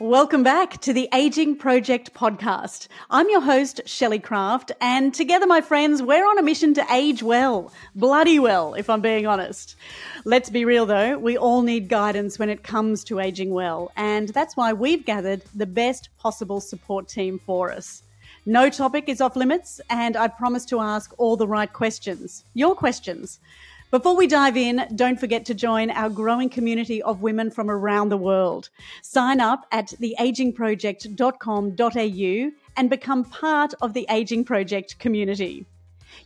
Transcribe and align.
Welcome 0.00 0.42
back 0.42 0.80
to 0.80 0.94
the 0.94 1.10
Aging 1.12 1.56
Project 1.56 2.14
podcast. 2.14 2.88
I'm 3.10 3.28
your 3.28 3.42
host, 3.42 3.82
Shelley 3.84 4.18
Craft, 4.18 4.72
and 4.80 5.12
together, 5.12 5.46
my 5.46 5.60
friends, 5.60 6.02
we're 6.02 6.26
on 6.26 6.38
a 6.38 6.42
mission 6.42 6.72
to 6.72 6.86
age 6.90 7.22
well. 7.22 7.70
Bloody 7.94 8.38
well, 8.38 8.72
if 8.72 8.88
I'm 8.88 9.02
being 9.02 9.26
honest. 9.26 9.76
Let's 10.24 10.48
be 10.48 10.64
real 10.64 10.86
though, 10.86 11.18
we 11.18 11.36
all 11.36 11.60
need 11.60 11.90
guidance 11.90 12.38
when 12.38 12.48
it 12.48 12.62
comes 12.62 13.04
to 13.04 13.20
aging 13.20 13.50
well, 13.50 13.92
and 13.94 14.30
that's 14.30 14.56
why 14.56 14.72
we've 14.72 15.04
gathered 15.04 15.42
the 15.54 15.66
best 15.66 16.08
possible 16.16 16.62
support 16.62 17.06
team 17.06 17.38
for 17.38 17.70
us. 17.70 18.02
No 18.46 18.70
topic 18.70 19.06
is 19.06 19.20
off 19.20 19.36
limits, 19.36 19.82
and 19.90 20.16
I 20.16 20.28
promise 20.28 20.64
to 20.66 20.80
ask 20.80 21.12
all 21.18 21.36
the 21.36 21.46
right 21.46 21.70
questions. 21.70 22.42
Your 22.54 22.74
questions. 22.74 23.38
Before 23.90 24.16
we 24.16 24.28
dive 24.28 24.56
in, 24.56 24.86
don't 24.94 25.18
forget 25.18 25.44
to 25.46 25.54
join 25.54 25.90
our 25.90 26.08
growing 26.08 26.48
community 26.48 27.02
of 27.02 27.22
women 27.22 27.50
from 27.50 27.68
around 27.68 28.08
the 28.08 28.16
world. 28.16 28.68
Sign 29.02 29.40
up 29.40 29.66
at 29.72 29.88
theagingproject.com.au 29.88 32.50
and 32.76 32.88
become 32.88 33.24
part 33.24 33.74
of 33.82 33.92
the 33.92 34.06
Aging 34.08 34.44
Project 34.44 34.96
community. 35.00 35.66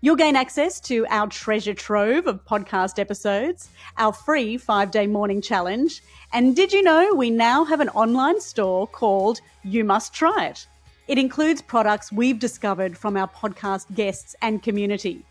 You'll 0.03 0.16
gain 0.16 0.37
access 0.37 0.79
to 0.80 1.06
our 1.09 1.27
treasure 1.29 1.73
trove 1.73 2.27
of 2.27 2.45
podcast 2.45 2.98
episodes, 2.98 3.70
our 3.97 4.12
free 4.12 4.59
five 4.59 4.91
day 4.91 5.06
morning 5.06 5.41
challenge, 5.41 6.03
and 6.34 6.55
did 6.55 6.70
you 6.70 6.83
know 6.83 7.15
we 7.15 7.31
now 7.31 7.65
have 7.65 7.81
an 7.81 7.89
online 7.91 8.42
store 8.42 8.87
called 8.87 9.41
You 9.62 9.84
Must 9.84 10.12
Try 10.12 10.48
It? 10.48 10.67
It 11.09 11.17
includes 11.17 11.62
products 11.62 12.12
we've 12.12 12.39
discovered 12.39 12.98
from 12.98 13.17
our 13.17 13.28
podcast 13.28 13.95
guests 13.95 14.37
and 14.42 14.62
community. 14.62 15.25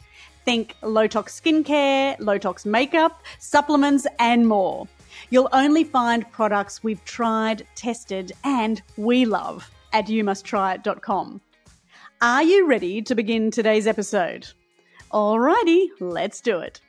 Think 0.46 0.76
low 0.82 1.08
tox 1.08 1.40
skincare, 1.40 2.16
low 2.20 2.38
tox 2.38 2.66
makeup, 2.66 3.24
supplements, 3.40 4.06
and 4.20 4.48
more. 4.48 4.88
You'll 5.30 5.50
only 5.54 5.84
find 5.84 6.30
products 6.32 6.84
we've 6.84 7.04
tried, 7.06 7.66
tested, 7.76 8.34
and 8.44 8.82
we 8.98 9.26
love 9.26 9.70
at 9.94 10.08
youmusttryit.com. 10.08 11.42
Are 12.22 12.44
you 12.44 12.68
ready 12.68 13.02
to 13.02 13.16
begin 13.16 13.52
today's 13.52 13.88
episode? 13.88 14.48
Alrighty, 15.12 15.88
let's 16.00 16.42
do 16.42 16.60
it. 16.60 16.82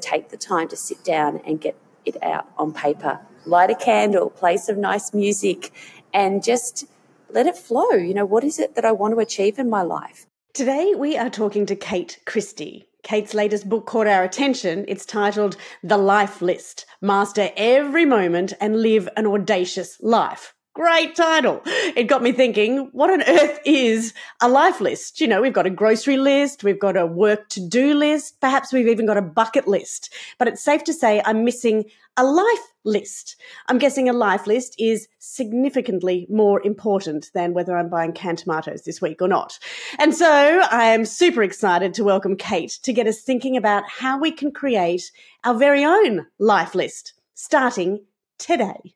Take 0.00 0.28
the 0.28 0.36
time 0.36 0.68
to 0.68 0.76
sit 0.76 1.02
down 1.04 1.40
and 1.46 1.60
get 1.60 1.76
it 2.04 2.22
out 2.22 2.48
on 2.56 2.72
paper. 2.72 3.20
Light 3.44 3.70
a 3.70 3.74
candle, 3.74 4.30
play 4.30 4.56
some 4.56 4.80
nice 4.80 5.12
music, 5.12 5.72
and 6.12 6.42
just 6.42 6.84
let 7.30 7.46
it 7.46 7.56
flow. 7.56 7.90
You 7.92 8.14
know, 8.14 8.24
what 8.24 8.44
is 8.44 8.58
it 8.58 8.74
that 8.74 8.84
I 8.84 8.92
want 8.92 9.14
to 9.14 9.20
achieve 9.20 9.58
in 9.58 9.68
my 9.68 9.82
life? 9.82 10.26
Today 10.52 10.94
we 10.96 11.16
are 11.16 11.30
talking 11.30 11.64
to 11.66 11.76
Kate 11.76 12.18
Christie. 12.26 12.88
Kate's 13.04 13.34
latest 13.34 13.68
book 13.68 13.86
caught 13.86 14.08
our 14.08 14.24
attention. 14.24 14.84
It's 14.88 15.06
titled 15.06 15.56
The 15.84 15.96
Life 15.96 16.42
List 16.42 16.86
Master 17.00 17.50
Every 17.56 18.04
Moment 18.04 18.54
and 18.60 18.82
Live 18.82 19.08
an 19.16 19.28
Audacious 19.28 20.00
Life. 20.00 20.52
Great 20.72 21.16
title. 21.16 21.62
It 21.64 22.04
got 22.04 22.22
me 22.22 22.30
thinking, 22.30 22.90
what 22.92 23.10
on 23.10 23.22
earth 23.22 23.58
is 23.64 24.14
a 24.40 24.48
life 24.48 24.80
list? 24.80 25.20
You 25.20 25.26
know, 25.26 25.42
we've 25.42 25.52
got 25.52 25.66
a 25.66 25.70
grocery 25.70 26.16
list, 26.16 26.62
we've 26.62 26.78
got 26.78 26.96
a 26.96 27.06
work 27.06 27.48
to 27.50 27.60
do 27.60 27.92
list, 27.92 28.40
perhaps 28.40 28.72
we've 28.72 28.86
even 28.86 29.04
got 29.04 29.16
a 29.16 29.22
bucket 29.22 29.66
list. 29.66 30.14
But 30.38 30.46
it's 30.46 30.62
safe 30.62 30.84
to 30.84 30.92
say 30.92 31.22
I'm 31.24 31.44
missing 31.44 31.86
a 32.16 32.22
life 32.22 32.72
list. 32.84 33.34
I'm 33.66 33.78
guessing 33.78 34.08
a 34.08 34.12
life 34.12 34.46
list 34.46 34.76
is 34.78 35.08
significantly 35.18 36.28
more 36.30 36.64
important 36.64 37.32
than 37.34 37.52
whether 37.52 37.76
I'm 37.76 37.90
buying 37.90 38.12
canned 38.12 38.38
tomatoes 38.38 38.82
this 38.82 39.02
week 39.02 39.20
or 39.20 39.28
not. 39.28 39.58
And 39.98 40.14
so 40.14 40.62
I 40.70 40.84
am 40.84 41.04
super 41.04 41.42
excited 41.42 41.94
to 41.94 42.04
welcome 42.04 42.36
Kate 42.36 42.78
to 42.84 42.92
get 42.92 43.08
us 43.08 43.22
thinking 43.22 43.56
about 43.56 43.82
how 43.88 44.20
we 44.20 44.30
can 44.30 44.52
create 44.52 45.10
our 45.42 45.54
very 45.54 45.84
own 45.84 46.28
life 46.38 46.76
list 46.76 47.14
starting 47.34 48.04
today. 48.38 48.94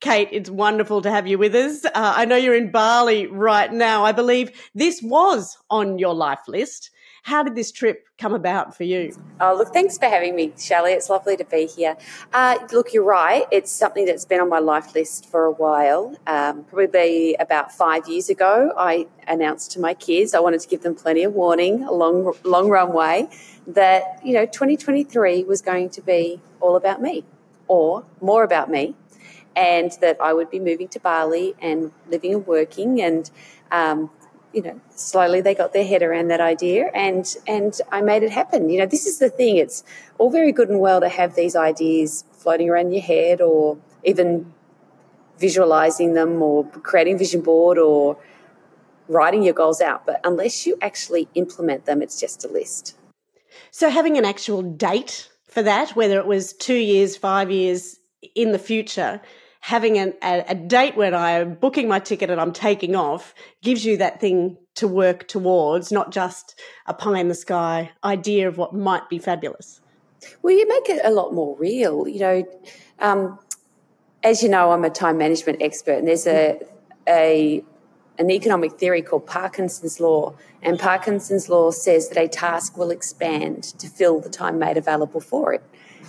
Kate, 0.00 0.28
it's 0.30 0.50
wonderful 0.50 1.00
to 1.02 1.10
have 1.10 1.26
you 1.26 1.38
with 1.38 1.54
us. 1.54 1.84
Uh, 1.86 1.90
I 1.94 2.26
know 2.26 2.36
you're 2.36 2.54
in 2.54 2.70
Bali 2.70 3.26
right 3.26 3.72
now. 3.72 4.04
I 4.04 4.12
believe 4.12 4.50
this 4.74 5.00
was 5.02 5.56
on 5.70 5.98
your 5.98 6.14
life 6.14 6.46
list. 6.46 6.90
How 7.22 7.42
did 7.42 7.54
this 7.56 7.72
trip 7.72 8.06
come 8.18 8.34
about 8.34 8.76
for 8.76 8.84
you? 8.84 9.16
Oh, 9.40 9.56
look, 9.56 9.72
thanks 9.72 9.96
for 9.96 10.04
having 10.04 10.36
me, 10.36 10.52
Shelley. 10.58 10.92
It's 10.92 11.08
lovely 11.08 11.36
to 11.38 11.44
be 11.44 11.66
here. 11.66 11.96
Uh, 12.32 12.58
look, 12.72 12.92
you're 12.92 13.04
right. 13.04 13.46
It's 13.50 13.72
something 13.72 14.04
that's 14.04 14.26
been 14.26 14.38
on 14.38 14.50
my 14.50 14.58
life 14.58 14.94
list 14.94 15.26
for 15.30 15.46
a 15.46 15.50
while. 15.50 16.14
Um, 16.26 16.64
probably 16.64 17.34
about 17.36 17.72
five 17.72 18.06
years 18.06 18.28
ago, 18.28 18.72
I 18.76 19.08
announced 19.26 19.72
to 19.72 19.80
my 19.80 19.94
kids, 19.94 20.34
I 20.34 20.40
wanted 20.40 20.60
to 20.60 20.68
give 20.68 20.82
them 20.82 20.94
plenty 20.94 21.24
of 21.24 21.32
warning, 21.32 21.82
a 21.82 21.90
long, 21.90 22.34
long 22.44 22.68
runway, 22.68 23.28
that, 23.66 24.20
you 24.22 24.34
know, 24.34 24.44
2023 24.44 25.42
was 25.44 25.62
going 25.62 25.88
to 25.90 26.02
be 26.02 26.40
all 26.60 26.76
about 26.76 27.00
me 27.00 27.24
or 27.66 28.04
more 28.20 28.44
about 28.44 28.70
me 28.70 28.94
and 29.56 29.92
that 30.02 30.18
I 30.20 30.34
would 30.34 30.50
be 30.50 30.60
moving 30.60 30.86
to 30.88 31.00
Bali 31.00 31.54
and 31.60 31.90
living 32.08 32.34
and 32.34 32.46
working 32.46 33.00
and 33.00 33.28
um, 33.72 34.10
you 34.52 34.62
know 34.62 34.80
slowly 34.90 35.40
they 35.40 35.54
got 35.54 35.72
their 35.72 35.84
head 35.84 36.02
around 36.02 36.28
that 36.28 36.40
idea 36.40 36.90
and 36.94 37.34
and 37.46 37.80
I 37.90 38.02
made 38.02 38.22
it 38.22 38.30
happen. 38.30 38.68
You 38.68 38.80
know 38.80 38.86
this 38.86 39.06
is 39.06 39.18
the 39.18 39.30
thing 39.30 39.56
it's 39.56 39.82
all 40.18 40.30
very 40.30 40.52
good 40.52 40.68
and 40.68 40.80
well 40.80 41.00
to 41.00 41.08
have 41.08 41.34
these 41.34 41.56
ideas 41.56 42.24
floating 42.32 42.68
around 42.68 42.92
your 42.92 43.02
head 43.02 43.40
or 43.40 43.78
even 44.04 44.52
visualizing 45.38 46.14
them 46.14 46.40
or 46.42 46.64
creating 46.64 47.16
a 47.16 47.18
vision 47.18 47.40
board 47.40 47.78
or 47.78 48.16
writing 49.08 49.42
your 49.42 49.54
goals 49.54 49.80
out 49.80 50.04
but 50.06 50.20
unless 50.24 50.66
you 50.66 50.76
actually 50.82 51.28
implement 51.34 51.86
them 51.86 52.02
it's 52.02 52.20
just 52.20 52.44
a 52.44 52.48
list. 52.48 52.94
So 53.70 53.88
having 53.88 54.18
an 54.18 54.24
actual 54.24 54.62
date 54.62 55.30
for 55.48 55.62
that 55.62 55.90
whether 55.96 56.18
it 56.18 56.26
was 56.26 56.52
2 56.52 56.74
years 56.74 57.16
5 57.16 57.50
years 57.50 57.98
in 58.34 58.52
the 58.52 58.58
future 58.58 59.20
having 59.66 59.98
an, 59.98 60.14
a, 60.22 60.44
a 60.46 60.54
date 60.54 60.96
when 60.96 61.12
I'm 61.12 61.54
booking 61.54 61.88
my 61.88 61.98
ticket 61.98 62.30
and 62.30 62.40
I'm 62.40 62.52
taking 62.52 62.94
off 62.94 63.34
gives 63.62 63.84
you 63.84 63.96
that 63.96 64.20
thing 64.20 64.58
to 64.76 64.86
work 64.86 65.26
towards, 65.26 65.90
not 65.90 66.12
just 66.12 66.56
a 66.86 66.94
pie 66.94 67.18
in 67.18 67.26
the 67.26 67.34
sky 67.34 67.90
idea 68.04 68.46
of 68.46 68.58
what 68.58 68.72
might 68.72 69.08
be 69.08 69.18
fabulous. 69.18 69.80
Well, 70.40 70.56
you 70.56 70.68
make 70.68 70.88
it 70.88 71.00
a 71.02 71.10
lot 71.10 71.34
more 71.34 71.56
real. 71.58 72.06
You 72.06 72.20
know, 72.20 72.44
um, 73.00 73.40
as 74.22 74.40
you 74.40 74.48
know, 74.48 74.70
I'm 74.70 74.84
a 74.84 74.90
time 74.90 75.18
management 75.18 75.60
expert, 75.60 75.98
and 75.98 76.06
there's 76.06 76.28
a, 76.28 76.60
a 77.08 77.64
an 78.20 78.30
economic 78.30 78.78
theory 78.78 79.02
called 79.02 79.26
Parkinson's 79.26 79.98
law, 79.98 80.36
and 80.62 80.78
Parkinson's 80.78 81.48
law 81.48 81.72
says 81.72 82.08
that 82.10 82.18
a 82.18 82.28
task 82.28 82.78
will 82.78 82.92
expand 82.92 83.64
to 83.80 83.88
fill 83.88 84.20
the 84.20 84.30
time 84.30 84.60
made 84.60 84.76
available 84.76 85.20
for 85.20 85.52
it. 85.54 85.64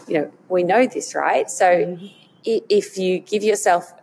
You 0.07 0.13
know, 0.19 0.31
we 0.47 0.62
know 0.62 0.85
this, 0.85 1.16
right? 1.16 1.50
So. 1.50 1.66
Mm-hmm 1.66 2.26
if 2.47 2.97
you 2.97 3.19
give 3.19 3.44
yourself 3.44 3.94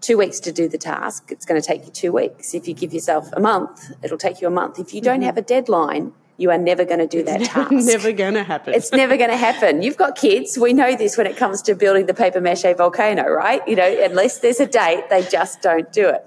two 0.00 0.18
weeks 0.18 0.40
to 0.40 0.52
do 0.52 0.68
the 0.68 0.78
task, 0.78 1.30
it's 1.30 1.46
going 1.46 1.60
to 1.60 1.66
take 1.66 1.84
you 1.86 1.92
two 1.92 2.12
weeks. 2.12 2.54
If 2.54 2.68
you 2.68 2.74
give 2.74 2.92
yourself 2.92 3.30
a 3.32 3.40
month, 3.40 3.92
it'll 4.02 4.18
take 4.18 4.40
you 4.40 4.48
a 4.48 4.50
month. 4.50 4.78
If 4.78 4.92
you 4.92 5.00
don't 5.00 5.16
mm-hmm. 5.16 5.26
have 5.26 5.38
a 5.38 5.42
deadline, 5.42 6.12
you 6.36 6.50
are 6.50 6.58
never 6.58 6.84
going 6.84 6.98
to 6.98 7.06
do 7.06 7.22
that 7.22 7.40
task. 7.44 7.72
never 7.72 8.12
going 8.12 8.34
to 8.34 8.42
happen. 8.42 8.74
It's 8.74 8.92
never 8.92 9.16
going 9.16 9.30
to 9.30 9.36
happen. 9.36 9.82
You've 9.82 9.96
got 9.96 10.16
kids. 10.16 10.58
We 10.58 10.72
know 10.72 10.96
this 10.96 11.16
when 11.16 11.26
it 11.26 11.36
comes 11.36 11.62
to 11.62 11.74
building 11.74 12.06
the 12.06 12.14
paper 12.14 12.40
mache 12.40 12.76
volcano, 12.76 13.28
right? 13.28 13.66
You 13.66 13.76
know, 13.76 14.04
unless 14.04 14.40
there's 14.40 14.60
a 14.60 14.66
date, 14.66 15.04
they 15.08 15.22
just 15.22 15.62
don't 15.62 15.90
do 15.92 16.08
it. 16.08 16.26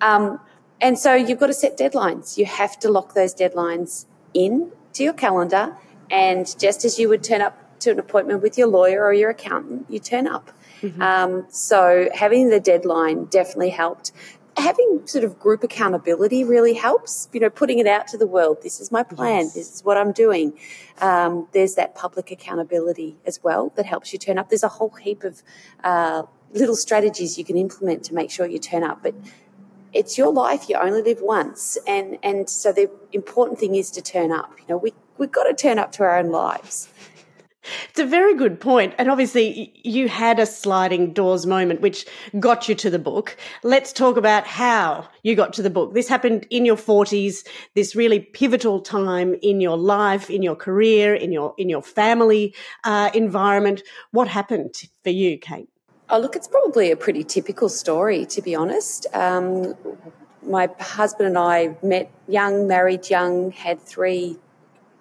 Um, 0.00 0.40
and 0.80 0.98
so 0.98 1.14
you've 1.14 1.40
got 1.40 1.48
to 1.48 1.54
set 1.54 1.76
deadlines. 1.76 2.36
You 2.38 2.46
have 2.46 2.78
to 2.80 2.90
lock 2.90 3.14
those 3.14 3.34
deadlines 3.34 4.06
in 4.34 4.70
to 4.92 5.02
your 5.02 5.14
calendar. 5.14 5.76
And 6.10 6.46
just 6.58 6.84
as 6.84 6.98
you 6.98 7.08
would 7.08 7.24
turn 7.24 7.40
up 7.40 7.78
to 7.80 7.90
an 7.90 7.98
appointment 7.98 8.42
with 8.42 8.56
your 8.56 8.68
lawyer 8.68 9.04
or 9.04 9.12
your 9.12 9.30
accountant, 9.30 9.86
you 9.88 9.98
turn 9.98 10.26
up. 10.26 10.50
Mm-hmm. 10.82 11.02
Um, 11.02 11.46
so 11.48 12.08
having 12.14 12.50
the 12.50 12.60
deadline 12.60 13.26
definitely 13.26 13.70
helped. 13.70 14.12
Having 14.56 15.02
sort 15.06 15.24
of 15.24 15.38
group 15.38 15.62
accountability 15.62 16.42
really 16.42 16.74
helps. 16.74 17.28
You 17.32 17.40
know, 17.40 17.50
putting 17.50 17.78
it 17.78 17.86
out 17.86 18.06
to 18.08 18.18
the 18.18 18.26
world. 18.26 18.58
This 18.62 18.80
is 18.80 18.90
my 18.90 19.02
plan. 19.02 19.44
Yes. 19.44 19.54
This 19.54 19.74
is 19.74 19.84
what 19.84 19.96
I'm 19.96 20.12
doing. 20.12 20.54
Um, 21.00 21.48
there's 21.52 21.74
that 21.74 21.94
public 21.94 22.30
accountability 22.30 23.16
as 23.26 23.42
well 23.42 23.72
that 23.76 23.84
helps 23.84 24.12
you 24.12 24.18
turn 24.18 24.38
up. 24.38 24.48
There's 24.48 24.62
a 24.62 24.68
whole 24.68 24.90
heap 24.90 25.24
of 25.24 25.42
uh, 25.84 26.22
little 26.52 26.76
strategies 26.76 27.38
you 27.38 27.44
can 27.44 27.56
implement 27.56 28.04
to 28.04 28.14
make 28.14 28.30
sure 28.30 28.46
you 28.46 28.58
turn 28.58 28.82
up, 28.82 29.02
but 29.02 29.14
it's 29.92 30.18
your 30.18 30.32
life. 30.32 30.68
You 30.68 30.76
only 30.76 31.02
live 31.02 31.20
once, 31.20 31.78
and 31.86 32.18
and 32.22 32.48
so 32.48 32.72
the 32.72 32.90
important 33.12 33.58
thing 33.58 33.74
is 33.74 33.90
to 33.92 34.02
turn 34.02 34.30
up. 34.32 34.52
You 34.58 34.64
know, 34.68 34.76
we 34.76 34.92
we've 35.18 35.32
got 35.32 35.44
to 35.44 35.54
turn 35.54 35.78
up 35.78 35.92
to 35.92 36.02
our 36.02 36.18
own 36.18 36.30
lives. 36.30 36.88
It's 37.90 38.00
a 38.00 38.06
very 38.06 38.34
good 38.34 38.60
point. 38.60 38.94
And 38.98 39.10
obviously, 39.10 39.72
you 39.82 40.08
had 40.08 40.38
a 40.38 40.46
sliding 40.46 41.12
doors 41.12 41.46
moment 41.46 41.80
which 41.80 42.06
got 42.38 42.68
you 42.68 42.74
to 42.76 42.90
the 42.90 42.98
book. 42.98 43.36
Let's 43.62 43.92
talk 43.92 44.16
about 44.16 44.46
how 44.46 45.08
you 45.22 45.34
got 45.34 45.52
to 45.54 45.62
the 45.62 45.70
book. 45.70 45.94
This 45.94 46.08
happened 46.08 46.46
in 46.50 46.64
your 46.64 46.76
40s, 46.76 47.46
this 47.74 47.96
really 47.96 48.20
pivotal 48.20 48.80
time 48.80 49.34
in 49.42 49.60
your 49.60 49.76
life, 49.76 50.30
in 50.30 50.42
your 50.42 50.56
career, 50.56 51.14
in 51.14 51.32
your, 51.32 51.54
in 51.58 51.68
your 51.68 51.82
family 51.82 52.54
uh, 52.84 53.10
environment. 53.14 53.82
What 54.10 54.28
happened 54.28 54.74
for 55.02 55.10
you, 55.10 55.38
Kate? 55.38 55.68
Oh, 56.08 56.18
look, 56.18 56.36
it's 56.36 56.48
probably 56.48 56.92
a 56.92 56.96
pretty 56.96 57.24
typical 57.24 57.68
story, 57.68 58.26
to 58.26 58.40
be 58.40 58.54
honest. 58.54 59.06
Um, 59.12 59.74
my 60.42 60.68
husband 60.78 61.28
and 61.28 61.38
I 61.38 61.76
met 61.82 62.10
young, 62.28 62.68
married 62.68 63.10
young, 63.10 63.50
had 63.50 63.80
three 63.80 64.36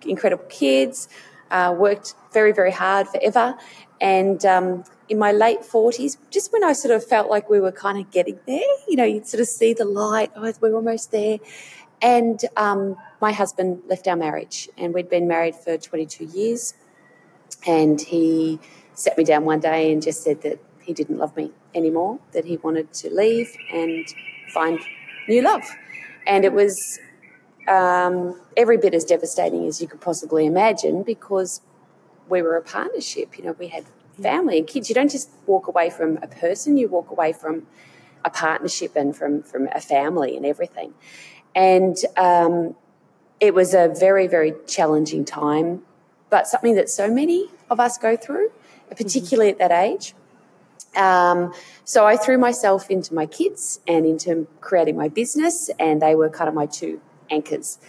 incredible 0.06 0.46
kids 0.46 1.08
uh, 1.56 1.72
worked 1.72 2.16
very, 2.34 2.52
very 2.52 2.72
hard 2.72 3.08
forever. 3.08 3.56
And 4.02 4.46
um, 4.46 4.84
in 5.08 5.18
my 5.18 5.32
late 5.32 5.62
40s, 5.62 6.18
just 6.30 6.52
when 6.52 6.66
I 6.66 6.74
sort 6.74 6.94
of 6.94 7.02
felt 7.06 7.30
like 7.30 7.50
we 7.50 7.62
were 7.62 7.72
kind 7.72 7.98
of 7.98 8.12
getting 8.12 8.40
there, 8.46 8.72
you 8.90 8.98
know, 8.98 9.06
you'd 9.06 9.26
sort 9.26 9.40
of 9.40 9.48
see 9.48 9.74
the 9.74 9.86
light, 9.86 10.32
oh, 10.36 10.52
we're 10.60 10.76
almost 10.76 11.12
there. 11.12 11.38
And 12.02 12.42
um, 12.58 12.98
my 13.22 13.32
husband 13.32 13.84
left 13.88 14.06
our 14.06 14.18
marriage, 14.18 14.68
and 14.78 14.94
we'd 14.94 15.10
been 15.10 15.30
married 15.30 15.56
for 15.56 15.78
22 15.78 16.26
years. 16.26 16.74
And 17.66 18.02
he 18.02 18.60
sat 18.94 19.18
me 19.18 19.24
down 19.24 19.46
one 19.46 19.62
day 19.62 19.94
and 19.94 20.02
just 20.02 20.24
said 20.24 20.42
that 20.42 20.60
he 20.82 20.92
didn't 20.94 21.18
love 21.18 21.36
me 21.38 21.52
anymore, 21.74 22.20
that 22.34 22.44
he 22.44 22.58
wanted 22.58 22.92
to 23.02 23.10
leave 23.10 23.56
and 23.72 24.06
find 24.54 24.80
new 25.30 25.42
love. 25.42 25.64
And 26.28 26.44
it 26.44 26.52
was 26.52 27.00
um, 27.68 28.40
every 28.56 28.78
bit 28.78 28.94
as 28.94 29.06
devastating 29.06 29.66
as 29.68 29.82
you 29.82 29.88
could 29.88 30.02
possibly 30.02 30.46
imagine 30.46 31.04
because 31.04 31.62
we 32.30 32.42
were 32.42 32.56
a 32.56 32.62
partnership. 32.62 33.38
You 33.38 33.46
know, 33.46 33.56
we 33.58 33.68
had 33.68 33.86
family 34.22 34.58
and 34.58 34.68
kids. 34.68 34.90
You 34.90 34.96
don't 34.96 35.12
just 35.12 35.30
walk 35.46 35.68
away 35.68 35.90
from 35.90 36.18
a 36.22 36.28
person, 36.28 36.78
you 36.78 36.88
walk 36.88 37.10
away 37.12 37.34
from 37.34 37.68
a 38.24 38.30
partnership 38.30 38.96
and 38.96 39.16
from, 39.16 39.44
from 39.44 39.68
a 39.74 39.82
family 39.82 40.36
and 40.36 40.46
everything. 40.46 40.94
And 41.54 41.96
um, 42.18 42.76
it 43.40 43.54
was 43.54 43.74
a 43.74 43.88
very, 43.88 44.28
very 44.28 44.54
challenging 44.68 45.26
time, 45.26 45.84
but 46.30 46.48
something 46.48 46.76
that 46.76 46.90
so 46.90 47.10
many 47.10 47.50
of 47.70 47.80
us 47.80 47.98
go 47.98 48.18
through, 48.18 48.52
particularly 48.90 49.52
mm-hmm. 49.52 49.62
at 49.62 49.70
that 49.70 49.84
age. 49.84 50.14
Um, 50.96 51.54
so 51.84 52.06
I 52.06 52.16
threw 52.16 52.38
myself 52.38 52.90
into 52.90 53.14
my 53.14 53.26
kids 53.26 53.82
and 53.88 54.06
into 54.06 54.48
creating 54.62 54.96
my 54.96 55.10
business, 55.10 55.70
and 55.78 56.02
they 56.02 56.16
were 56.16 56.30
kind 56.30 56.48
of 56.48 56.54
my 56.56 56.66
two 56.66 57.02
anchors. 57.30 57.80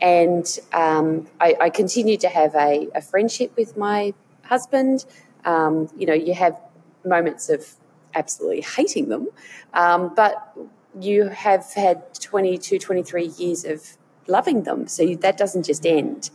And 0.00 0.46
um, 0.72 1.28
I, 1.40 1.56
I, 1.60 1.70
continued 1.70 2.20
to 2.20 2.28
have 2.28 2.54
a, 2.54 2.88
a, 2.94 3.00
friendship 3.00 3.56
with 3.56 3.76
my 3.76 4.12
husband. 4.42 5.06
Um, 5.44 5.88
you 5.96 6.04
know, 6.04 6.14
you 6.14 6.34
have 6.34 6.60
moments 7.04 7.48
of 7.48 7.74
absolutely 8.14 8.62
hating 8.62 9.08
them, 9.08 9.28
um, 9.72 10.12
but 10.14 10.56
you 11.00 11.28
have 11.28 11.72
had 11.74 12.12
22, 12.14 12.78
23 12.78 13.26
years 13.38 13.64
of 13.64 13.96
loving 14.26 14.64
them. 14.64 14.88
So 14.88 15.02
you, 15.02 15.16
that 15.18 15.36
doesn't 15.36 15.64
just 15.64 15.86
end. 15.86 16.30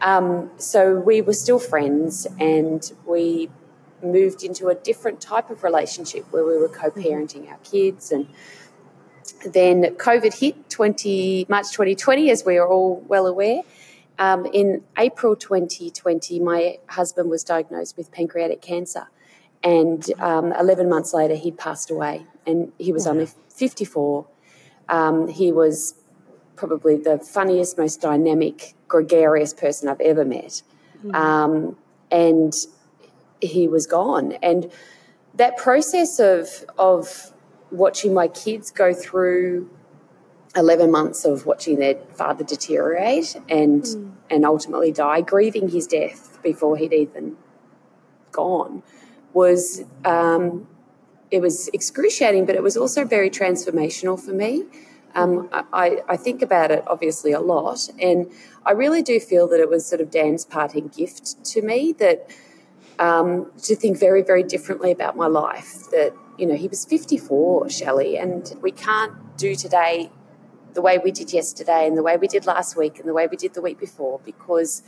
Um, 0.00 0.50
so 0.56 0.94
we 0.94 1.22
were 1.22 1.32
still 1.32 1.58
friends 1.58 2.26
and 2.40 2.90
we 3.06 3.50
moved 4.02 4.42
into 4.42 4.68
a 4.68 4.74
different 4.74 5.20
type 5.20 5.48
of 5.50 5.62
relationship 5.62 6.24
where 6.32 6.44
we 6.44 6.56
were 6.58 6.68
co-parenting 6.68 7.48
our 7.48 7.58
kids 7.58 8.10
and 8.10 8.26
then 9.44 9.84
COVID 9.96 10.38
hit 10.38 10.70
20 10.70 11.46
March 11.48 11.70
2020 11.70 12.30
as 12.30 12.44
we 12.44 12.58
are 12.58 12.68
all 12.68 13.02
well 13.08 13.26
aware. 13.26 13.62
Um, 14.18 14.46
in 14.46 14.82
April 14.98 15.34
2020 15.36 16.40
my 16.40 16.78
husband 16.88 17.30
was 17.30 17.42
diagnosed 17.44 17.96
with 17.96 18.12
pancreatic 18.12 18.60
cancer. 18.60 19.08
And 19.64 20.04
um, 20.18 20.52
11 20.52 20.88
months 20.88 21.14
later 21.14 21.34
he'd 21.34 21.56
passed 21.56 21.90
away. 21.90 22.26
And 22.46 22.72
he 22.78 22.92
was 22.92 23.06
only 23.06 23.28
54 23.48 24.26
um, 24.88 25.28
he 25.28 25.52
was 25.52 25.94
probably 26.56 26.96
the 26.96 27.18
funniest 27.18 27.78
most 27.78 28.00
dynamic 28.00 28.74
gregarious 28.88 29.54
person 29.54 29.88
I've 29.88 30.00
ever 30.00 30.24
met. 30.24 30.62
Mm. 31.04 31.74
and 32.10 32.54
he 33.40 33.66
was 33.66 33.86
gone. 33.86 34.32
And 34.42 34.70
that 35.34 35.56
process 35.56 36.20
of 36.20 36.64
of 36.78 37.32
watching 37.72 38.12
my 38.14 38.28
kids 38.28 38.70
go 38.70 38.92
through 38.92 39.68
11 40.54 40.90
months 40.90 41.24
of 41.24 41.46
watching 41.46 41.78
their 41.78 41.94
father 42.14 42.44
deteriorate 42.44 43.34
and 43.48 43.82
mm. 43.82 44.12
and 44.30 44.44
ultimately 44.44 44.92
die 44.92 45.22
grieving 45.22 45.70
his 45.70 45.86
death 45.86 46.38
before 46.42 46.76
he'd 46.76 46.92
even 46.92 47.36
gone 48.30 48.82
was 49.32 49.82
um, 50.04 50.68
it 51.30 51.40
was 51.40 51.68
excruciating 51.68 52.44
but 52.44 52.54
it 52.54 52.62
was 52.62 52.76
also 52.76 53.04
very 53.04 53.30
transformational 53.30 54.22
for 54.22 54.32
me 54.32 54.64
um, 55.14 55.48
I, 55.52 55.98
I, 56.08 56.16
think 56.16 56.40
about 56.40 56.70
it 56.70 56.82
obviously 56.86 57.32
a 57.32 57.40
lot 57.40 57.90
and 58.00 58.30
I 58.64 58.72
really 58.72 59.02
do 59.02 59.20
feel 59.20 59.46
that 59.48 59.60
it 59.60 59.68
was 59.68 59.84
sort 59.84 60.00
of 60.00 60.10
Dan's 60.10 60.46
parting 60.46 60.88
gift 60.88 61.44
to 61.44 61.60
me 61.60 61.92
that 61.98 62.30
um, 62.98 63.50
to 63.62 63.74
think 63.74 63.98
very, 63.98 64.22
very 64.22 64.42
differently 64.42 64.90
about 64.90 65.16
my 65.16 65.26
life. 65.26 65.90
That, 65.90 66.14
you 66.42 66.48
know, 66.48 66.56
he 66.56 66.66
was 66.66 66.84
54, 66.84 67.70
Shelley, 67.70 68.18
and 68.18 68.52
we 68.60 68.72
can't 68.72 69.14
do 69.36 69.54
today 69.54 70.10
the 70.74 70.82
way 70.82 70.98
we 70.98 71.12
did 71.12 71.32
yesterday 71.32 71.86
and 71.86 71.96
the 71.96 72.02
way 72.02 72.16
we 72.16 72.26
did 72.26 72.46
last 72.46 72.76
week 72.76 72.98
and 72.98 73.08
the 73.08 73.14
way 73.14 73.28
we 73.28 73.36
did 73.36 73.54
the 73.54 73.62
week 73.62 73.78
before 73.78 74.20
because 74.24 74.82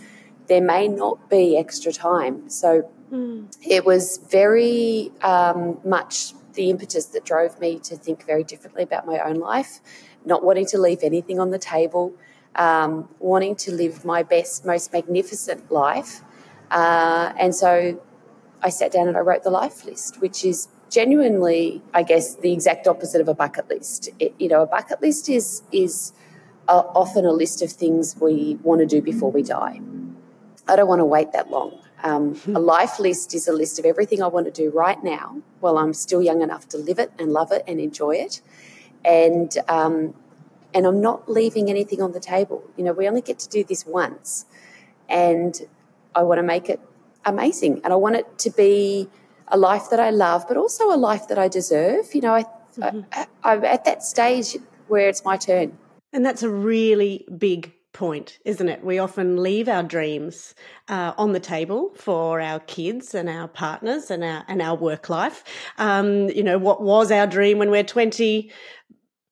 there 0.48 0.60
may 0.60 0.88
not 0.88 1.30
be 1.30 1.56
extra 1.56 1.92
time. 1.92 2.50
So 2.50 2.90
mm. 3.12 3.56
it 3.64 3.84
was 3.84 4.18
very 4.28 5.12
um, 5.22 5.78
much 5.84 6.32
the 6.54 6.70
impetus 6.70 7.06
that 7.06 7.24
drove 7.24 7.60
me 7.60 7.78
to 7.84 7.94
think 7.94 8.26
very 8.26 8.42
differently 8.42 8.82
about 8.82 9.06
my 9.06 9.20
own 9.20 9.36
life, 9.36 9.80
not 10.24 10.42
wanting 10.42 10.66
to 10.66 10.78
leave 10.78 11.04
anything 11.04 11.38
on 11.38 11.50
the 11.50 11.58
table, 11.60 12.14
um, 12.56 13.08
wanting 13.20 13.54
to 13.56 13.72
live 13.72 14.04
my 14.04 14.24
best, 14.24 14.66
most 14.66 14.92
magnificent 14.92 15.70
life 15.70 16.20
uh, 16.74 17.32
and 17.38 17.54
so 17.54 18.00
I 18.62 18.70
sat 18.70 18.92
down 18.92 19.08
and 19.08 19.16
I 19.16 19.20
wrote 19.20 19.42
the 19.42 19.50
life 19.50 19.84
list, 19.84 20.20
which 20.20 20.44
is 20.44 20.68
genuinely, 20.94 21.82
I 21.92 22.04
guess, 22.04 22.36
the 22.36 22.52
exact 22.52 22.86
opposite 22.86 23.20
of 23.20 23.26
a 23.26 23.34
bucket 23.34 23.68
list. 23.68 24.10
It, 24.20 24.32
you 24.38 24.48
know, 24.48 24.62
a 24.62 24.66
bucket 24.66 25.02
list 25.02 25.28
is 25.28 25.62
is 25.72 26.12
a, 26.68 26.76
often 27.02 27.24
a 27.24 27.32
list 27.32 27.62
of 27.62 27.70
things 27.72 28.16
we 28.20 28.58
want 28.62 28.80
to 28.80 28.86
do 28.86 29.02
before 29.02 29.32
we 29.32 29.42
die. 29.42 29.80
I 30.68 30.76
don't 30.76 30.88
want 30.88 31.00
to 31.00 31.04
wait 31.04 31.32
that 31.32 31.50
long. 31.50 31.80
Um, 32.04 32.40
a 32.46 32.60
life 32.76 33.00
list 33.00 33.34
is 33.34 33.48
a 33.48 33.52
list 33.52 33.78
of 33.80 33.84
everything 33.84 34.22
I 34.22 34.28
want 34.28 34.46
to 34.46 34.52
do 34.52 34.70
right 34.70 35.02
now 35.02 35.42
while 35.60 35.78
I'm 35.78 35.92
still 35.92 36.22
young 36.22 36.42
enough 36.42 36.68
to 36.68 36.78
live 36.78 37.00
it 37.00 37.10
and 37.18 37.32
love 37.32 37.50
it 37.50 37.64
and 37.66 37.80
enjoy 37.80 38.12
it. 38.12 38.40
And 39.04 39.52
um, 39.68 40.14
and 40.72 40.86
I'm 40.86 41.00
not 41.00 41.28
leaving 41.28 41.70
anything 41.70 42.00
on 42.02 42.12
the 42.12 42.20
table. 42.20 42.62
You 42.76 42.84
know, 42.84 42.92
we 42.92 43.08
only 43.08 43.20
get 43.20 43.40
to 43.40 43.48
do 43.48 43.64
this 43.64 43.84
once. 43.84 44.46
And 45.08 45.60
I 46.14 46.22
want 46.22 46.38
to 46.38 46.42
make 46.42 46.68
it 46.68 46.80
amazing 47.26 47.80
and 47.84 47.92
I 47.92 47.96
want 47.96 48.16
it 48.16 48.38
to 48.38 48.50
be 48.50 49.08
a 49.48 49.58
life 49.58 49.90
that 49.90 50.00
I 50.00 50.10
love, 50.10 50.46
but 50.48 50.56
also 50.56 50.92
a 50.92 50.96
life 50.96 51.28
that 51.28 51.38
I 51.38 51.48
deserve. 51.48 52.14
You 52.14 52.20
know, 52.22 52.34
I, 52.34 52.44
mm-hmm. 52.76 53.00
I, 53.12 53.26
I'm 53.42 53.64
at 53.64 53.84
that 53.84 54.02
stage 54.02 54.56
where 54.88 55.08
it's 55.08 55.24
my 55.24 55.36
turn. 55.36 55.76
And 56.12 56.24
that's 56.24 56.42
a 56.42 56.50
really 56.50 57.26
big 57.38 57.72
point, 57.92 58.38
isn't 58.44 58.68
it? 58.68 58.84
We 58.84 58.98
often 58.98 59.42
leave 59.42 59.68
our 59.68 59.82
dreams 59.82 60.54
uh, 60.88 61.12
on 61.16 61.32
the 61.32 61.40
table 61.40 61.92
for 61.94 62.40
our 62.40 62.60
kids 62.60 63.14
and 63.14 63.28
our 63.28 63.48
partners 63.48 64.10
and 64.10 64.24
our 64.24 64.44
and 64.48 64.60
our 64.60 64.76
work 64.76 65.08
life. 65.08 65.44
Um, 65.78 66.28
you 66.28 66.42
know, 66.42 66.58
what 66.58 66.82
was 66.82 67.12
our 67.12 67.26
dream 67.26 67.58
when 67.58 67.70
we're 67.70 67.84
twenty? 67.84 68.50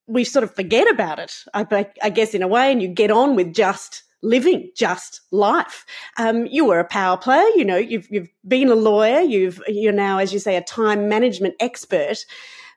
We 0.07 0.25
sort 0.25 0.45
of 0.45 0.54
forget 0.54 0.88
about 0.90 1.19
it, 1.19 1.35
I, 1.54 1.87
I 2.02 2.11
guess, 2.11 2.35
in 2.35 2.42
a 2.42 2.49
way, 2.49 2.71
and 2.73 2.83
you 2.83 2.88
get 2.88 3.11
on 3.11 3.37
with 3.37 3.54
just 3.54 4.02
living 4.23 4.71
just 4.75 5.21
life. 5.31 5.85
Um, 6.17 6.47
you 6.47 6.64
were 6.64 6.79
a 6.79 6.85
power 6.85 7.17
player, 7.17 7.47
you 7.57 7.64
know, 7.64 7.76
you've, 7.76 8.09
you've 8.11 8.29
been 8.47 8.69
a 8.69 8.75
lawyer, 8.75 9.21
you've, 9.21 9.61
you're 9.69 9.93
now, 9.93 10.19
as 10.19 10.33
you 10.33 10.38
say, 10.38 10.57
a 10.57 10.62
time 10.62 11.09
management 11.09 11.55
expert. 11.61 12.25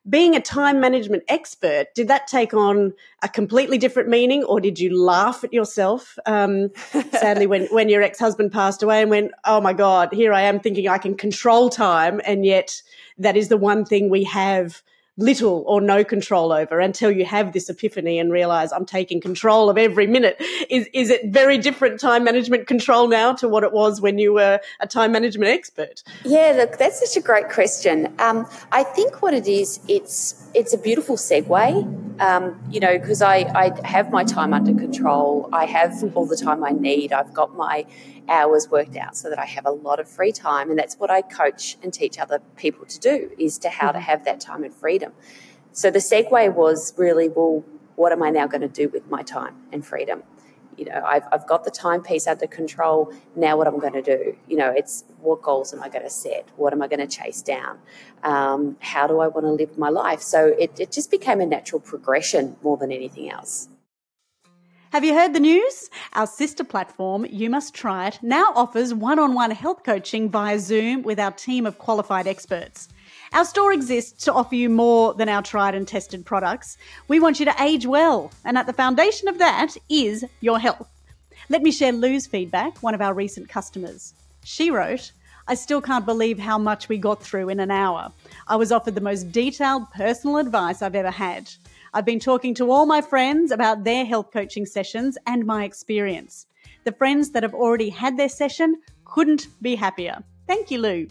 Being 0.07 0.35
a 0.35 0.39
time 0.39 0.79
management 0.79 1.23
expert, 1.29 1.87
did 1.95 2.07
that 2.09 2.27
take 2.27 2.53
on 2.53 2.93
a 3.23 3.29
completely 3.29 3.79
different 3.79 4.07
meaning 4.07 4.43
or 4.43 4.59
did 4.59 4.79
you 4.79 4.95
laugh 4.95 5.43
at 5.43 5.51
yourself? 5.51 6.19
Um, 6.27 6.69
sadly, 7.11 7.47
when, 7.47 7.65
when 7.67 7.89
your 7.89 8.03
ex 8.03 8.19
husband 8.19 8.51
passed 8.51 8.83
away 8.83 9.01
and 9.01 9.09
went, 9.09 9.31
oh 9.45 9.61
my 9.61 9.73
God, 9.73 10.13
here 10.13 10.31
I 10.31 10.41
am 10.41 10.59
thinking 10.59 10.87
I 10.87 10.99
can 10.99 11.15
control 11.15 11.69
time. 11.69 12.21
And 12.23 12.45
yet 12.45 12.81
that 13.17 13.35
is 13.35 13.47
the 13.47 13.57
one 13.57 13.83
thing 13.83 14.09
we 14.09 14.23
have 14.25 14.83
little 15.17 15.63
or 15.65 15.79
no 15.79 16.03
control 16.03 16.51
over 16.51 16.79
until 16.79 17.09
you 17.09 17.23
have 17.23 17.53
this 17.53 17.69
epiphany 17.69 18.19
and 18.19 18.31
realize 18.31 18.73
I'm 18.73 18.85
taking 18.85 19.21
control 19.21 19.69
of 19.69 19.77
every 19.77 20.07
minute. 20.07 20.35
Is, 20.69 20.89
is 20.93 21.09
it 21.09 21.27
very 21.27 21.57
different 21.57 21.99
time 21.99 22.23
management 22.23 22.67
control 22.67 23.07
now 23.07 23.33
to 23.33 23.47
what 23.47 23.63
it 23.63 23.71
was 23.71 24.01
when 24.01 24.17
you 24.17 24.33
were 24.33 24.59
a 24.81 24.87
time 24.87 25.13
management 25.13 25.51
expert? 25.51 26.03
Yeah, 26.25 26.53
look, 26.57 26.77
that's 26.77 26.99
such 26.99 27.21
a 27.21 27.25
great 27.25 27.49
question. 27.49 28.13
Um, 28.19 28.47
I 28.71 28.83
think 28.83 29.21
what 29.21 29.33
it 29.33 29.47
is, 29.47 29.79
it's, 29.87 30.49
it's 30.53 30.73
a 30.73 30.77
beautiful 30.77 31.15
segue, 31.15 32.21
um, 32.21 32.59
you 32.69 32.81
know, 32.81 32.97
because 32.97 33.21
I, 33.21 33.37
I 33.55 33.87
have 33.87 34.11
my 34.11 34.25
time 34.25 34.53
under 34.53 34.73
control. 34.73 35.49
I 35.53 35.65
have 35.65 36.03
all 36.15 36.25
the 36.25 36.37
time 36.37 36.63
I 36.63 36.71
need. 36.71 37.13
I've 37.13 37.33
got 37.33 37.55
my 37.55 37.85
hours 38.29 38.69
worked 38.69 38.95
out 38.95 39.15
so 39.15 39.29
that 39.29 39.39
I 39.39 39.45
have 39.45 39.65
a 39.65 39.71
lot 39.71 39.99
of 39.99 40.07
free 40.07 40.31
time. 40.31 40.69
And 40.69 40.77
that's 40.77 40.95
what 40.95 41.11
I 41.11 41.21
coach 41.21 41.77
and 41.83 41.93
teach 41.93 42.19
other 42.19 42.39
people 42.55 42.85
to 42.85 42.99
do 42.99 43.31
is 43.37 43.57
to 43.59 43.69
how 43.69 43.91
to 43.91 43.99
mm-hmm. 43.99 44.05
have 44.05 44.25
that 44.25 44.39
time 44.39 44.63
and 44.63 44.73
freedom. 44.73 45.13
So 45.71 45.91
the 45.91 45.99
segue 45.99 46.53
was 46.53 46.93
really, 46.97 47.29
well, 47.29 47.63
what 47.95 48.11
am 48.11 48.23
I 48.23 48.29
now 48.29 48.47
going 48.47 48.61
to 48.61 48.67
do 48.67 48.89
with 48.89 49.09
my 49.09 49.23
time 49.23 49.55
and 49.71 49.85
freedom? 49.85 50.23
You 50.77 50.85
know, 50.85 51.03
I've, 51.05 51.23
I've 51.31 51.47
got 51.47 51.63
the 51.63 51.71
time 51.71 52.01
piece 52.01 52.27
under 52.27 52.47
control. 52.47 53.13
Now, 53.35 53.55
what 53.55 53.67
I'm 53.67 53.79
going 53.79 53.93
to 53.93 54.01
do? 54.01 54.37
You 54.47 54.57
know, 54.57 54.71
it's 54.71 55.05
what 55.21 55.41
goals 55.41 55.73
am 55.73 55.81
I 55.81 55.87
going 55.87 56.03
to 56.03 56.09
set? 56.09 56.49
What 56.57 56.73
am 56.73 56.81
I 56.81 56.87
going 56.87 56.99
to 56.99 57.07
chase 57.07 57.41
down? 57.41 57.79
Um, 58.23 58.75
how 58.81 59.07
do 59.07 59.19
I 59.19 59.27
want 59.27 59.45
to 59.45 59.51
live 59.51 59.77
my 59.77 59.89
life? 59.89 60.21
So 60.21 60.47
it, 60.59 60.77
it 60.79 60.91
just 60.91 61.11
became 61.11 61.39
a 61.39 61.45
natural 61.45 61.79
progression 61.79 62.57
more 62.61 62.75
than 62.75 62.91
anything 62.91 63.31
else. 63.31 63.69
Have 64.95 65.03
you 65.03 65.13
heard 65.13 65.33
the 65.33 65.41
news? 65.41 65.89
Our 66.13 66.25
sister 66.25 66.63
platform, 66.63 67.25
You 67.29 67.49
Must 67.49 67.73
Try 67.73 68.07
It, 68.07 68.19
now 68.21 68.53
offers 68.55 68.93
one 68.93 69.19
on 69.19 69.33
one 69.33 69.51
health 69.51 69.83
coaching 69.83 70.29
via 70.29 70.57
Zoom 70.57 71.01
with 71.01 71.19
our 71.19 71.31
team 71.31 71.65
of 71.65 71.79
qualified 71.79 72.27
experts. 72.27 72.87
Our 73.33 73.43
store 73.43 73.73
exists 73.73 74.23
to 74.23 74.31
offer 74.31 74.55
you 74.55 74.69
more 74.69 75.13
than 75.13 75.27
our 75.27 75.41
tried 75.41 75.75
and 75.75 75.85
tested 75.85 76.25
products. 76.25 76.77
We 77.09 77.19
want 77.19 77.41
you 77.41 77.45
to 77.45 77.61
age 77.61 77.85
well, 77.85 78.31
and 78.45 78.57
at 78.57 78.67
the 78.67 78.71
foundation 78.71 79.27
of 79.27 79.37
that 79.39 79.75
is 79.89 80.23
your 80.39 80.59
health. 80.59 80.87
Let 81.49 81.61
me 81.61 81.73
share 81.73 81.91
Lou's 81.91 82.25
feedback, 82.25 82.81
one 82.81 82.95
of 82.95 83.01
our 83.01 83.13
recent 83.13 83.49
customers. 83.49 84.13
She 84.45 84.71
wrote, 84.71 85.11
I 85.49 85.55
still 85.55 85.81
can't 85.81 86.05
believe 86.05 86.39
how 86.39 86.57
much 86.57 86.87
we 86.87 86.99
got 86.99 87.21
through 87.21 87.49
in 87.49 87.59
an 87.59 87.69
hour. 87.69 88.13
I 88.47 88.55
was 88.55 88.71
offered 88.71 88.95
the 88.95 89.01
most 89.01 89.33
detailed 89.33 89.91
personal 89.91 90.37
advice 90.37 90.81
I've 90.81 90.95
ever 90.95 91.11
had. 91.11 91.51
I've 91.95 92.03
been 92.03 92.19
talking 92.19 92.53
to 92.55 92.71
all 92.71 92.85
my 92.85 92.99
friends 92.99 93.51
about 93.51 93.85
their 93.85 94.03
health 94.03 94.29
coaching 94.33 94.65
sessions 94.65 95.17
and 95.27 95.45
my 95.45 95.63
experience. 95.63 96.45
The 96.83 96.91
friends 96.91 97.31
that 97.31 97.41
have 97.41 97.53
already 97.53 97.89
had 97.89 98.17
their 98.17 98.27
session 98.27 98.81
couldn't 99.05 99.47
be 99.61 99.75
happier. 99.75 100.21
Thank 100.45 100.71
you, 100.71 100.79
Lou. 100.79 101.07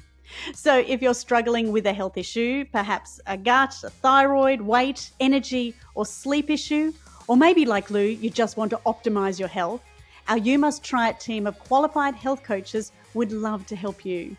So, 0.53 0.85
if 0.87 1.01
you're 1.01 1.15
struggling 1.15 1.73
with 1.73 1.87
a 1.87 1.95
health 1.95 2.19
issue, 2.19 2.67
perhaps 2.71 3.19
a 3.27 3.39
gut, 3.39 3.75
a 3.83 3.89
thyroid, 3.89 4.61
weight, 4.61 5.11
energy, 5.21 5.75
or 5.95 6.05
sleep 6.05 6.51
issue, 6.51 6.93
or 7.29 7.39
maybe 7.39 7.65
like 7.65 7.89
Lou, 7.89 8.05
you 8.05 8.29
just 8.29 8.59
want 8.59 8.69
to 8.73 8.81
optimize 8.85 9.39
your 9.39 9.49
health, 9.49 9.81
our 10.29 10.37
You 10.37 10.59
Must 10.59 10.85
Try 10.85 11.09
It 11.09 11.19
team 11.19 11.47
of 11.47 11.59
qualified 11.61 12.15
health 12.15 12.43
coaches 12.43 12.93
would 13.15 13.33
love 13.33 13.65
to 13.69 13.77
help 13.77 14.05
you. 14.05 14.37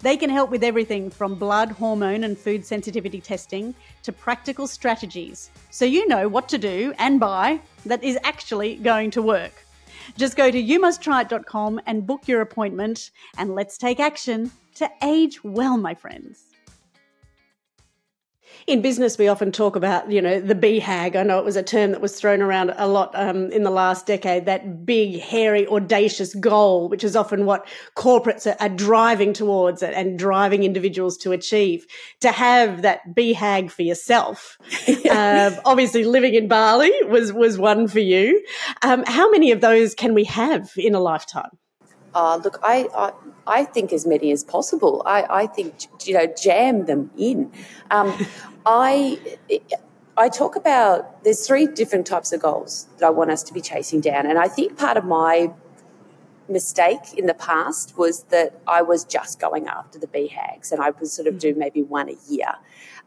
They 0.00 0.16
can 0.16 0.30
help 0.30 0.50
with 0.50 0.62
everything 0.62 1.10
from 1.10 1.34
blood, 1.34 1.70
hormone, 1.72 2.24
and 2.24 2.38
food 2.38 2.64
sensitivity 2.64 3.20
testing 3.20 3.74
to 4.02 4.12
practical 4.12 4.66
strategies 4.66 5.50
so 5.70 5.84
you 5.84 6.06
know 6.06 6.28
what 6.28 6.48
to 6.50 6.58
do 6.58 6.94
and 6.98 7.18
buy 7.18 7.60
that 7.86 8.04
is 8.04 8.18
actually 8.22 8.76
going 8.76 9.10
to 9.12 9.22
work. 9.22 9.64
Just 10.16 10.36
go 10.36 10.50
to 10.50 10.62
youmusttryit.com 10.62 11.80
and 11.86 12.06
book 12.06 12.28
your 12.28 12.40
appointment, 12.40 13.10
and 13.38 13.54
let's 13.54 13.76
take 13.76 13.98
action 13.98 14.52
to 14.76 14.88
age 15.02 15.42
well, 15.42 15.76
my 15.76 15.94
friends 15.94 16.45
in 18.66 18.82
business, 18.82 19.16
we 19.16 19.28
often 19.28 19.52
talk 19.52 19.76
about, 19.76 20.10
you 20.10 20.20
know, 20.20 20.40
the 20.40 20.54
BHAG. 20.54 21.14
I 21.14 21.22
know 21.22 21.38
it 21.38 21.44
was 21.44 21.54
a 21.54 21.62
term 21.62 21.92
that 21.92 22.00
was 22.00 22.18
thrown 22.18 22.42
around 22.42 22.74
a 22.76 22.88
lot 22.88 23.12
um, 23.14 23.52
in 23.52 23.62
the 23.62 23.70
last 23.70 24.06
decade, 24.06 24.46
that 24.46 24.84
big, 24.84 25.20
hairy, 25.20 25.68
audacious 25.68 26.34
goal, 26.34 26.88
which 26.88 27.04
is 27.04 27.14
often 27.14 27.46
what 27.46 27.68
corporates 27.94 28.44
are, 28.44 28.56
are 28.60 28.68
driving 28.68 29.32
towards 29.32 29.84
and 29.84 30.18
driving 30.18 30.64
individuals 30.64 31.16
to 31.18 31.30
achieve. 31.30 31.86
To 32.20 32.32
have 32.32 32.82
that 32.82 33.02
BHAG 33.14 33.70
for 33.70 33.82
yourself, 33.82 34.58
um, 35.10 35.54
obviously 35.64 36.02
living 36.02 36.34
in 36.34 36.48
Bali 36.48 36.92
was, 37.04 37.32
was 37.32 37.58
one 37.58 37.86
for 37.86 38.00
you. 38.00 38.44
Um, 38.82 39.04
how 39.06 39.30
many 39.30 39.52
of 39.52 39.60
those 39.60 39.94
can 39.94 40.12
we 40.12 40.24
have 40.24 40.72
in 40.76 40.96
a 40.96 41.00
lifetime? 41.00 41.50
Uh, 42.16 42.40
look, 42.42 42.58
I, 42.62 42.88
I, 42.96 43.12
I 43.46 43.64
think 43.64 43.92
as 43.92 44.06
many 44.06 44.32
as 44.32 44.42
possible. 44.42 45.02
I, 45.04 45.26
I 45.28 45.46
think 45.46 45.74
you 46.06 46.14
know 46.14 46.26
jam 46.26 46.86
them 46.86 47.10
in. 47.18 47.52
Um, 47.90 48.16
I 48.66 49.36
I 50.16 50.30
talk 50.30 50.56
about 50.56 51.22
there's 51.24 51.46
three 51.46 51.66
different 51.66 52.06
types 52.06 52.32
of 52.32 52.40
goals 52.40 52.88
that 52.98 53.06
I 53.06 53.10
want 53.10 53.30
us 53.30 53.42
to 53.44 53.52
be 53.52 53.60
chasing 53.60 54.00
down, 54.00 54.24
and 54.24 54.38
I 54.38 54.48
think 54.48 54.78
part 54.78 54.96
of 54.96 55.04
my 55.04 55.52
mistake 56.48 57.12
in 57.18 57.26
the 57.26 57.34
past 57.34 57.98
was 57.98 58.22
that 58.30 58.62
I 58.66 58.80
was 58.80 59.04
just 59.04 59.38
going 59.38 59.66
after 59.66 59.98
the 59.98 60.06
BHAGs, 60.06 60.72
and 60.72 60.80
I 60.80 60.90
would 60.90 61.08
sort 61.08 61.28
of 61.28 61.38
do 61.38 61.50
mm-hmm. 61.50 61.58
maybe 61.58 61.82
one 61.82 62.08
a 62.08 62.16
year. 62.26 62.54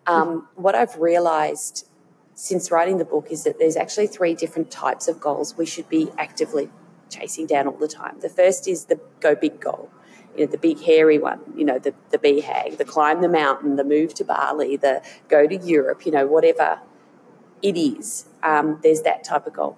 Um, 0.05 0.47
what 0.53 0.75
I've 0.75 0.95
realised 0.97 1.87
since 2.35 2.69
writing 2.69 2.99
the 2.99 3.05
book 3.05 3.29
is 3.31 3.43
that 3.43 3.57
there's 3.57 3.75
actually 3.75 4.07
three 4.07 4.35
different 4.35 4.69
types 4.69 5.07
of 5.07 5.19
goals 5.19 5.57
we 5.57 5.65
should 5.65 5.89
be 5.89 6.11
actively 6.19 6.69
chasing 7.09 7.45
down 7.45 7.67
all 7.67 7.77
the 7.77 7.87
time. 7.87 8.19
The 8.21 8.29
first 8.29 8.67
is 8.67 8.85
the 8.85 8.99
go 9.19 9.35
big 9.35 9.59
goal, 9.59 9.89
you 10.37 10.45
know, 10.45 10.51
the 10.51 10.57
big 10.57 10.81
hairy 10.81 11.17
one, 11.17 11.39
you 11.55 11.65
know, 11.65 11.79
the, 11.79 11.93
the 12.11 12.17
BHAG, 12.17 12.77
the 12.77 12.85
climb 12.85 13.21
the 13.21 13.29
mountain, 13.29 13.75
the 13.75 13.83
move 13.83 14.13
to 14.15 14.23
Bali, 14.23 14.77
the 14.77 15.01
go 15.27 15.47
to 15.47 15.57
Europe, 15.57 16.05
you 16.05 16.11
know, 16.11 16.25
whatever 16.25 16.79
it 17.61 17.77
is, 17.77 18.25
um, 18.43 18.79
there's 18.83 19.01
that 19.01 19.23
type 19.23 19.47
of 19.47 19.53
goal. 19.53 19.77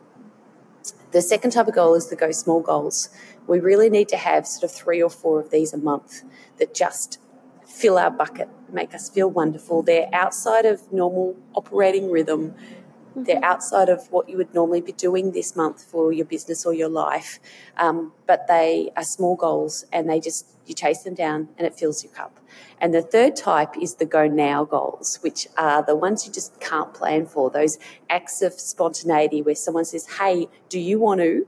The 1.11 1.21
second 1.21 1.51
type 1.51 1.67
of 1.67 1.75
goal 1.75 1.95
is 1.95 2.09
the 2.09 2.15
go 2.15 2.31
small 2.31 2.61
goals. 2.61 3.09
We 3.47 3.59
really 3.59 3.89
need 3.89 4.07
to 4.09 4.17
have 4.17 4.47
sort 4.47 4.63
of 4.63 4.71
three 4.71 5.01
or 5.01 5.09
four 5.09 5.39
of 5.39 5.51
these 5.51 5.73
a 5.73 5.77
month 5.77 6.23
that 6.57 6.73
just 6.73 7.19
fill 7.65 7.97
our 7.97 8.11
bucket, 8.11 8.49
make 8.71 8.93
us 8.93 9.09
feel 9.09 9.29
wonderful. 9.29 9.81
They're 9.81 10.09
outside 10.13 10.65
of 10.65 10.91
normal 10.91 11.35
operating 11.53 12.11
rhythm. 12.11 12.53
They're 13.15 13.43
outside 13.43 13.89
of 13.89 14.09
what 14.11 14.29
you 14.29 14.37
would 14.37 14.53
normally 14.53 14.81
be 14.81 14.93
doing 14.93 15.31
this 15.31 15.55
month 15.55 15.83
for 15.83 16.13
your 16.13 16.25
business 16.25 16.65
or 16.65 16.73
your 16.73 16.89
life, 16.89 17.39
um, 17.77 18.13
but 18.25 18.47
they 18.47 18.91
are 18.95 19.03
small 19.03 19.35
goals 19.35 19.85
and 19.91 20.09
they 20.09 20.19
just, 20.19 20.47
you 20.65 20.73
chase 20.73 21.03
them 21.03 21.13
down 21.13 21.49
and 21.57 21.67
it 21.67 21.75
fills 21.75 22.03
your 22.03 22.13
cup. 22.13 22.39
And 22.79 22.93
the 22.93 23.01
third 23.01 23.35
type 23.35 23.77
is 23.79 23.95
the 23.95 24.05
go 24.05 24.27
now 24.27 24.63
goals, 24.63 25.19
which 25.21 25.47
are 25.57 25.83
the 25.83 25.95
ones 25.95 26.25
you 26.25 26.33
just 26.33 26.59
can't 26.59 26.93
plan 26.93 27.25
for, 27.25 27.49
those 27.49 27.77
acts 28.09 28.41
of 28.41 28.53
spontaneity 28.53 29.41
where 29.41 29.55
someone 29.55 29.85
says, 29.85 30.07
Hey, 30.17 30.47
do 30.69 30.79
you 30.79 30.99
want 30.99 31.19
to? 31.19 31.45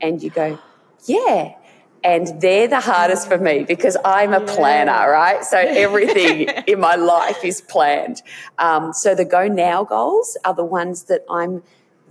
And 0.00 0.22
you 0.22 0.30
go, 0.30 0.58
Yeah. 1.06 1.54
And 2.02 2.40
they're 2.40 2.68
the 2.68 2.80
hardest 2.80 3.28
for 3.28 3.38
me 3.38 3.64
because 3.64 3.96
I'm 4.04 4.32
a 4.32 4.40
planner, 4.40 5.10
right? 5.10 5.44
So 5.44 5.58
everything 5.58 6.48
in 6.66 6.80
my 6.80 6.94
life 6.94 7.44
is 7.44 7.60
planned. 7.60 8.22
Um, 8.58 8.92
so 8.92 9.14
the 9.14 9.24
go 9.24 9.48
now 9.48 9.84
goals 9.84 10.36
are 10.44 10.54
the 10.54 10.64
ones 10.64 11.04
that 11.04 11.24
I'm 11.30 11.62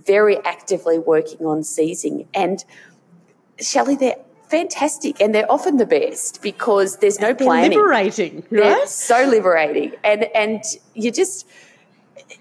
very 0.06 0.38
actively 0.44 0.98
working 0.98 1.46
on 1.46 1.62
seizing. 1.62 2.28
And 2.34 2.64
Shelley, 3.58 3.96
they're 3.96 4.16
fantastic 4.48 5.20
and 5.20 5.34
they're 5.34 5.50
often 5.50 5.76
the 5.76 5.86
best 5.86 6.42
because 6.42 6.98
there's 6.98 7.20
no 7.20 7.34
planning. 7.34 7.70
They're 7.70 7.80
liberating, 7.80 8.36
right? 8.50 8.62
They're 8.62 8.86
so 8.86 9.24
liberating. 9.24 9.92
And 10.02 10.24
and 10.34 10.62
you 10.94 11.10
just 11.10 11.46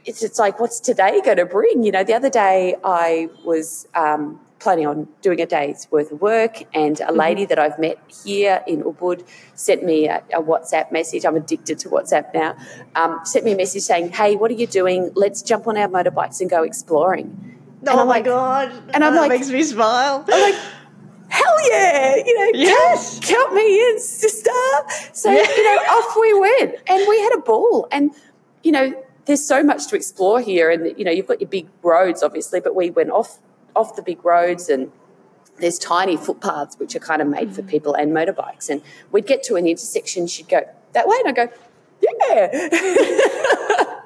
it's, 0.05 0.23
it's 0.23 0.39
like 0.39 0.59
what's 0.59 0.79
today 0.79 1.21
going 1.23 1.37
to 1.37 1.45
bring? 1.45 1.83
You 1.83 1.91
know, 1.91 2.03
the 2.03 2.13
other 2.13 2.29
day 2.29 2.75
I 2.83 3.29
was 3.43 3.87
um, 3.95 4.39
planning 4.59 4.85
on 4.85 5.07
doing 5.21 5.41
a 5.41 5.45
day's 5.45 5.87
worth 5.91 6.11
of 6.11 6.21
work. 6.21 6.63
And 6.73 6.99
a 6.99 7.05
mm-hmm. 7.05 7.17
lady 7.17 7.41
mm-hmm. 7.41 7.49
that 7.49 7.59
I've 7.59 7.79
met 7.79 7.97
here 8.23 8.63
in 8.67 8.83
Ubud 8.83 9.25
sent 9.55 9.83
me 9.83 10.07
a, 10.07 10.23
a, 10.33 10.41
WhatsApp 10.41 10.91
message. 10.91 11.25
I'm 11.25 11.35
addicted 11.35 11.79
to 11.79 11.89
WhatsApp 11.89 12.33
now. 12.33 12.57
Um, 12.95 13.19
sent 13.23 13.45
me 13.45 13.53
a 13.53 13.57
message 13.57 13.83
saying, 13.83 14.11
"Hey, 14.11 14.35
what 14.35 14.51
are 14.51 14.55
you 14.55 14.67
doing? 14.67 15.11
Let's 15.15 15.41
jump 15.41 15.67
on 15.67 15.77
our 15.77 15.87
motorbikes 15.87 16.41
and 16.41 16.49
go 16.49 16.63
exploring." 16.63 17.57
Oh 17.87 17.97
my 17.97 18.03
like, 18.03 18.25
god! 18.25 18.71
And 18.93 19.03
I'm 19.03 19.13
oh, 19.13 19.17
like, 19.17 19.29
makes 19.29 19.49
me 19.49 19.63
smile. 19.63 20.25
I'm 20.27 20.41
like. 20.41 20.61
Hell 21.31 21.69
yeah! 21.69 22.15
You 22.15 22.39
know, 22.39 22.59
yes. 22.59 23.19
count, 23.19 23.35
count 23.35 23.53
me 23.53 23.91
in, 23.91 23.99
sister. 23.99 24.49
So 25.13 25.29
you 25.29 25.63
know, 25.63 25.81
off 25.91 26.17
we 26.19 26.39
went, 26.39 26.75
and 26.87 27.07
we 27.07 27.21
had 27.21 27.33
a 27.35 27.41
ball. 27.41 27.87
And 27.91 28.09
you 28.63 28.71
know, 28.71 28.95
there's 29.25 29.45
so 29.45 29.61
much 29.61 29.85
to 29.89 29.95
explore 29.95 30.41
here, 30.41 30.71
and 30.71 30.97
you 30.97 31.05
know, 31.05 31.11
you've 31.11 31.27
got 31.27 31.39
your 31.39 31.47
big 31.47 31.67
roads, 31.83 32.23
obviously, 32.23 32.61
but 32.61 32.73
we 32.73 32.89
went 32.89 33.11
off 33.11 33.37
off 33.79 33.95
the 33.95 34.01
big 34.01 34.23
roads 34.23 34.69
and 34.69 34.91
there's 35.59 35.79
tiny 35.79 36.17
footpaths 36.17 36.77
which 36.77 36.95
are 36.95 36.99
kind 36.99 37.21
of 37.21 37.27
made 37.27 37.53
for 37.53 37.61
mm. 37.61 37.67
people 37.67 37.93
and 37.93 38.11
motorbikes. 38.11 38.69
And 38.69 38.81
we'd 39.11 39.27
get 39.27 39.43
to 39.43 39.55
an 39.55 39.67
intersection, 39.67 40.27
she'd 40.27 40.49
go 40.49 40.61
that 40.93 41.07
way, 41.07 41.15
and 41.19 41.29
I'd 41.29 41.35
go, 41.35 41.49
yeah. 42.01 42.51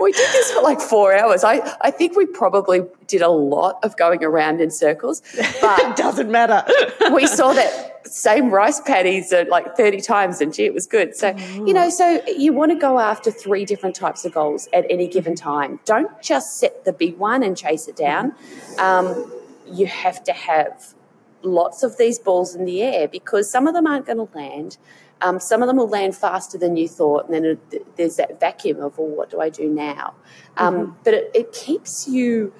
we 0.00 0.12
did 0.12 0.32
this 0.32 0.52
for 0.52 0.62
like 0.62 0.80
four 0.80 1.14
hours. 1.14 1.44
I, 1.44 1.76
I 1.80 1.90
think 1.90 2.16
we 2.16 2.26
probably 2.26 2.82
did 3.06 3.22
a 3.22 3.28
lot 3.28 3.78
of 3.82 3.96
going 3.96 4.24
around 4.24 4.60
in 4.60 4.70
circles, 4.70 5.22
but 5.60 5.78
it 5.80 5.96
doesn't 5.96 6.30
matter. 6.30 6.64
we 7.12 7.26
saw 7.26 7.52
that 7.52 7.95
same 8.06 8.50
rice 8.50 8.80
paddies 8.80 9.32
like 9.48 9.76
30 9.76 10.00
times 10.00 10.40
and 10.40 10.52
gee, 10.52 10.64
it 10.64 10.74
was 10.74 10.86
good. 10.86 11.16
So, 11.16 11.36
you 11.54 11.72
know, 11.72 11.90
so 11.90 12.22
you 12.26 12.52
want 12.52 12.72
to 12.72 12.78
go 12.78 12.98
after 12.98 13.30
three 13.30 13.64
different 13.64 13.96
types 13.96 14.24
of 14.24 14.32
goals 14.32 14.68
at 14.72 14.86
any 14.90 15.08
given 15.08 15.34
time. 15.34 15.80
Don't 15.84 16.10
just 16.22 16.58
set 16.58 16.84
the 16.84 16.92
big 16.92 17.18
one 17.18 17.42
and 17.42 17.56
chase 17.56 17.88
it 17.88 17.96
down. 17.96 18.34
Um, 18.78 19.32
you 19.66 19.86
have 19.86 20.22
to 20.24 20.32
have 20.32 20.94
lots 21.42 21.82
of 21.82 21.96
these 21.96 22.18
balls 22.18 22.54
in 22.54 22.64
the 22.64 22.82
air 22.82 23.08
because 23.08 23.50
some 23.50 23.66
of 23.66 23.74
them 23.74 23.86
aren't 23.86 24.06
going 24.06 24.18
to 24.18 24.28
land. 24.36 24.78
Um, 25.22 25.40
some 25.40 25.62
of 25.62 25.68
them 25.68 25.78
will 25.78 25.88
land 25.88 26.14
faster 26.14 26.58
than 26.58 26.76
you 26.76 26.88
thought, 26.88 27.24
and 27.24 27.34
then 27.34 27.44
it, 27.44 27.96
there's 27.96 28.16
that 28.16 28.38
vacuum 28.38 28.80
of, 28.80 28.98
well, 28.98 29.08
what 29.08 29.30
do 29.30 29.40
I 29.40 29.48
do 29.48 29.66
now? 29.68 30.14
Um, 30.58 30.74
mm-hmm. 30.74 30.92
But 31.04 31.14
it, 31.14 31.30
it, 31.34 31.52
keeps 31.52 32.06
you 32.06 32.52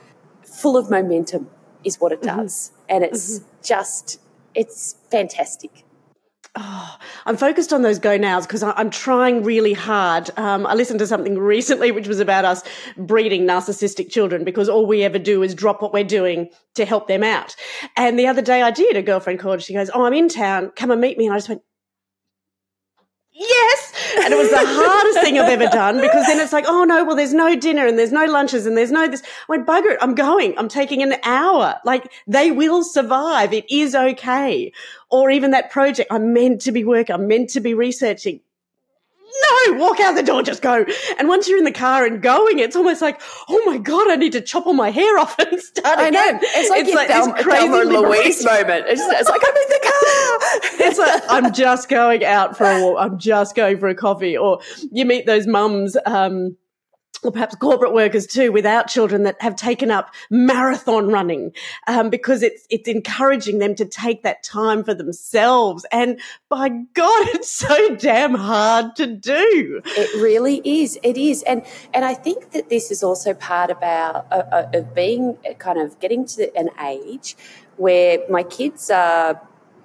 full 0.42 0.78
of 0.78 0.90
momentum, 0.90 1.50
is 1.84 2.00
what 2.00 2.12
it 2.12 2.22
mm-hmm. 2.22 2.40
does. 2.40 2.70
Mm-hmm. 2.70 2.82
And 2.88 3.04
it's 3.04 3.40
mm-hmm. 3.40 3.48
just, 3.62 4.20
it's 4.56 4.96
fantastic. 5.10 5.84
Oh, 6.58 6.96
I'm 7.26 7.36
focused 7.36 7.74
on 7.74 7.82
those 7.82 7.98
go 7.98 8.16
nows 8.16 8.46
because 8.46 8.62
I'm 8.62 8.88
trying 8.88 9.42
really 9.42 9.74
hard. 9.74 10.30
Um, 10.38 10.66
I 10.66 10.72
listened 10.72 11.00
to 11.00 11.06
something 11.06 11.38
recently 11.38 11.90
which 11.92 12.08
was 12.08 12.18
about 12.18 12.46
us 12.46 12.62
breeding 12.96 13.46
narcissistic 13.46 14.10
children 14.10 14.42
because 14.42 14.68
all 14.68 14.86
we 14.86 15.02
ever 15.02 15.18
do 15.18 15.42
is 15.42 15.54
drop 15.54 15.82
what 15.82 15.92
we're 15.92 16.02
doing 16.02 16.48
to 16.74 16.86
help 16.86 17.08
them 17.08 17.22
out. 17.22 17.54
And 17.94 18.18
the 18.18 18.26
other 18.26 18.40
day 18.40 18.62
I 18.62 18.70
did, 18.70 18.96
a 18.96 19.02
girlfriend 19.02 19.38
called, 19.38 19.62
she 19.62 19.74
goes, 19.74 19.90
Oh, 19.92 20.04
I'm 20.04 20.14
in 20.14 20.30
town, 20.30 20.72
come 20.76 20.90
and 20.90 21.00
meet 21.00 21.18
me. 21.18 21.26
And 21.26 21.34
I 21.34 21.36
just 21.36 21.50
went, 21.50 21.62
yes 23.38 24.14
And 24.24 24.32
it 24.32 24.36
was 24.36 24.50
the 24.50 24.58
hardest 24.58 25.20
thing 25.20 25.38
I've 25.38 25.50
ever 25.50 25.66
done 25.66 26.00
because 26.00 26.26
then 26.26 26.40
it's 26.40 26.52
like, 26.52 26.64
oh 26.66 26.84
no, 26.84 27.04
well, 27.04 27.16
there's 27.16 27.34
no 27.34 27.54
dinner 27.56 27.86
and 27.86 27.98
there's 27.98 28.12
no 28.12 28.24
lunches 28.24 28.66
and 28.66 28.76
there's 28.76 28.90
no 28.90 29.08
this. 29.08 29.22
I 29.22 29.26
went, 29.48 29.66
bugger 29.66 29.92
it, 29.92 29.98
I'm 30.00 30.14
going. 30.14 30.56
I'm 30.58 30.68
taking 30.68 31.02
an 31.02 31.16
hour. 31.22 31.78
Like 31.84 32.12
they 32.26 32.50
will 32.50 32.82
survive. 32.82 33.52
It 33.52 33.70
is 33.70 33.94
okay. 33.94 34.72
Or 35.10 35.30
even 35.30 35.52
that 35.52 35.70
project, 35.70 36.10
I'm 36.10 36.32
meant 36.32 36.62
to 36.62 36.72
be 36.72 36.84
working, 36.84 37.14
I'm 37.14 37.28
meant 37.28 37.50
to 37.50 37.60
be 37.60 37.74
researching 37.74 38.40
no, 39.68 39.74
walk 39.74 40.00
out 40.00 40.14
the 40.14 40.22
door, 40.22 40.42
just 40.42 40.62
go. 40.62 40.84
And 41.18 41.28
once 41.28 41.48
you're 41.48 41.58
in 41.58 41.64
the 41.64 41.72
car 41.72 42.04
and 42.04 42.22
going, 42.22 42.58
it's 42.58 42.76
almost 42.76 43.02
like, 43.02 43.20
oh 43.48 43.62
my 43.66 43.78
god, 43.78 44.10
I 44.10 44.16
need 44.16 44.32
to 44.32 44.40
chop 44.40 44.66
all 44.66 44.72
my 44.72 44.90
hair 44.90 45.18
off 45.18 45.38
and 45.38 45.60
start 45.60 45.98
I 45.98 46.08
again. 46.08 46.36
Know. 46.36 46.40
It's 46.42 46.70
like, 46.70 46.86
it's 46.86 46.94
like 46.94 47.08
Thelma, 47.08 47.34
this 47.34 47.44
crazy 47.44 47.68
Louise 47.68 48.44
moment. 48.44 48.86
It's, 48.88 49.00
it's, 49.00 49.28
like 49.28 49.40
I'm 49.44 49.56
in 49.56 49.68
the 49.68 49.80
car. 49.82 49.92
I'm 51.36 51.52
just 51.52 51.88
going 51.88 52.24
out 52.24 52.56
for 52.56 52.64
a 52.64 52.82
walk. 52.82 52.96
I'm 52.98 53.18
just 53.18 53.54
going 53.54 53.78
for 53.78 53.88
a 53.88 53.94
coffee. 53.94 54.36
Or 54.36 54.60
you 54.90 55.04
meet 55.04 55.26
those 55.26 55.46
mums. 55.46 55.96
Um, 56.06 56.56
or 57.22 57.32
perhaps 57.32 57.54
corporate 57.56 57.92
workers 57.92 58.26
too, 58.26 58.52
without 58.52 58.88
children 58.88 59.24
that 59.24 59.40
have 59.40 59.56
taken 59.56 59.90
up 59.90 60.14
marathon 60.30 61.08
running, 61.08 61.52
um, 61.86 62.10
because 62.10 62.42
it's 62.42 62.66
it's 62.70 62.88
encouraging 62.88 63.58
them 63.58 63.74
to 63.74 63.84
take 63.84 64.22
that 64.22 64.42
time 64.42 64.84
for 64.84 64.94
themselves. 64.94 65.86
And 65.90 66.20
by 66.48 66.68
God, 66.68 67.28
it's 67.34 67.50
so 67.50 67.96
damn 67.96 68.34
hard 68.34 68.96
to 68.96 69.06
do. 69.06 69.80
It 69.84 70.22
really 70.22 70.60
is. 70.64 70.98
It 71.02 71.16
is, 71.16 71.42
and 71.44 71.64
and 71.92 72.04
I 72.04 72.14
think 72.14 72.52
that 72.52 72.68
this 72.68 72.90
is 72.90 73.02
also 73.02 73.34
part 73.34 73.70
about 73.70 74.26
uh, 74.30 74.42
uh 74.52 74.70
of 74.74 74.94
being 74.94 75.36
kind 75.58 75.78
of 75.78 75.98
getting 76.00 76.26
to 76.26 76.54
an 76.56 76.70
age 76.84 77.36
where 77.76 78.20
my 78.30 78.42
kids 78.42 78.90
are, 78.90 79.40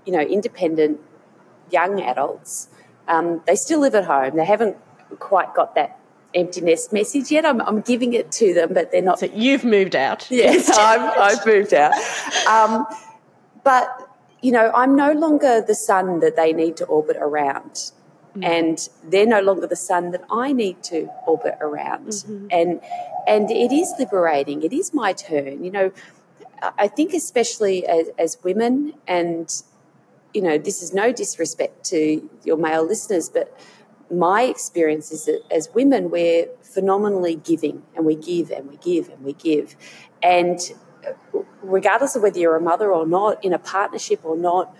you 0.06 0.14
know, 0.14 0.22
independent 0.22 1.00
young 1.72 2.02
adults. 2.02 2.70
Um, 3.08 3.42
they 3.48 3.56
still 3.56 3.80
live 3.80 3.96
at 3.96 4.06
home. 4.06 4.38
They 4.38 4.46
haven't 4.46 4.78
quite 5.20 5.54
got 5.54 5.76
that 5.76 6.00
empty 6.34 6.62
nest 6.62 6.94
message 6.94 7.32
yet. 7.32 7.46
I'm, 7.46 7.62
I'm 7.62 7.82
giving 7.82 8.14
it 8.14 8.32
to 8.34 8.54
them, 8.54 8.74
but 8.74 8.92
they're 8.92 9.02
not. 9.02 9.20
So 9.20 9.28
you've 9.34 9.64
moved 9.66 9.96
out. 9.96 10.28
Yes, 10.32 10.70
I've, 10.70 11.18
I've 11.18 11.46
moved 11.46 11.74
out. 11.74 11.94
Um, 12.48 12.86
but, 13.64 14.10
you 14.42 14.52
know, 14.52 14.72
I'm 14.74 14.96
no 14.96 15.12
longer 15.12 15.62
the 15.62 15.76
sun 15.76 16.20
that 16.22 16.36
they 16.36 16.54
need 16.54 16.78
to 16.78 16.86
orbit 16.86 17.18
around. 17.20 17.92
Mm-hmm. 18.32 18.44
And 18.44 18.90
they're 19.04 19.28
no 19.28 19.42
longer 19.42 19.68
the 19.68 19.76
sun 19.76 20.12
that 20.12 20.24
I 20.32 20.54
need 20.54 20.84
to 20.84 21.10
orbit 21.28 21.58
around. 21.60 22.08
Mm-hmm. 22.08 22.48
And 22.50 22.82
and 23.28 23.52
it 23.52 23.72
is 23.72 23.94
liberating. 24.00 24.64
It 24.64 24.74
is 24.74 24.94
my 24.94 25.14
turn. 25.14 25.64
You 25.64 25.72
know, 25.72 25.92
I 26.78 26.88
think 26.88 27.14
especially 27.14 27.86
as, 27.86 28.08
as 28.18 28.38
women, 28.44 28.94
and 29.08 29.52
you 30.34 30.42
know, 30.42 30.58
this 30.58 30.82
is 30.82 30.94
no 30.94 31.12
disrespect 31.12 31.84
to 31.86 32.30
your 32.44 32.58
male 32.58 32.86
listeners, 32.86 33.30
but 33.30 33.58
my 34.12 34.44
experience 34.44 35.12
is 35.12 35.26
that 35.26 35.42
as 35.52 35.70
women, 35.74 36.10
we're 36.10 36.48
phenomenally 36.62 37.36
giving 37.36 37.84
and 37.96 38.06
we 38.06 38.16
give 38.16 38.52
and 38.52 38.70
we 38.70 38.78
give 38.78 39.10
and 39.10 39.24
we 39.24 39.34
give. 39.34 39.76
And 40.22 40.60
regardless 41.62 42.16
of 42.16 42.24
whether 42.24 42.40
you're 42.40 42.56
a 42.56 42.62
mother 42.62 42.94
or 42.94 43.06
not, 43.06 43.44
in 43.44 43.54
a 43.54 43.60
partnership 43.60 44.22
or 44.24 44.38
not, 44.38 44.76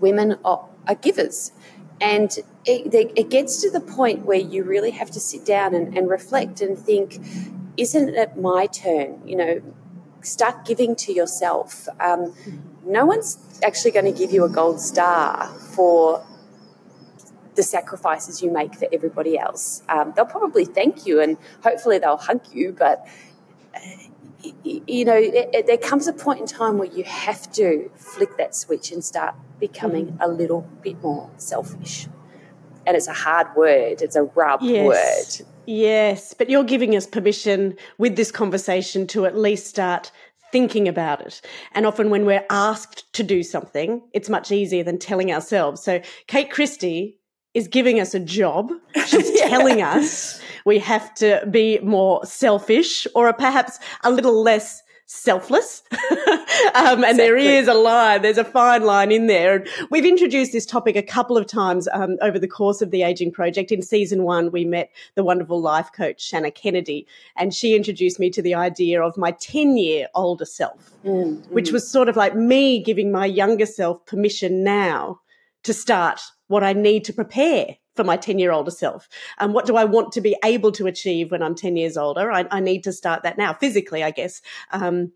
women 0.00 0.36
are, 0.44 0.68
are 0.86 0.94
givers. 0.94 1.52
And 2.00 2.30
it, 2.64 2.94
it, 3.16 3.28
gets 3.28 3.60
to 3.62 3.70
the 3.70 3.80
point 3.80 4.24
where 4.24 4.38
you 4.38 4.62
really 4.62 4.92
have 4.92 5.10
to 5.12 5.20
sit 5.20 5.44
down 5.44 5.74
and, 5.74 5.96
and 5.98 6.08
reflect 6.08 6.60
and 6.60 6.78
think, 6.78 7.18
isn't 7.76 8.10
it 8.10 8.36
my 8.36 8.66
turn? 8.66 9.20
You 9.26 9.36
know, 9.36 9.62
start 10.22 10.64
giving 10.64 10.94
to 10.96 11.12
yourself. 11.12 11.88
Um, 11.98 12.34
no 12.88 13.04
one's 13.06 13.60
actually 13.62 13.90
going 13.90 14.12
to 14.12 14.18
give 14.18 14.32
you 14.32 14.44
a 14.44 14.48
gold 14.48 14.80
star 14.80 15.46
for 15.48 16.24
the 17.54 17.62
sacrifices 17.62 18.42
you 18.42 18.50
make 18.50 18.74
for 18.74 18.88
everybody 18.92 19.38
else. 19.38 19.82
Um, 19.88 20.12
they'll 20.16 20.24
probably 20.24 20.64
thank 20.64 21.06
you 21.06 21.20
and 21.20 21.36
hopefully 21.62 21.98
they'll 21.98 22.16
hug 22.16 22.40
you, 22.52 22.74
but 22.76 23.06
uh, 23.74 23.80
you 24.64 25.04
know, 25.04 25.16
it, 25.16 25.50
it, 25.52 25.66
there 25.66 25.76
comes 25.76 26.06
a 26.06 26.12
point 26.12 26.40
in 26.40 26.46
time 26.46 26.78
where 26.78 26.88
you 26.88 27.02
have 27.04 27.50
to 27.52 27.90
flick 27.96 28.36
that 28.38 28.54
switch 28.54 28.92
and 28.92 29.04
start 29.04 29.34
becoming 29.58 30.12
mm. 30.12 30.16
a 30.20 30.28
little 30.28 30.68
bit 30.82 31.02
more 31.02 31.28
selfish. 31.36 32.06
And 32.86 32.96
it's 32.96 33.08
a 33.08 33.12
hard 33.12 33.48
word, 33.56 34.00
it's 34.00 34.16
a 34.16 34.22
rub 34.22 34.62
yes. 34.62 34.86
word. 34.86 35.46
Yes, 35.66 36.32
but 36.32 36.48
you're 36.48 36.64
giving 36.64 36.96
us 36.96 37.06
permission 37.06 37.76
with 37.98 38.16
this 38.16 38.30
conversation 38.30 39.06
to 39.08 39.26
at 39.26 39.36
least 39.36 39.66
start 39.66 40.10
thinking 40.52 40.88
about 40.88 41.20
it. 41.20 41.40
And 41.72 41.86
often 41.86 42.10
when 42.10 42.24
we're 42.24 42.44
asked 42.50 43.12
to 43.14 43.22
do 43.22 43.42
something, 43.42 44.02
it's 44.12 44.28
much 44.28 44.50
easier 44.50 44.82
than 44.82 44.98
telling 44.98 45.32
ourselves. 45.32 45.82
So 45.82 46.00
Kate 46.26 46.50
Christie 46.50 47.18
is 47.54 47.68
giving 47.68 48.00
us 48.00 48.14
a 48.14 48.20
job. 48.20 48.70
She's 49.06 49.30
yeah. 49.38 49.48
telling 49.48 49.82
us 49.82 50.40
we 50.64 50.78
have 50.78 51.14
to 51.14 51.46
be 51.50 51.78
more 51.80 52.24
selfish 52.24 53.06
or 53.14 53.32
perhaps 53.32 53.78
a 54.04 54.10
little 54.10 54.42
less 54.42 54.82
selfless. 55.08 55.82
um, 56.10 57.02
and 57.02 57.02
exactly. 57.02 57.16
there 57.16 57.36
is 57.36 57.66
a 57.66 57.74
line, 57.74 58.20
there's 58.20 58.38
a 58.38 58.44
fine 58.44 58.84
line 58.84 59.10
in 59.10 59.26
there. 59.26 59.56
And 59.56 59.68
we've 59.90 60.04
introduced 60.04 60.52
this 60.52 60.66
topic 60.66 60.96
a 60.96 61.02
couple 61.02 61.36
of 61.36 61.46
times 61.46 61.88
um, 61.92 62.18
over 62.20 62.38
the 62.38 62.46
course 62.46 62.82
of 62.82 62.90
the 62.90 63.02
Aging 63.02 63.32
Project. 63.32 63.72
In 63.72 63.80
season 63.82 64.22
one, 64.22 64.52
we 64.52 64.64
met 64.64 64.90
the 65.14 65.24
wonderful 65.24 65.60
life 65.60 65.90
coach, 65.92 66.20
Shannah 66.20 66.50
Kennedy, 66.50 67.06
and 67.36 67.54
she 67.54 67.74
introduced 67.74 68.20
me 68.20 68.30
to 68.30 68.42
the 68.42 68.54
idea 68.54 69.02
of 69.02 69.16
my 69.16 69.32
10 69.32 69.78
year 69.78 70.08
older 70.14 70.44
self, 70.44 70.92
mm, 71.04 71.44
which 71.50 71.70
mm. 71.70 71.72
was 71.72 71.90
sort 71.90 72.08
of 72.08 72.16
like 72.16 72.36
me 72.36 72.82
giving 72.82 73.10
my 73.10 73.24
younger 73.24 73.66
self 73.66 74.04
permission 74.04 74.62
now 74.62 75.20
to 75.64 75.72
start 75.72 76.20
what 76.48 76.62
I 76.62 76.74
need 76.74 77.04
to 77.04 77.12
prepare 77.12 77.76
for 77.98 78.04
my 78.04 78.16
10 78.16 78.38
year 78.38 78.52
older 78.52 78.70
self. 78.70 79.08
And 79.40 79.48
um, 79.48 79.52
what 79.54 79.66
do 79.66 79.74
I 79.74 79.84
want 79.84 80.12
to 80.12 80.20
be 80.20 80.36
able 80.44 80.70
to 80.70 80.86
achieve 80.86 81.32
when 81.32 81.42
I'm 81.42 81.56
10 81.56 81.76
years 81.76 81.96
older? 81.96 82.30
I, 82.30 82.46
I 82.48 82.60
need 82.60 82.84
to 82.84 82.92
start 82.92 83.24
that 83.24 83.36
now, 83.36 83.52
physically, 83.52 84.04
I 84.04 84.12
guess. 84.12 84.40
Um, 84.70 85.10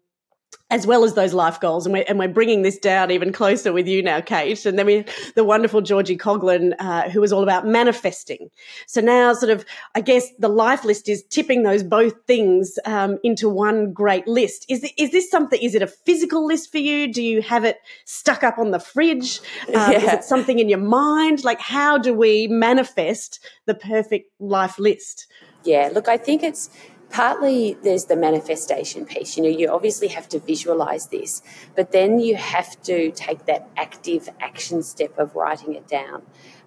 as 0.70 0.86
well 0.86 1.04
as 1.04 1.14
those 1.14 1.34
life 1.34 1.60
goals. 1.60 1.86
And 1.86 1.92
we're, 1.92 2.04
and 2.08 2.18
we're 2.18 2.28
bringing 2.28 2.62
this 2.62 2.78
down 2.78 3.10
even 3.10 3.32
closer 3.32 3.72
with 3.72 3.86
you 3.86 4.02
now, 4.02 4.20
Kate. 4.20 4.64
And 4.64 4.78
then 4.78 4.86
we, 4.86 5.04
the 5.34 5.44
wonderful 5.44 5.82
Georgie 5.82 6.16
Coughlin, 6.16 6.74
uh, 6.78 7.10
who 7.10 7.20
was 7.20 7.32
all 7.32 7.42
about 7.42 7.66
manifesting. 7.66 8.50
So 8.86 9.00
now 9.00 9.34
sort 9.34 9.50
of, 9.50 9.64
I 9.94 10.00
guess 10.00 10.28
the 10.38 10.48
life 10.48 10.84
list 10.84 11.08
is 11.08 11.22
tipping 11.24 11.62
those 11.62 11.82
both 11.82 12.14
things, 12.26 12.78
um, 12.86 13.18
into 13.22 13.48
one 13.48 13.92
great 13.92 14.26
list. 14.26 14.64
Is, 14.68 14.90
is 14.96 15.10
this 15.10 15.30
something, 15.30 15.60
is 15.60 15.74
it 15.74 15.82
a 15.82 15.86
physical 15.86 16.46
list 16.46 16.72
for 16.72 16.78
you? 16.78 17.12
Do 17.12 17.22
you 17.22 17.42
have 17.42 17.64
it 17.64 17.78
stuck 18.06 18.42
up 18.42 18.58
on 18.58 18.70
the 18.70 18.80
fridge? 18.80 19.40
Um, 19.68 19.74
yeah. 19.74 19.90
Is 19.92 20.12
it 20.12 20.24
something 20.24 20.58
in 20.58 20.68
your 20.68 20.78
mind? 20.78 21.44
Like, 21.44 21.60
how 21.60 21.98
do 21.98 22.14
we 22.14 22.46
manifest 22.48 23.40
the 23.66 23.74
perfect 23.74 24.30
life 24.40 24.78
list? 24.78 25.26
Yeah, 25.64 25.90
look, 25.94 26.08
I 26.08 26.16
think 26.16 26.42
it's 26.42 26.70
partly 27.12 27.77
there's 27.83 28.07
the 28.07 28.16
manifestation 28.16 29.05
piece. 29.05 29.37
You 29.37 29.42
know, 29.44 29.48
you 29.51 29.68
obviously 29.68 30.09
have 30.09 30.29
to 30.31 30.38
visualize 30.38 31.09
this, 31.09 31.42
but 31.77 31.92
then 31.92 32.18
you 32.18 32.37
have 32.37 32.83
to 32.85 33.12
take 33.12 33.46
that 33.46 33.68
active 33.77 34.29
action 34.40 34.83
step 34.83 35.16
of 35.18 35.37
writing 35.37 35.75
it 35.75 35.87
down. 35.87 36.22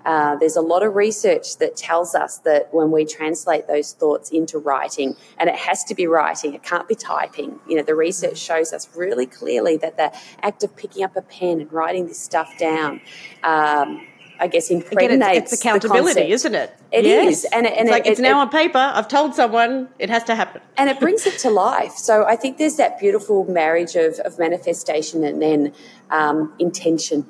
Uh, 0.05 0.35
there's 0.35 0.55
a 0.55 0.61
lot 0.61 0.83
of 0.83 0.95
research 0.95 1.57
that 1.57 1.75
tells 1.75 2.13
us 2.13 2.37
that 2.39 2.71
when 2.71 2.91
we 2.91 3.03
translate 3.03 3.67
those 3.67 3.93
thoughts 3.93 4.29
into 4.29 4.59
writing, 4.59 5.15
and 5.39 5.49
it 5.49 5.55
has 5.55 5.83
to 5.83 5.95
be 5.95 6.05
writing, 6.05 6.53
it 6.53 6.61
can't 6.61 6.87
be 6.87 6.93
typing. 6.93 7.59
You 7.67 7.77
know, 7.77 7.83
the 7.83 7.95
research 7.95 8.37
shows 8.37 8.71
us 8.71 8.87
really 8.95 9.25
clearly 9.25 9.77
that 9.77 9.97
the 9.97 10.15
act 10.43 10.63
of 10.63 10.75
picking 10.75 11.03
up 11.03 11.15
a 11.17 11.23
pen 11.23 11.59
and 11.59 11.73
writing 11.73 12.05
this 12.05 12.19
stuff 12.19 12.55
down 12.59 13.01
um, 13.43 14.05
I 14.39 14.47
guess, 14.47 14.69
impregnates 14.69 15.13
Again, 15.13 15.35
it's, 15.35 15.53
it's 15.53 15.61
accountability, 15.61 16.31
isn't 16.31 16.55
it? 16.55 16.75
It 16.91 17.05
yes. 17.05 17.43
is, 17.43 17.45
and, 17.45 17.65
and 17.65 17.87
it's 17.87 17.91
like 17.91 18.05
it, 18.05 18.11
it's 18.11 18.19
now 18.19 18.39
it, 18.39 18.43
on 18.43 18.49
paper. 18.49 18.77
I've 18.77 19.07
told 19.07 19.35
someone 19.35 19.89
it 19.99 20.09
has 20.09 20.23
to 20.25 20.35
happen, 20.35 20.61
and 20.77 20.89
it 20.89 20.99
brings 20.99 21.25
it 21.25 21.39
to 21.39 21.49
life. 21.49 21.93
So 21.93 22.25
I 22.25 22.35
think 22.35 22.57
there's 22.57 22.77
that 22.77 22.99
beautiful 22.99 23.45
marriage 23.45 23.95
of, 23.95 24.19
of 24.19 24.37
manifestation 24.39 25.23
and 25.23 25.41
then 25.41 25.73
um, 26.09 26.53
intention, 26.59 27.25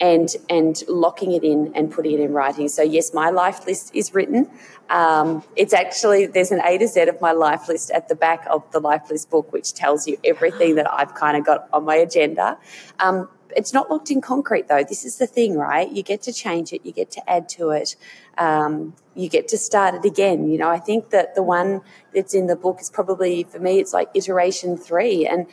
and 0.00 0.34
and 0.48 0.82
locking 0.88 1.32
it 1.32 1.44
in 1.44 1.72
and 1.74 1.90
putting 1.90 2.12
it 2.12 2.20
in 2.20 2.32
writing. 2.32 2.68
So 2.68 2.82
yes, 2.82 3.12
my 3.12 3.30
life 3.30 3.66
list 3.66 3.94
is 3.94 4.14
written. 4.14 4.50
Um, 4.88 5.44
it's 5.56 5.72
actually 5.72 6.26
there's 6.26 6.50
an 6.50 6.60
A 6.64 6.78
to 6.78 6.88
Z 6.88 7.02
of 7.02 7.20
my 7.20 7.32
life 7.32 7.68
list 7.68 7.90
at 7.90 8.08
the 8.08 8.16
back 8.16 8.46
of 8.50 8.70
the 8.72 8.80
life 8.80 9.10
list 9.10 9.30
book, 9.30 9.52
which 9.52 9.74
tells 9.74 10.08
you 10.08 10.18
everything 10.24 10.74
that 10.76 10.92
I've 10.92 11.14
kind 11.14 11.36
of 11.36 11.44
got 11.44 11.68
on 11.72 11.84
my 11.84 11.96
agenda. 11.96 12.58
Um, 12.98 13.28
it's 13.56 13.72
not 13.72 13.90
locked 13.90 14.10
in 14.10 14.20
concrete 14.20 14.68
though. 14.68 14.82
This 14.82 15.04
is 15.04 15.18
the 15.18 15.26
thing, 15.26 15.56
right? 15.56 15.90
You 15.90 16.02
get 16.02 16.22
to 16.22 16.32
change 16.32 16.72
it, 16.72 16.84
you 16.84 16.92
get 16.92 17.10
to 17.12 17.30
add 17.30 17.48
to 17.50 17.70
it, 17.70 17.96
um, 18.38 18.94
you 19.14 19.28
get 19.28 19.48
to 19.48 19.58
start 19.58 19.94
it 19.94 20.04
again. 20.04 20.50
You 20.50 20.58
know, 20.58 20.68
I 20.68 20.78
think 20.78 21.10
that 21.10 21.34
the 21.34 21.42
one 21.42 21.82
that's 22.14 22.34
in 22.34 22.46
the 22.46 22.56
book 22.56 22.80
is 22.80 22.90
probably 22.90 23.44
for 23.44 23.58
me, 23.58 23.80
it's 23.80 23.92
like 23.92 24.08
iteration 24.14 24.76
three, 24.76 25.26
and 25.26 25.46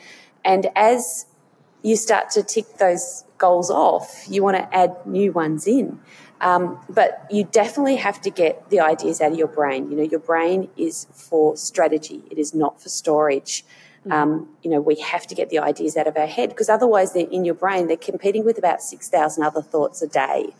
and 0.44 0.68
as 0.76 1.26
you 1.82 1.96
start 1.96 2.30
to 2.30 2.42
tick 2.42 2.78
those 2.78 3.24
goals 3.38 3.70
off, 3.70 4.26
you 4.28 4.42
want 4.42 4.56
to 4.56 4.76
add 4.76 4.94
new 5.06 5.32
ones 5.32 5.66
in. 5.66 6.00
Um, 6.40 6.78
but 6.88 7.26
you 7.30 7.44
definitely 7.44 7.96
have 7.96 8.20
to 8.22 8.30
get 8.30 8.70
the 8.70 8.80
ideas 8.80 9.20
out 9.20 9.32
of 9.32 9.38
your 9.38 9.48
brain. 9.48 9.90
You 9.90 9.96
know, 9.96 10.04
your 10.04 10.20
brain 10.20 10.68
is 10.76 11.06
for 11.12 11.56
strategy; 11.56 12.22
it 12.30 12.38
is 12.38 12.54
not 12.54 12.80
for 12.80 12.88
storage. 12.88 13.64
Mm. 14.08 14.12
Um, 14.12 14.48
you 14.62 14.70
know, 14.70 14.80
we 14.80 14.96
have 14.96 15.26
to 15.26 15.34
get 15.34 15.50
the 15.50 15.58
ideas 15.58 15.96
out 15.96 16.06
of 16.06 16.16
our 16.16 16.26
head 16.26 16.48
because 16.50 16.68
otherwise 16.68 17.12
they're 17.12 17.28
in 17.28 17.44
your 17.44 17.54
brain. 17.54 17.86
They're 17.86 17.96
competing 17.96 18.44
with 18.44 18.58
about 18.58 18.82
6,000 18.82 19.42
other 19.42 19.62
thoughts 19.62 20.02
a 20.02 20.08
day. 20.08 20.54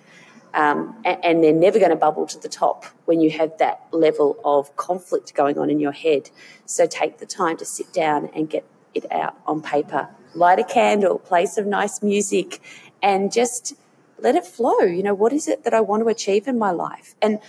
Um, 0.54 0.96
and, 1.04 1.22
and, 1.22 1.44
they're 1.44 1.52
never 1.52 1.78
going 1.78 1.90
to 1.90 1.96
bubble 1.96 2.26
to 2.26 2.38
the 2.38 2.48
top 2.48 2.86
when 3.04 3.20
you 3.20 3.30
have 3.30 3.58
that 3.58 3.82
level 3.92 4.38
of 4.46 4.74
conflict 4.76 5.34
going 5.34 5.58
on 5.58 5.68
in 5.68 5.78
your 5.78 5.92
head. 5.92 6.30
So 6.64 6.86
take 6.86 7.18
the 7.18 7.26
time 7.26 7.58
to 7.58 7.66
sit 7.66 7.92
down 7.92 8.30
and 8.34 8.48
get 8.48 8.64
it 8.94 9.04
out 9.12 9.38
on 9.46 9.60
paper. 9.60 10.08
Light 10.34 10.58
a 10.58 10.64
candle, 10.64 11.18
play 11.18 11.44
some 11.44 11.68
nice 11.68 12.02
music, 12.02 12.62
and 13.02 13.30
just 13.30 13.74
let 14.18 14.36
it 14.36 14.46
flow. 14.46 14.80
You 14.80 15.02
know, 15.02 15.14
what 15.14 15.34
is 15.34 15.48
it 15.48 15.64
that 15.64 15.74
I 15.74 15.82
want 15.82 16.02
to 16.02 16.08
achieve 16.08 16.48
in 16.48 16.58
my 16.58 16.70
life? 16.70 17.14
And 17.20 17.40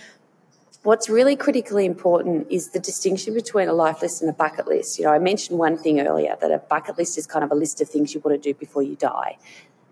what's 0.82 1.08
really 1.08 1.36
critically 1.36 1.84
important 1.84 2.46
is 2.50 2.70
the 2.70 2.80
distinction 2.80 3.34
between 3.34 3.68
a 3.68 3.72
life 3.72 4.00
list 4.02 4.22
and 4.22 4.30
a 4.30 4.32
bucket 4.32 4.66
list. 4.66 4.98
You 4.98 5.04
know, 5.04 5.12
I 5.12 5.18
mentioned 5.18 5.58
one 5.58 5.76
thing 5.76 6.00
earlier 6.00 6.36
that 6.40 6.50
a 6.50 6.58
bucket 6.58 6.96
list 6.96 7.18
is 7.18 7.26
kind 7.26 7.44
of 7.44 7.50
a 7.50 7.54
list 7.54 7.80
of 7.80 7.88
things 7.88 8.14
you 8.14 8.20
want 8.20 8.42
to 8.42 8.52
do 8.52 8.58
before 8.58 8.82
you 8.82 8.96
die. 8.96 9.36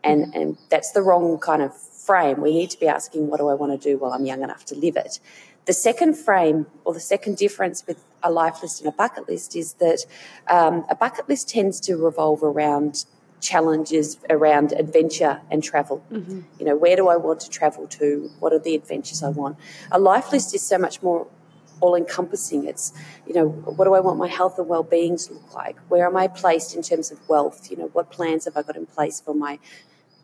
And, 0.02 0.26
mm-hmm. 0.26 0.40
and 0.40 0.58
that's 0.70 0.92
the 0.92 1.02
wrong 1.02 1.38
kind 1.38 1.62
of 1.62 1.76
frame. 1.76 2.40
We 2.40 2.52
need 2.52 2.70
to 2.70 2.80
be 2.80 2.88
asking, 2.88 3.28
what 3.28 3.38
do 3.38 3.48
I 3.48 3.54
want 3.54 3.78
to 3.80 3.88
do 3.90 3.98
while 3.98 4.12
I'm 4.12 4.24
young 4.24 4.42
enough 4.42 4.64
to 4.66 4.74
live 4.74 4.96
it? 4.96 5.20
The 5.66 5.74
second 5.74 6.14
frame, 6.14 6.66
or 6.86 6.94
the 6.94 7.00
second 7.00 7.36
difference 7.36 7.86
with 7.86 8.02
a 8.22 8.30
life 8.30 8.62
list 8.62 8.80
and 8.80 8.88
a 8.88 8.92
bucket 8.92 9.28
list, 9.28 9.54
is 9.54 9.74
that 9.74 10.06
um, 10.48 10.86
a 10.88 10.94
bucket 10.94 11.28
list 11.28 11.50
tends 11.50 11.78
to 11.80 11.96
revolve 11.96 12.42
around 12.42 13.04
challenges 13.40 14.18
around 14.30 14.72
adventure 14.72 15.40
and 15.50 15.62
travel. 15.62 16.04
Mm-hmm. 16.10 16.40
You 16.58 16.66
know, 16.66 16.76
where 16.76 16.96
do 16.96 17.08
I 17.08 17.16
want 17.16 17.40
to 17.40 17.50
travel 17.50 17.86
to? 17.86 18.30
What 18.40 18.52
are 18.52 18.58
the 18.58 18.74
adventures 18.74 19.22
I 19.22 19.28
want? 19.28 19.56
A 19.90 19.98
life 19.98 20.32
list 20.32 20.54
is 20.54 20.62
so 20.62 20.78
much 20.78 21.02
more 21.02 21.26
all 21.80 21.94
encompassing. 21.94 22.66
It's, 22.66 22.92
you 23.26 23.34
know, 23.34 23.48
what 23.48 23.84
do 23.84 23.94
I 23.94 24.00
want 24.00 24.18
my 24.18 24.28
health 24.28 24.58
and 24.58 24.68
well 24.68 24.82
being 24.82 25.16
to 25.16 25.32
look 25.32 25.54
like? 25.54 25.76
Where 25.88 26.06
am 26.06 26.16
I 26.16 26.28
placed 26.28 26.74
in 26.74 26.82
terms 26.82 27.10
of 27.10 27.20
wealth? 27.28 27.70
You 27.70 27.76
know, 27.76 27.86
what 27.92 28.10
plans 28.10 28.44
have 28.46 28.56
I 28.56 28.62
got 28.62 28.76
in 28.76 28.86
place 28.86 29.20
for 29.20 29.34
my 29.34 29.58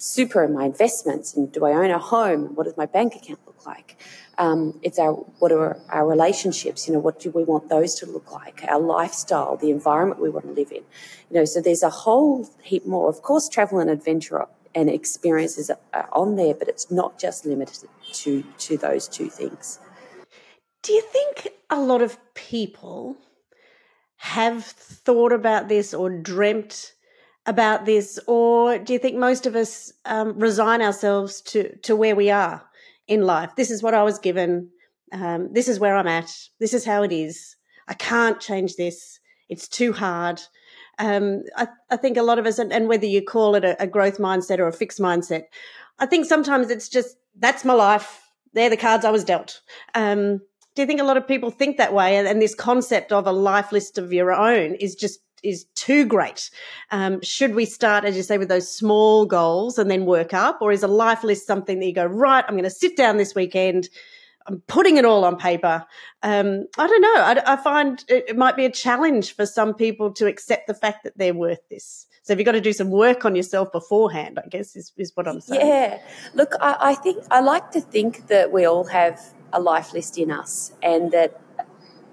super 0.04 0.44
and 0.44 0.54
my 0.54 0.66
investments? 0.66 1.34
And 1.34 1.50
do 1.50 1.64
I 1.64 1.72
own 1.72 1.90
a 1.90 1.98
home? 1.98 2.54
What 2.54 2.64
does 2.64 2.76
my 2.76 2.86
bank 2.86 3.16
account 3.16 3.40
look 3.46 3.64
like? 3.64 3.96
Um, 4.36 4.78
it's 4.82 4.98
our 4.98 5.12
what 5.12 5.50
are 5.52 5.78
our 5.88 6.06
relationships? 6.06 6.86
You 6.86 6.94
know, 6.94 7.00
what 7.00 7.18
do 7.20 7.30
we 7.30 7.44
want 7.44 7.68
those 7.68 7.94
to 7.96 8.06
look 8.06 8.30
like? 8.30 8.64
Our 8.68 8.80
lifestyle, 8.80 9.56
the 9.56 9.70
environment 9.70 10.20
we 10.20 10.28
want 10.28 10.46
to 10.46 10.52
live 10.52 10.70
in. 10.70 10.84
You 11.30 11.38
know, 11.38 11.44
so 11.44 11.60
there's 11.60 11.82
a 11.82 11.90
whole 11.90 12.48
heap 12.62 12.86
more. 12.86 13.08
Of 13.08 13.22
course, 13.22 13.48
travel 13.48 13.78
and 13.78 13.88
adventure 13.88 14.46
and 14.74 14.90
experiences 14.90 15.70
are 15.70 16.08
on 16.12 16.36
there, 16.36 16.54
but 16.54 16.68
it's 16.68 16.90
not 16.90 17.18
just 17.18 17.46
limited 17.46 17.88
to 18.12 18.44
to 18.58 18.76
those 18.76 19.08
two 19.08 19.30
things. 19.30 19.78
Do 20.82 20.92
you 20.92 21.00
think 21.00 21.48
a 21.70 21.80
lot 21.80 22.02
of 22.02 22.18
people 22.34 23.16
have 24.16 24.64
thought 24.64 25.32
about 25.32 25.68
this 25.68 25.94
or 25.94 26.10
dreamt 26.10 26.92
about 27.46 27.84
this, 27.84 28.18
or 28.26 28.78
do 28.78 28.92
you 28.92 28.98
think 28.98 29.16
most 29.16 29.46
of 29.46 29.54
us 29.54 29.92
um, 30.04 30.38
resign 30.38 30.80
ourselves 30.82 31.40
to 31.42 31.76
to 31.78 31.94
where 31.94 32.16
we 32.16 32.30
are? 32.30 32.64
in 33.06 33.22
life. 33.22 33.54
This 33.56 33.70
is 33.70 33.82
what 33.82 33.94
I 33.94 34.02
was 34.02 34.18
given. 34.18 34.70
Um, 35.12 35.52
this 35.52 35.68
is 35.68 35.78
where 35.78 35.96
I'm 35.96 36.06
at. 36.06 36.34
This 36.60 36.74
is 36.74 36.84
how 36.84 37.02
it 37.02 37.12
is. 37.12 37.56
I 37.86 37.94
can't 37.94 38.40
change 38.40 38.76
this. 38.76 39.20
It's 39.48 39.68
too 39.68 39.92
hard. 39.92 40.40
Um, 40.98 41.42
I, 41.56 41.68
I, 41.90 41.96
think 41.96 42.16
a 42.16 42.22
lot 42.22 42.38
of 42.38 42.46
us, 42.46 42.58
and, 42.58 42.72
and 42.72 42.88
whether 42.88 43.06
you 43.06 43.20
call 43.20 43.56
it 43.56 43.64
a, 43.64 43.82
a, 43.82 43.86
growth 43.86 44.18
mindset 44.18 44.60
or 44.60 44.68
a 44.68 44.72
fixed 44.72 45.00
mindset, 45.00 45.44
I 45.98 46.06
think 46.06 46.24
sometimes 46.24 46.70
it's 46.70 46.88
just 46.88 47.16
that's 47.36 47.64
my 47.64 47.74
life. 47.74 48.22
They're 48.52 48.70
the 48.70 48.76
cards 48.76 49.04
I 49.04 49.10
was 49.10 49.24
dealt. 49.24 49.60
Um, 49.96 50.38
do 50.76 50.82
you 50.82 50.86
think 50.86 51.00
a 51.00 51.04
lot 51.04 51.16
of 51.16 51.26
people 51.26 51.50
think 51.50 51.76
that 51.76 51.92
way? 51.92 52.16
And, 52.16 52.28
and, 52.28 52.40
this 52.40 52.54
concept 52.54 53.10
of 53.10 53.26
a 53.26 53.32
life 53.32 53.72
list 53.72 53.98
of 53.98 54.12
your 54.12 54.32
own 54.32 54.76
is 54.76 54.94
just 54.94 55.18
is 55.44 55.64
too 55.74 56.06
great. 56.06 56.50
Um, 56.90 57.20
should 57.22 57.54
we 57.54 57.66
start, 57.66 58.04
as 58.04 58.16
you 58.16 58.22
say, 58.22 58.38
with 58.38 58.48
those 58.48 58.74
small 58.74 59.26
goals 59.26 59.78
and 59.78 59.90
then 59.90 60.06
work 60.06 60.34
up, 60.34 60.58
or 60.60 60.72
is 60.72 60.82
a 60.82 60.88
life 60.88 61.22
list 61.22 61.46
something 61.46 61.78
that 61.78 61.86
you 61.86 61.94
go 61.94 62.06
right? 62.06 62.44
I'm 62.48 62.54
going 62.54 62.64
to 62.64 62.70
sit 62.70 62.96
down 62.96 63.18
this 63.18 63.34
weekend. 63.34 63.88
I'm 64.46 64.60
putting 64.66 64.96
it 64.96 65.04
all 65.04 65.24
on 65.24 65.36
paper. 65.36 65.86
Um, 66.22 66.66
I 66.76 66.86
don't 66.86 67.00
know. 67.00 67.14
I, 67.16 67.54
I 67.54 67.56
find 67.56 68.04
it, 68.08 68.24
it, 68.28 68.36
might 68.36 68.56
be 68.56 68.66
a 68.66 68.70
challenge 68.70 69.34
for 69.34 69.46
some 69.46 69.74
people 69.74 70.12
to 70.12 70.26
accept 70.26 70.66
the 70.66 70.74
fact 70.74 71.04
that 71.04 71.16
they're 71.16 71.34
worth 71.34 71.66
this. 71.70 72.06
So 72.22 72.32
if 72.32 72.38
you've 72.38 72.46
got 72.46 72.52
to 72.52 72.60
do 72.60 72.72
some 72.72 72.90
work 72.90 73.24
on 73.24 73.36
yourself 73.36 73.72
beforehand, 73.72 74.38
I 74.42 74.48
guess 74.48 74.76
is, 74.76 74.92
is 74.96 75.12
what 75.14 75.28
I'm 75.28 75.40
saying. 75.40 75.66
Yeah. 75.66 75.98
Look, 76.34 76.52
I, 76.60 76.76
I 76.80 76.94
think 76.94 77.24
I 77.30 77.40
like 77.40 77.70
to 77.72 77.80
think 77.80 78.28
that 78.28 78.52
we 78.52 78.64
all 78.64 78.84
have 78.84 79.20
a 79.52 79.60
life 79.60 79.92
list 79.92 80.18
in 80.18 80.30
us 80.30 80.72
and 80.82 81.10
that, 81.12 81.40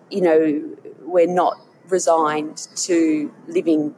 you 0.09 0.21
know, 0.21 0.77
we're 1.01 1.27
not 1.27 1.57
resigned 1.91 2.67
to 2.75 3.33
living 3.47 3.95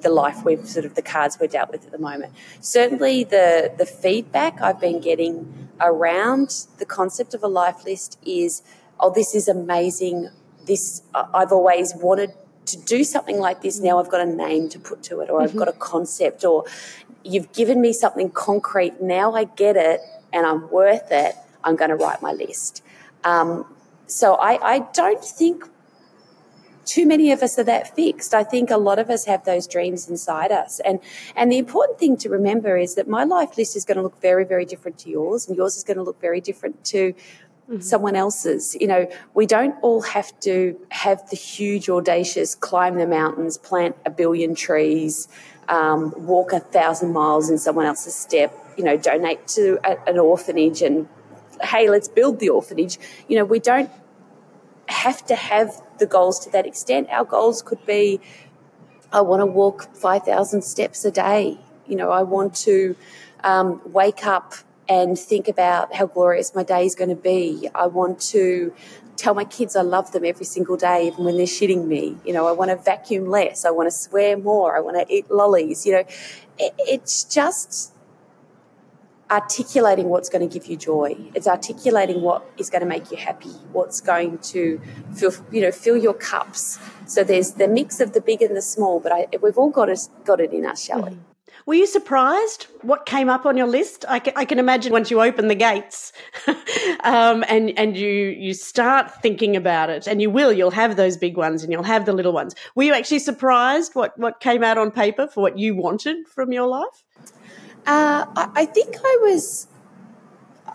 the 0.00 0.10
life 0.10 0.44
we've 0.44 0.66
sort 0.68 0.84
of 0.84 0.94
the 0.94 1.02
cards 1.02 1.38
we're 1.40 1.46
dealt 1.46 1.70
with 1.70 1.84
at 1.86 1.92
the 1.92 1.98
moment. 1.98 2.32
Certainly, 2.60 3.24
the 3.24 3.72
the 3.76 3.86
feedback 3.86 4.60
I've 4.60 4.80
been 4.80 5.00
getting 5.00 5.68
around 5.80 6.66
the 6.78 6.84
concept 6.84 7.34
of 7.34 7.42
a 7.42 7.48
life 7.48 7.84
list 7.84 8.18
is, 8.24 8.62
oh, 9.00 9.12
this 9.12 9.34
is 9.34 9.48
amazing. 9.48 10.28
This 10.66 11.02
I've 11.14 11.52
always 11.52 11.94
wanted 11.94 12.32
to 12.66 12.76
do 12.78 13.04
something 13.04 13.38
like 13.38 13.62
this. 13.62 13.80
Now 13.80 13.98
I've 13.98 14.10
got 14.10 14.20
a 14.20 14.26
name 14.26 14.68
to 14.70 14.78
put 14.78 15.02
to 15.04 15.20
it, 15.20 15.30
or 15.30 15.42
I've 15.42 15.50
mm-hmm. 15.50 15.58
got 15.58 15.68
a 15.68 15.72
concept, 15.72 16.44
or 16.44 16.64
you've 17.24 17.52
given 17.52 17.80
me 17.80 17.92
something 17.92 18.30
concrete. 18.30 19.00
Now 19.00 19.32
I 19.34 19.44
get 19.44 19.76
it, 19.76 20.00
and 20.32 20.46
I'm 20.46 20.70
worth 20.70 21.10
it. 21.10 21.34
I'm 21.64 21.76
going 21.76 21.90
to 21.90 21.96
write 21.96 22.22
my 22.22 22.32
list. 22.32 22.82
Um, 23.24 23.66
so 24.06 24.34
I, 24.34 24.74
I 24.74 24.78
don't 24.92 25.24
think 25.24 25.64
too 26.84 27.06
many 27.06 27.32
of 27.32 27.42
us 27.42 27.58
are 27.58 27.64
that 27.64 27.94
fixed. 27.94 28.34
I 28.34 28.44
think 28.44 28.70
a 28.70 28.76
lot 28.76 28.98
of 28.98 29.10
us 29.10 29.24
have 29.26 29.44
those 29.44 29.66
dreams 29.66 30.08
inside 30.08 30.52
us. 30.52 30.80
And, 30.80 31.00
and 31.36 31.50
the 31.50 31.58
important 31.58 31.98
thing 31.98 32.16
to 32.18 32.28
remember 32.28 32.76
is 32.76 32.94
that 32.96 33.08
my 33.08 33.24
life 33.24 33.56
list 33.56 33.76
is 33.76 33.84
going 33.84 33.96
to 33.96 34.02
look 34.02 34.20
very, 34.20 34.44
very 34.44 34.64
different 34.64 34.98
to 34.98 35.10
yours, 35.10 35.48
and 35.48 35.56
yours 35.56 35.76
is 35.76 35.84
going 35.84 35.96
to 35.96 36.02
look 36.02 36.20
very 36.20 36.40
different 36.40 36.84
to 36.86 37.12
mm-hmm. 37.12 37.80
someone 37.80 38.16
else's. 38.16 38.76
You 38.80 38.86
know, 38.86 39.10
we 39.34 39.46
don't 39.46 39.76
all 39.82 40.02
have 40.02 40.38
to 40.40 40.78
have 40.90 41.28
the 41.30 41.36
huge, 41.36 41.88
audacious 41.88 42.54
climb 42.54 42.96
the 42.96 43.06
mountains, 43.06 43.58
plant 43.58 43.96
a 44.04 44.10
billion 44.10 44.54
trees, 44.54 45.28
um, 45.68 46.12
walk 46.16 46.52
a 46.52 46.60
thousand 46.60 47.12
miles 47.12 47.48
in 47.50 47.58
someone 47.58 47.86
else's 47.86 48.14
step, 48.14 48.54
you 48.76 48.84
know, 48.84 48.96
donate 48.96 49.46
to 49.48 49.78
a, 49.84 49.96
an 50.08 50.18
orphanage 50.18 50.82
and 50.82 51.08
hey, 51.62 51.88
let's 51.88 52.08
build 52.08 52.40
the 52.40 52.48
orphanage. 52.48 52.98
You 53.28 53.36
know, 53.36 53.44
we 53.44 53.60
don't 53.60 53.90
have 54.92 55.24
to 55.26 55.34
have 55.34 55.82
the 55.98 56.06
goals 56.06 56.38
to 56.40 56.50
that 56.50 56.66
extent. 56.66 57.08
Our 57.10 57.24
goals 57.24 57.62
could 57.62 57.84
be 57.86 58.20
I 59.12 59.20
want 59.20 59.40
to 59.40 59.46
walk 59.46 59.94
5,000 59.94 60.62
steps 60.62 61.04
a 61.04 61.10
day. 61.10 61.58
You 61.86 61.96
know, 61.96 62.10
I 62.10 62.22
want 62.22 62.54
to 62.56 62.96
um, 63.44 63.82
wake 63.84 64.24
up 64.26 64.54
and 64.88 65.18
think 65.18 65.48
about 65.48 65.94
how 65.94 66.06
glorious 66.06 66.54
my 66.54 66.62
day 66.62 66.86
is 66.86 66.94
going 66.94 67.10
to 67.10 67.16
be. 67.16 67.68
I 67.74 67.86
want 67.86 68.20
to 68.32 68.74
tell 69.16 69.34
my 69.34 69.44
kids 69.44 69.76
I 69.76 69.82
love 69.82 70.12
them 70.12 70.24
every 70.24 70.46
single 70.46 70.76
day, 70.76 71.08
even 71.08 71.24
when 71.24 71.36
they're 71.36 71.46
shitting 71.46 71.86
me. 71.86 72.16
You 72.24 72.32
know, 72.32 72.46
I 72.48 72.52
want 72.52 72.70
to 72.70 72.76
vacuum 72.76 73.28
less. 73.28 73.64
I 73.66 73.70
want 73.70 73.86
to 73.86 73.96
swear 73.96 74.36
more. 74.36 74.76
I 74.76 74.80
want 74.80 74.96
to 74.96 75.14
eat 75.14 75.30
lollies. 75.30 75.84
You 75.84 75.92
know, 75.92 76.04
it, 76.58 76.74
it's 76.78 77.24
just 77.24 77.91
articulating 79.32 80.10
what's 80.10 80.28
going 80.28 80.46
to 80.46 80.52
give 80.52 80.66
you 80.68 80.76
joy. 80.76 81.16
It's 81.34 81.46
articulating 81.46 82.20
what 82.20 82.48
is 82.58 82.68
going 82.68 82.82
to 82.82 82.86
make 82.86 83.10
you 83.10 83.16
happy, 83.16 83.48
what's 83.72 84.00
going 84.00 84.38
to 84.38 84.78
fill, 85.14 85.32
you 85.50 85.62
know, 85.62 85.72
fill 85.72 85.96
your 85.96 86.12
cups. 86.12 86.78
So 87.06 87.24
there's 87.24 87.52
the 87.52 87.66
mix 87.66 87.98
of 87.98 88.12
the 88.12 88.20
big 88.20 88.42
and 88.42 88.54
the 88.54 88.62
small, 88.62 89.00
but 89.00 89.10
I, 89.10 89.26
we've 89.42 89.56
all 89.56 89.70
got 89.70 89.88
it, 89.88 90.00
got 90.24 90.38
it 90.38 90.52
in 90.52 90.66
us, 90.66 90.84
Shelley. 90.84 91.12
Mm. 91.12 91.18
Were 91.64 91.74
you 91.74 91.86
surprised 91.86 92.66
what 92.82 93.06
came 93.06 93.28
up 93.28 93.46
on 93.46 93.56
your 93.56 93.68
list? 93.68 94.04
I 94.08 94.18
can, 94.18 94.32
I 94.36 94.44
can 94.44 94.58
imagine 94.58 94.92
once 94.92 95.10
you 95.10 95.22
open 95.22 95.46
the 95.48 95.54
gates 95.54 96.12
um, 97.04 97.44
and, 97.48 97.78
and 97.78 97.96
you, 97.96 98.08
you 98.08 98.52
start 98.52 99.22
thinking 99.22 99.54
about 99.54 99.88
it, 99.88 100.06
and 100.08 100.20
you 100.20 100.28
will, 100.28 100.52
you'll 100.52 100.72
have 100.72 100.96
those 100.96 101.16
big 101.16 101.36
ones 101.36 101.62
and 101.62 101.72
you'll 101.72 101.84
have 101.84 102.04
the 102.04 102.12
little 102.12 102.32
ones. 102.32 102.54
Were 102.74 102.82
you 102.82 102.94
actually 102.94 103.20
surprised 103.20 103.94
what, 103.94 104.18
what 104.18 104.40
came 104.40 104.64
out 104.64 104.76
on 104.76 104.90
paper 104.90 105.26
for 105.28 105.40
what 105.40 105.56
you 105.56 105.76
wanted 105.76 106.26
from 106.26 106.52
your 106.52 106.66
life? 106.66 107.04
Uh, 107.86 108.26
I, 108.36 108.50
I 108.54 108.64
think 108.66 108.96
I 108.96 109.18
was. 109.22 109.66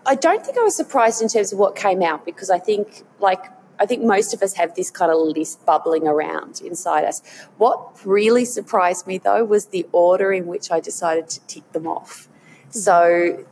I 0.06 0.16
don't 0.16 0.46
think 0.46 0.58
I 0.58 0.62
was 0.62 0.76
surprised 0.76 1.22
in 1.22 1.28
terms 1.28 1.52
of 1.52 1.60
what 1.60 1.76
came 1.76 2.02
out 2.02 2.26
because 2.26 2.50
I 2.50 2.60
think, 2.60 3.04
like, 3.20 3.44
I 3.80 3.86
think 3.86 4.04
most 4.04 4.34
of 4.34 4.42
us 4.42 4.54
have 4.54 4.74
this 4.76 4.90
kind 4.90 5.12
of 5.12 5.18
list 5.18 5.66
bubbling 5.66 6.08
around 6.08 6.62
inside 6.62 7.04
us. 7.04 7.22
What 7.58 8.06
really 8.06 8.46
surprised 8.46 9.06
me 9.06 9.18
though 9.18 9.44
was 9.44 9.68
the 9.68 9.86
order 9.92 10.32
in 10.32 10.48
which 10.48 10.72
I 10.72 10.80
decided 10.80 11.30
to 11.30 11.40
tick 11.48 11.70
them 11.74 11.88
off. 11.88 12.30
So, 12.70 13.46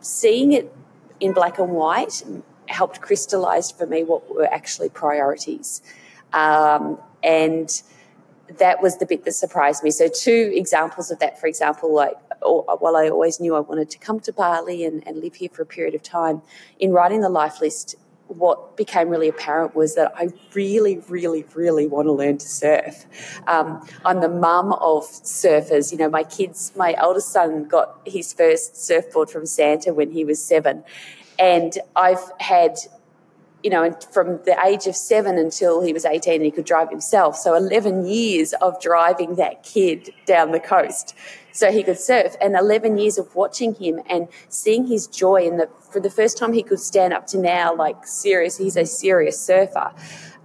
seeing 0.00 0.52
it 0.52 0.74
in 1.20 1.32
black 1.32 1.58
and 1.58 1.70
white 1.70 2.22
helped 2.68 3.00
crystallize 3.00 3.70
for 3.70 3.86
me 3.86 4.04
what 4.04 4.34
were 4.34 4.46
actually 4.52 4.88
priorities. 4.90 5.82
Um, 6.32 6.98
and 7.22 7.82
that 8.56 8.82
was 8.82 8.98
the 8.98 9.06
bit 9.06 9.24
that 9.24 9.32
surprised 9.32 9.82
me. 9.84 9.90
So, 9.90 10.08
two 10.08 10.52
examples 10.54 11.10
of 11.10 11.18
that, 11.18 11.38
for 11.40 11.46
example, 11.46 11.94
like 11.94 12.14
while 12.40 12.96
I 12.96 13.08
always 13.08 13.40
knew 13.40 13.54
I 13.56 13.60
wanted 13.60 13.90
to 13.90 13.98
come 13.98 14.20
to 14.20 14.32
Bali 14.32 14.84
and, 14.84 15.06
and 15.06 15.18
live 15.18 15.36
here 15.36 15.50
for 15.52 15.62
a 15.62 15.66
period 15.66 15.94
of 15.94 16.02
time, 16.02 16.42
in 16.78 16.92
writing 16.92 17.20
the 17.20 17.28
life 17.28 17.60
list, 17.60 17.96
what 18.28 18.76
became 18.76 19.08
really 19.08 19.28
apparent 19.28 19.74
was 19.74 19.94
that 19.94 20.12
I 20.14 20.28
really, 20.54 20.98
really, 21.08 21.44
really 21.54 21.86
want 21.86 22.06
to 22.06 22.12
learn 22.12 22.38
to 22.38 22.46
surf. 22.46 23.06
Um, 23.46 23.86
I'm 24.04 24.20
the 24.20 24.28
mum 24.28 24.74
of 24.74 25.04
surfers. 25.04 25.92
You 25.92 25.98
know, 25.98 26.10
my 26.10 26.24
kids, 26.24 26.72
my 26.76 26.94
oldest 27.00 27.32
son 27.32 27.64
got 27.64 28.00
his 28.04 28.32
first 28.32 28.76
surfboard 28.76 29.30
from 29.30 29.46
Santa 29.46 29.94
when 29.94 30.10
he 30.10 30.24
was 30.24 30.42
seven. 30.42 30.84
And 31.38 31.78
I've 31.96 32.30
had 32.38 32.76
you 33.62 33.70
know, 33.70 33.92
from 34.12 34.38
the 34.44 34.56
age 34.64 34.86
of 34.86 34.94
seven 34.94 35.36
until 35.36 35.82
he 35.82 35.92
was 35.92 36.04
18 36.04 36.42
he 36.42 36.50
could 36.50 36.64
drive 36.64 36.90
himself. 36.90 37.36
So 37.36 37.54
11 37.54 38.06
years 38.06 38.52
of 38.54 38.80
driving 38.80 39.34
that 39.36 39.62
kid 39.62 40.10
down 40.26 40.52
the 40.52 40.60
coast 40.60 41.14
so 41.58 41.72
he 41.72 41.82
could 41.82 41.98
surf 41.98 42.36
and 42.40 42.54
11 42.54 42.98
years 42.98 43.18
of 43.18 43.34
watching 43.34 43.74
him 43.74 44.00
and 44.08 44.28
seeing 44.48 44.86
his 44.86 45.08
joy 45.08 45.42
in 45.42 45.56
the, 45.56 45.68
for 45.90 46.00
the 46.00 46.10
first 46.10 46.38
time 46.38 46.52
he 46.52 46.62
could 46.62 46.78
stand 46.78 47.12
up 47.12 47.26
to 47.28 47.38
now, 47.38 47.74
like 47.74 48.06
serious, 48.06 48.56
he's 48.56 48.76
a 48.76 48.86
serious 48.86 49.40
surfer. 49.40 49.92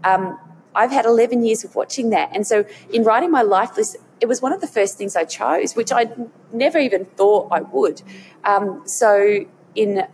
Um, 0.03 0.39
I've 0.73 0.91
had 0.91 1.05
11 1.05 1.45
years 1.45 1.63
of 1.63 1.75
watching 1.75 2.09
that. 2.09 2.31
And 2.33 2.47
so 2.47 2.65
in 2.91 3.03
writing 3.03 3.29
my 3.29 3.43
life 3.43 3.77
list, 3.77 3.95
it 4.21 4.25
was 4.25 4.41
one 4.41 4.53
of 4.53 4.61
the 4.61 4.67
first 4.67 4.97
things 4.97 5.15
I 5.15 5.25
chose, 5.25 5.75
which 5.75 5.91
I 5.91 6.09
never 6.51 6.79
even 6.79 7.05
thought 7.05 7.49
I 7.51 7.61
would. 7.61 8.01
Um, 8.43 8.81
so 8.85 9.45
in 9.75 10.07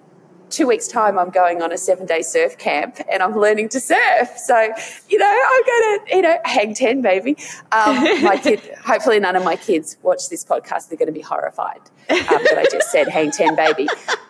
two 0.49 0.67
weeks' 0.67 0.87
time, 0.87 1.17
I'm 1.17 1.29
going 1.29 1.61
on 1.61 1.71
a 1.71 1.77
seven 1.77 2.05
day 2.05 2.21
surf 2.21 2.57
camp 2.57 2.99
and 3.11 3.21
I'm 3.21 3.35
learning 3.37 3.69
to 3.69 3.79
surf. 3.79 4.29
So, 4.37 4.73
you 5.09 5.17
know, 5.17 5.25
I'm 5.49 5.65
going 5.65 5.99
to, 5.99 6.15
you 6.15 6.21
know, 6.21 6.37
hang 6.45 6.73
10, 6.73 7.01
baby. 7.01 7.37
Um, 7.71 8.23
my 8.23 8.37
kid, 8.43 8.59
hopefully 8.83 9.19
none 9.19 9.35
of 9.35 9.43
my 9.43 9.55
kids 9.55 9.97
watch 10.01 10.29
this 10.29 10.43
podcast. 10.43 10.89
They're 10.89 10.97
going 10.97 11.07
to 11.07 11.13
be 11.13 11.21
horrified 11.21 11.81
um, 12.09 12.17
that 12.17 12.57
I 12.57 12.65
just 12.71 12.91
said 12.91 13.07
hang 13.07 13.31
10, 13.31 13.55
baby. 13.55 13.87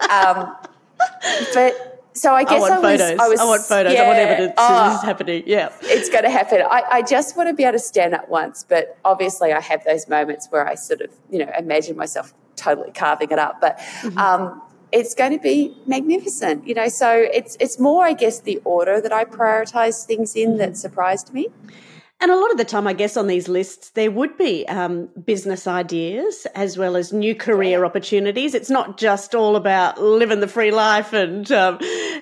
Um, 0.10 0.56
but, 1.54 2.00
so 2.14 2.34
I 2.34 2.44
guess 2.44 2.54
I 2.54 2.60
want 2.60 2.74
I 2.74 2.80
was, 2.80 3.02
photos. 3.02 3.20
I 3.20 3.28
was. 3.28 3.40
I 3.40 3.46
want 3.46 3.62
photos. 3.62 3.94
Yeah, 3.94 4.02
I 4.02 4.08
want 4.08 4.20
evidence 4.20 4.54
oh, 4.58 4.90
this 4.90 5.00
is 5.00 5.06
happening. 5.06 5.44
Yeah. 5.46 5.70
It's 5.84 6.10
going 6.10 6.24
to 6.24 6.30
happen. 6.30 6.62
I, 6.62 6.84
I, 6.92 7.02
just 7.02 7.38
want 7.38 7.48
to 7.48 7.54
be 7.54 7.64
able 7.64 7.74
to 7.74 7.80
stand 7.80 8.14
up 8.14 8.28
once, 8.28 8.66
but 8.68 8.98
obviously 9.06 9.54
I 9.54 9.62
have 9.62 9.86
those 9.86 10.10
moments 10.10 10.48
where 10.50 10.68
I 10.68 10.76
sort 10.76 11.02
of, 11.02 11.12
you 11.30 11.40
know, 11.40 11.52
imagine 11.58 11.96
myself 11.96 12.34
totally 12.58 12.92
carving 12.92 13.32
it 13.32 13.40
up. 13.40 13.62
But 13.62 13.78
mm-hmm. 13.78 14.18
um, 14.18 14.62
it's 14.92 15.14
going 15.16 15.32
to 15.32 15.40
be 15.40 15.76
magnificent, 15.86 16.68
you 16.68 16.74
know. 16.74 16.90
So 16.90 17.12
it's 17.12 17.58
it's 17.60 17.80
more, 17.80 18.06
I 18.06 18.14
guess, 18.14 18.42
the 18.42 18.62
order 18.64 19.02
that 19.02 19.14
I 19.14 19.26
prioritize 19.26 20.06
things 20.06 20.36
in 20.36 20.58
that 20.58 20.78
surprised 20.78 21.34
me. 21.34 21.48
And 22.22 22.32
a 22.32 22.36
lot 22.36 22.52
of 22.52 22.58
the 22.58 22.66
time, 22.66 22.86
I 22.86 22.92
guess, 22.92 23.16
on 23.16 23.28
these 23.28 23.48
lists, 23.48 23.92
there 23.92 24.12
would 24.12 24.38
be 24.38 24.68
um, 24.68 25.08
business 25.24 25.68
ideas 25.68 26.46
as 26.54 26.78
well 26.78 26.98
as 26.98 27.14
new 27.14 27.34
career 27.34 27.86
opportunities. 27.86 28.54
It's 28.54 28.70
not 28.70 28.98
just 28.98 29.34
all 29.34 29.56
about 29.56 30.02
living 30.02 30.42
the 30.42 30.48
free 30.48 30.72
life 30.72 31.14
and 31.14 31.50
um, 31.54 31.78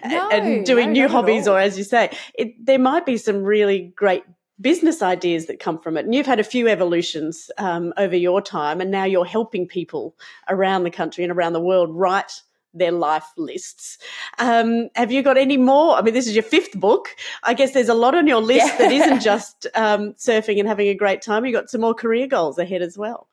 no, 0.06 0.30
and 0.30 0.63
doing 0.63 0.89
no, 0.89 0.93
new 0.93 1.08
hobbies, 1.08 1.47
or 1.47 1.60
as 1.60 1.80
you 1.80 1.84
say, 1.84 2.15
it, 2.36 2.63
there 2.63 2.77
might 2.77 3.08
be 3.08 3.17
some 3.17 3.43
really 3.43 3.91
great 3.95 4.23
business 4.62 5.01
ideas 5.01 5.47
that 5.47 5.60
come 5.60 5.80
from 5.80 5.97
it. 5.97 6.06
And 6.06 6.13
you've 6.13 6.27
had 6.27 6.39
a 6.39 6.43
few 6.43 6.67
evolutions 6.67 7.49
um, 7.58 7.91
over 7.97 8.15
your 8.15 8.39
time, 8.39 8.82
and 8.82 8.91
now 8.91 9.06
you're 9.06 9.25
helping 9.25 9.67
people 9.67 10.15
around 10.47 10.84
the 10.84 10.91
country 10.91 11.23
and 11.23 11.34
around 11.34 11.53
the 11.53 11.60
world 11.60 11.89
write 11.91 12.43
their 12.78 12.92
life 12.92 13.26
lists. 13.38 13.98
Um, 14.40 14.90
have 14.96 15.12
you 15.12 15.24
got 15.24 15.38
any 15.38 15.58
more? 15.58 15.96
I 15.96 16.02
mean, 16.02 16.13
this 16.13 16.28
is 16.28 16.36
your 16.36 16.44
fifth 16.44 16.80
book. 16.80 17.10
I 17.44 17.54
guess 17.54 17.74
there's 17.74 17.90
a 17.90 17.94
lot 17.94 18.16
on 18.16 18.28
your 18.28 18.42
list 18.42 18.68
yeah. 18.68 18.78
that 18.78 18.92
isn't 18.92 19.22
just 19.32 19.68
um, 19.76 20.13
surfing 20.13 20.60
and 20.60 20.68
having 20.68 20.88
a 20.88 20.96
great 20.96 21.22
time. 21.22 21.46
You've 21.46 21.54
got 21.54 21.70
some 21.70 21.82
more 21.82 21.94
career 21.94 22.28
goals 22.28 22.58
ahead 22.58 22.82
as 22.82 22.98
well. 22.98 23.28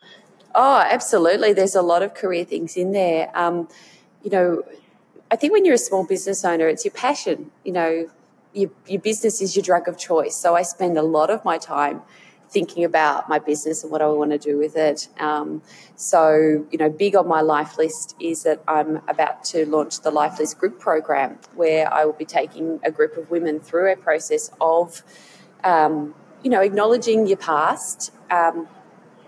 Oh, 0.55 0.87
absolutely. 0.89 1.53
There's 1.53 1.75
a 1.75 1.83
lot 1.83 2.03
of 2.03 2.15
career 2.15 2.45
things 2.45 2.77
in 2.77 2.93
there. 2.93 3.31
Um, 3.35 3.69
you 4.23 4.31
know, 4.31 4.63
I 5.31 5.37
think 5.37 5.53
when 5.53 5.65
you're 5.65 5.75
a 5.75 5.79
small 5.79 6.07
business 6.07 6.45
owner, 6.45 6.69
it's 6.69 6.85
your 6.85 6.93
passion. 6.93 7.51
You 7.65 7.73
know, 7.73 8.11
your, 8.53 8.71
your 8.87 9.01
business 9.01 9.41
is 9.41 9.57
your 9.57 9.65
drug 9.65 9.89
of 9.89 9.99
choice. 9.99 10.37
So 10.37 10.55
I 10.55 10.63
spend 10.63 10.97
a 10.97 11.03
lot 11.03 11.31
of 11.31 11.45
my 11.45 11.59
time 11.59 12.03
thinking 12.55 12.85
about 12.85 13.29
my 13.29 13.41
business 13.51 13.83
and 13.83 13.91
what 13.93 14.01
I 14.01 14.07
want 14.07 14.31
to 14.31 14.39
do 14.51 14.55
with 14.57 14.77
it. 14.77 15.09
Um, 15.29 15.61
so, 15.97 16.21
you 16.71 16.79
know, 16.79 16.89
big 16.89 17.15
on 17.17 17.27
my 17.29 17.43
life 17.55 17.77
list 17.77 18.15
is 18.21 18.45
that 18.45 18.63
I'm 18.67 18.93
about 19.15 19.45
to 19.53 19.67
launch 19.67 20.01
the 20.01 20.13
Life 20.21 20.39
List 20.39 20.59
Group 20.61 20.79
program, 20.79 21.31
where 21.55 21.93
I 21.93 22.05
will 22.07 22.19
be 22.25 22.25
taking 22.41 22.67
a 22.85 22.91
group 22.91 23.17
of 23.17 23.31
women 23.31 23.61
through 23.61 23.93
a 23.93 23.97
process 23.97 24.51
of, 24.61 25.03
um, 25.65 26.15
you 26.43 26.51
know, 26.51 26.63
acknowledging 26.63 27.27
your 27.27 27.39
past. 27.39 28.13
Um, 28.31 28.69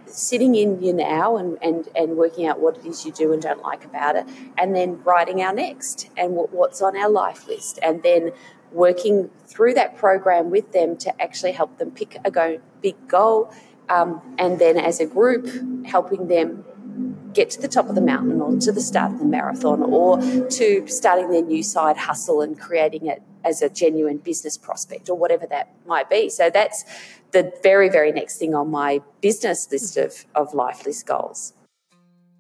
sitting 0.08 0.54
in 0.54 0.80
your 0.80 0.94
now 0.94 1.36
and, 1.36 1.58
and, 1.60 1.88
and 1.96 2.16
working 2.16 2.46
out 2.46 2.60
what 2.60 2.78
it 2.78 2.86
is 2.86 3.04
you 3.04 3.10
do 3.10 3.32
and 3.32 3.42
don't 3.42 3.62
like 3.62 3.84
about 3.84 4.14
it, 4.14 4.24
and 4.56 4.68
then 4.74 5.02
writing 5.02 5.42
our 5.42 5.52
next 5.52 6.08
and 6.16 6.32
what, 6.36 6.52
what's 6.52 6.80
on 6.80 6.96
our 6.96 7.10
life 7.10 7.48
list, 7.48 7.80
and 7.82 8.04
then 8.04 8.30
working 8.76 9.30
through 9.46 9.72
that 9.74 9.96
program 9.96 10.50
with 10.50 10.72
them 10.72 10.96
to 10.98 11.22
actually 11.22 11.52
help 11.52 11.78
them 11.78 11.90
pick 11.90 12.18
a 12.24 12.30
go, 12.30 12.60
big 12.82 12.96
goal, 13.08 13.52
um, 13.88 14.20
and 14.38 14.58
then 14.58 14.76
as 14.76 15.00
a 15.00 15.06
group, 15.06 15.48
helping 15.86 16.28
them 16.28 16.64
get 17.32 17.50
to 17.50 17.60
the 17.60 17.68
top 17.68 17.88
of 17.88 17.94
the 17.94 18.00
mountain 18.00 18.40
or 18.40 18.56
to 18.58 18.72
the 18.72 18.80
start 18.80 19.12
of 19.12 19.18
the 19.18 19.24
marathon 19.24 19.82
or 19.82 20.18
to 20.48 20.86
starting 20.86 21.30
their 21.30 21.42
new 21.42 21.62
side 21.62 21.96
hustle 21.96 22.40
and 22.40 22.58
creating 22.58 23.06
it 23.06 23.22
as 23.44 23.62
a 23.62 23.68
genuine 23.68 24.18
business 24.18 24.56
prospect 24.58 25.08
or 25.08 25.16
whatever 25.16 25.46
that 25.46 25.70
might 25.86 26.08
be. 26.10 26.28
So 26.28 26.50
that's 26.50 26.84
the 27.32 27.52
very, 27.62 27.88
very 27.88 28.12
next 28.12 28.38
thing 28.38 28.54
on 28.54 28.70
my 28.70 29.02
business 29.20 29.70
list 29.70 29.96
of, 29.96 30.26
of 30.34 30.54
life 30.54 30.84
list 30.86 31.06
goals. 31.06 31.52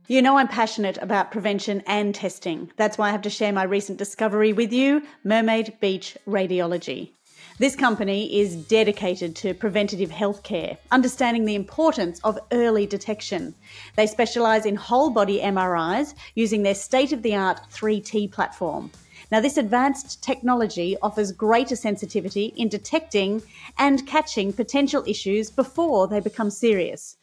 You 0.08 0.22
know, 0.22 0.38
I'm 0.38 0.46
passionate 0.46 0.98
about 0.98 1.32
prevention 1.32 1.82
and 1.84 2.14
testing. 2.14 2.70
That's 2.76 2.96
why 2.96 3.08
I 3.08 3.10
have 3.10 3.22
to 3.22 3.30
share 3.30 3.52
my 3.52 3.64
recent 3.64 3.98
discovery 3.98 4.52
with 4.52 4.72
you 4.72 5.02
Mermaid 5.24 5.80
Beach 5.80 6.16
Radiology. 6.28 7.10
This 7.58 7.74
company 7.74 8.38
is 8.38 8.54
dedicated 8.54 9.34
to 9.34 9.52
preventative 9.52 10.10
healthcare, 10.10 10.76
understanding 10.92 11.44
the 11.44 11.56
importance 11.56 12.20
of 12.22 12.38
early 12.52 12.86
detection. 12.86 13.52
They 13.96 14.06
specialise 14.06 14.64
in 14.64 14.76
whole 14.76 15.10
body 15.10 15.40
MRIs 15.40 16.14
using 16.36 16.62
their 16.62 16.76
state 16.76 17.12
of 17.12 17.22
the 17.22 17.34
art 17.34 17.58
3T 17.72 18.30
platform. 18.30 18.92
Now, 19.32 19.40
this 19.40 19.56
advanced 19.56 20.22
technology 20.22 20.96
offers 21.02 21.32
greater 21.32 21.74
sensitivity 21.74 22.54
in 22.56 22.68
detecting 22.68 23.42
and 23.76 24.06
catching 24.06 24.52
potential 24.52 25.02
issues 25.04 25.50
before 25.50 26.06
they 26.06 26.20
become 26.20 26.50
serious. 26.50 27.16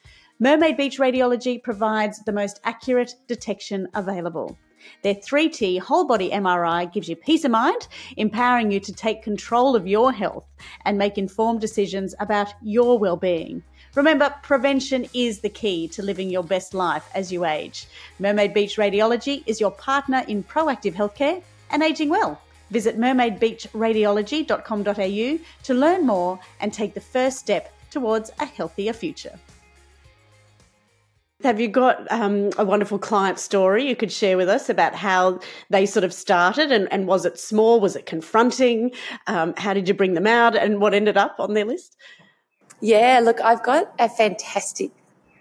Mermaid 0.43 0.75
Beach 0.75 0.99
Radiology 0.99 1.63
provides 1.63 2.19
the 2.19 2.34
most 2.34 2.60
accurate 2.65 3.15
detection 3.29 3.88
available. 3.93 4.58
Their 5.01 5.15
3T 5.15 5.79
whole 5.79 6.03
body 6.03 6.32
MRI 6.32 6.91
gives 6.91 7.08
you 7.08 7.15
peace 7.15 7.45
of 7.45 7.51
mind, 7.51 7.88
empowering 8.17 8.69
you 8.69 8.82
to 8.82 8.91
take 8.91 9.23
control 9.23 9.73
of 9.73 9.88
your 9.88 10.12
health 10.12 10.45
and 10.84 10.97
make 10.97 11.17
informed 11.17 11.62
decisions 11.62 12.13
about 12.19 12.53
your 12.62 12.99
well-being. 12.99 13.63
Remember, 13.95 14.36
prevention 14.43 15.08
is 15.13 15.39
the 15.39 15.47
key 15.47 15.88
to 15.88 16.03
living 16.03 16.29
your 16.29 16.43
best 16.43 16.73
life 16.73 17.10
as 17.15 17.32
you 17.32 17.45
age. 17.45 17.88
Mermaid 18.19 18.53
Beach 18.53 18.75
Radiology 18.75 19.43
is 19.45 19.62
your 19.62 19.71
partner 19.71 20.25
in 20.27 20.43
proactive 20.43 20.93
healthcare 20.93 21.41
and 21.69 21.82
aging 21.82 22.10
well. 22.10 22.41
Visit 22.69 22.99
mermaidbeachradiology.com.au 22.99 25.39
to 25.63 25.73
learn 25.73 26.06
more 26.06 26.38
and 26.60 26.73
take 26.73 26.93
the 26.93 26.99
first 26.99 27.39
step 27.39 27.73
towards 27.89 28.29
a 28.41 28.45
healthier 28.45 28.91
future. 28.91 29.39
Have 31.43 31.60
you 31.60 31.67
got 31.67 32.10
um, 32.10 32.51
a 32.58 32.63
wonderful 32.63 32.97
client 32.97 33.38
story 33.38 33.86
you 33.86 33.97
could 33.97 34.13
share 34.13 34.38
with 34.38 34.47
us 34.47 34.69
about 34.69 34.95
how 34.95 35.41
they 35.69 35.86
sort 35.86 36.06
of 36.06 36.13
started 36.13 36.71
and, 36.71 36.91
and 36.91 37.06
was 37.06 37.25
it 37.25 37.38
small? 37.38 37.82
Was 37.82 37.97
it 37.97 38.06
confronting? 38.06 38.91
Um, 39.27 39.53
how 39.58 39.73
did 39.73 39.89
you 39.89 39.93
bring 39.93 40.13
them 40.13 40.25
out 40.25 40.56
and 40.56 40.79
what 40.79 40.93
ended 40.93 41.17
up 41.17 41.36
on 41.39 41.53
their 41.53 41.65
list? 41.65 41.97
Yeah, 42.79 43.19
look, 43.21 43.41
I've 43.41 43.62
got 43.62 43.93
a 43.99 44.08
fantastic, 44.08 44.91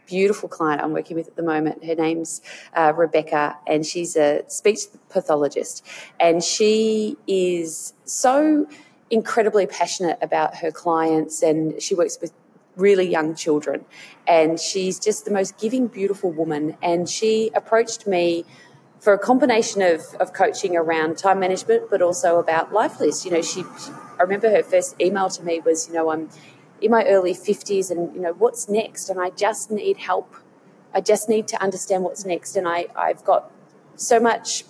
beautiful 0.06 0.48
client 0.48 0.82
I'm 0.82 0.92
working 0.92 1.16
with 1.16 1.28
at 1.28 1.36
the 1.36 1.42
moment. 1.44 1.84
Her 1.84 1.94
name's 1.94 2.42
uh, 2.74 2.92
Rebecca 2.96 3.56
and 3.68 3.86
she's 3.86 4.16
a 4.16 4.42
speech 4.48 4.80
pathologist 5.08 5.86
and 6.18 6.42
she 6.42 7.16
is 7.28 7.94
so 8.04 8.66
incredibly 9.08 9.66
passionate 9.66 10.18
about 10.20 10.56
her 10.56 10.72
clients 10.72 11.42
and 11.42 11.80
she 11.80 11.94
works 11.94 12.18
with 12.20 12.32
really 12.76 13.08
young 13.08 13.34
children. 13.34 13.84
And 14.26 14.58
she's 14.58 14.98
just 14.98 15.24
the 15.24 15.30
most 15.30 15.58
giving, 15.58 15.88
beautiful 15.88 16.30
woman. 16.30 16.76
And 16.82 17.08
she 17.08 17.50
approached 17.54 18.06
me 18.06 18.44
for 19.00 19.12
a 19.12 19.18
combination 19.18 19.82
of, 19.82 20.02
of 20.20 20.32
coaching 20.32 20.76
around 20.76 21.18
time 21.18 21.40
management, 21.40 21.90
but 21.90 22.00
also 22.00 22.38
about 22.38 22.72
life 22.72 23.00
list. 23.00 23.24
You 23.24 23.32
know, 23.32 23.42
she, 23.42 23.64
I 24.18 24.22
remember 24.22 24.48
her 24.50 24.62
first 24.62 25.00
email 25.00 25.28
to 25.30 25.42
me 25.42 25.60
was, 25.60 25.88
you 25.88 25.94
know, 25.94 26.10
I'm 26.10 26.28
in 26.80 26.90
my 26.90 27.04
early 27.04 27.34
50s 27.34 27.90
and, 27.90 28.14
you 28.14 28.20
know, 28.20 28.32
what's 28.32 28.68
next? 28.68 29.08
And 29.08 29.20
I 29.20 29.30
just 29.30 29.70
need 29.70 29.98
help. 29.98 30.36
I 30.94 31.00
just 31.00 31.28
need 31.28 31.48
to 31.48 31.62
understand 31.62 32.04
what's 32.04 32.24
next. 32.24 32.54
And 32.56 32.68
I, 32.68 32.86
I've 32.94 33.24
got 33.24 33.50
so 33.96 34.20
much 34.20 34.64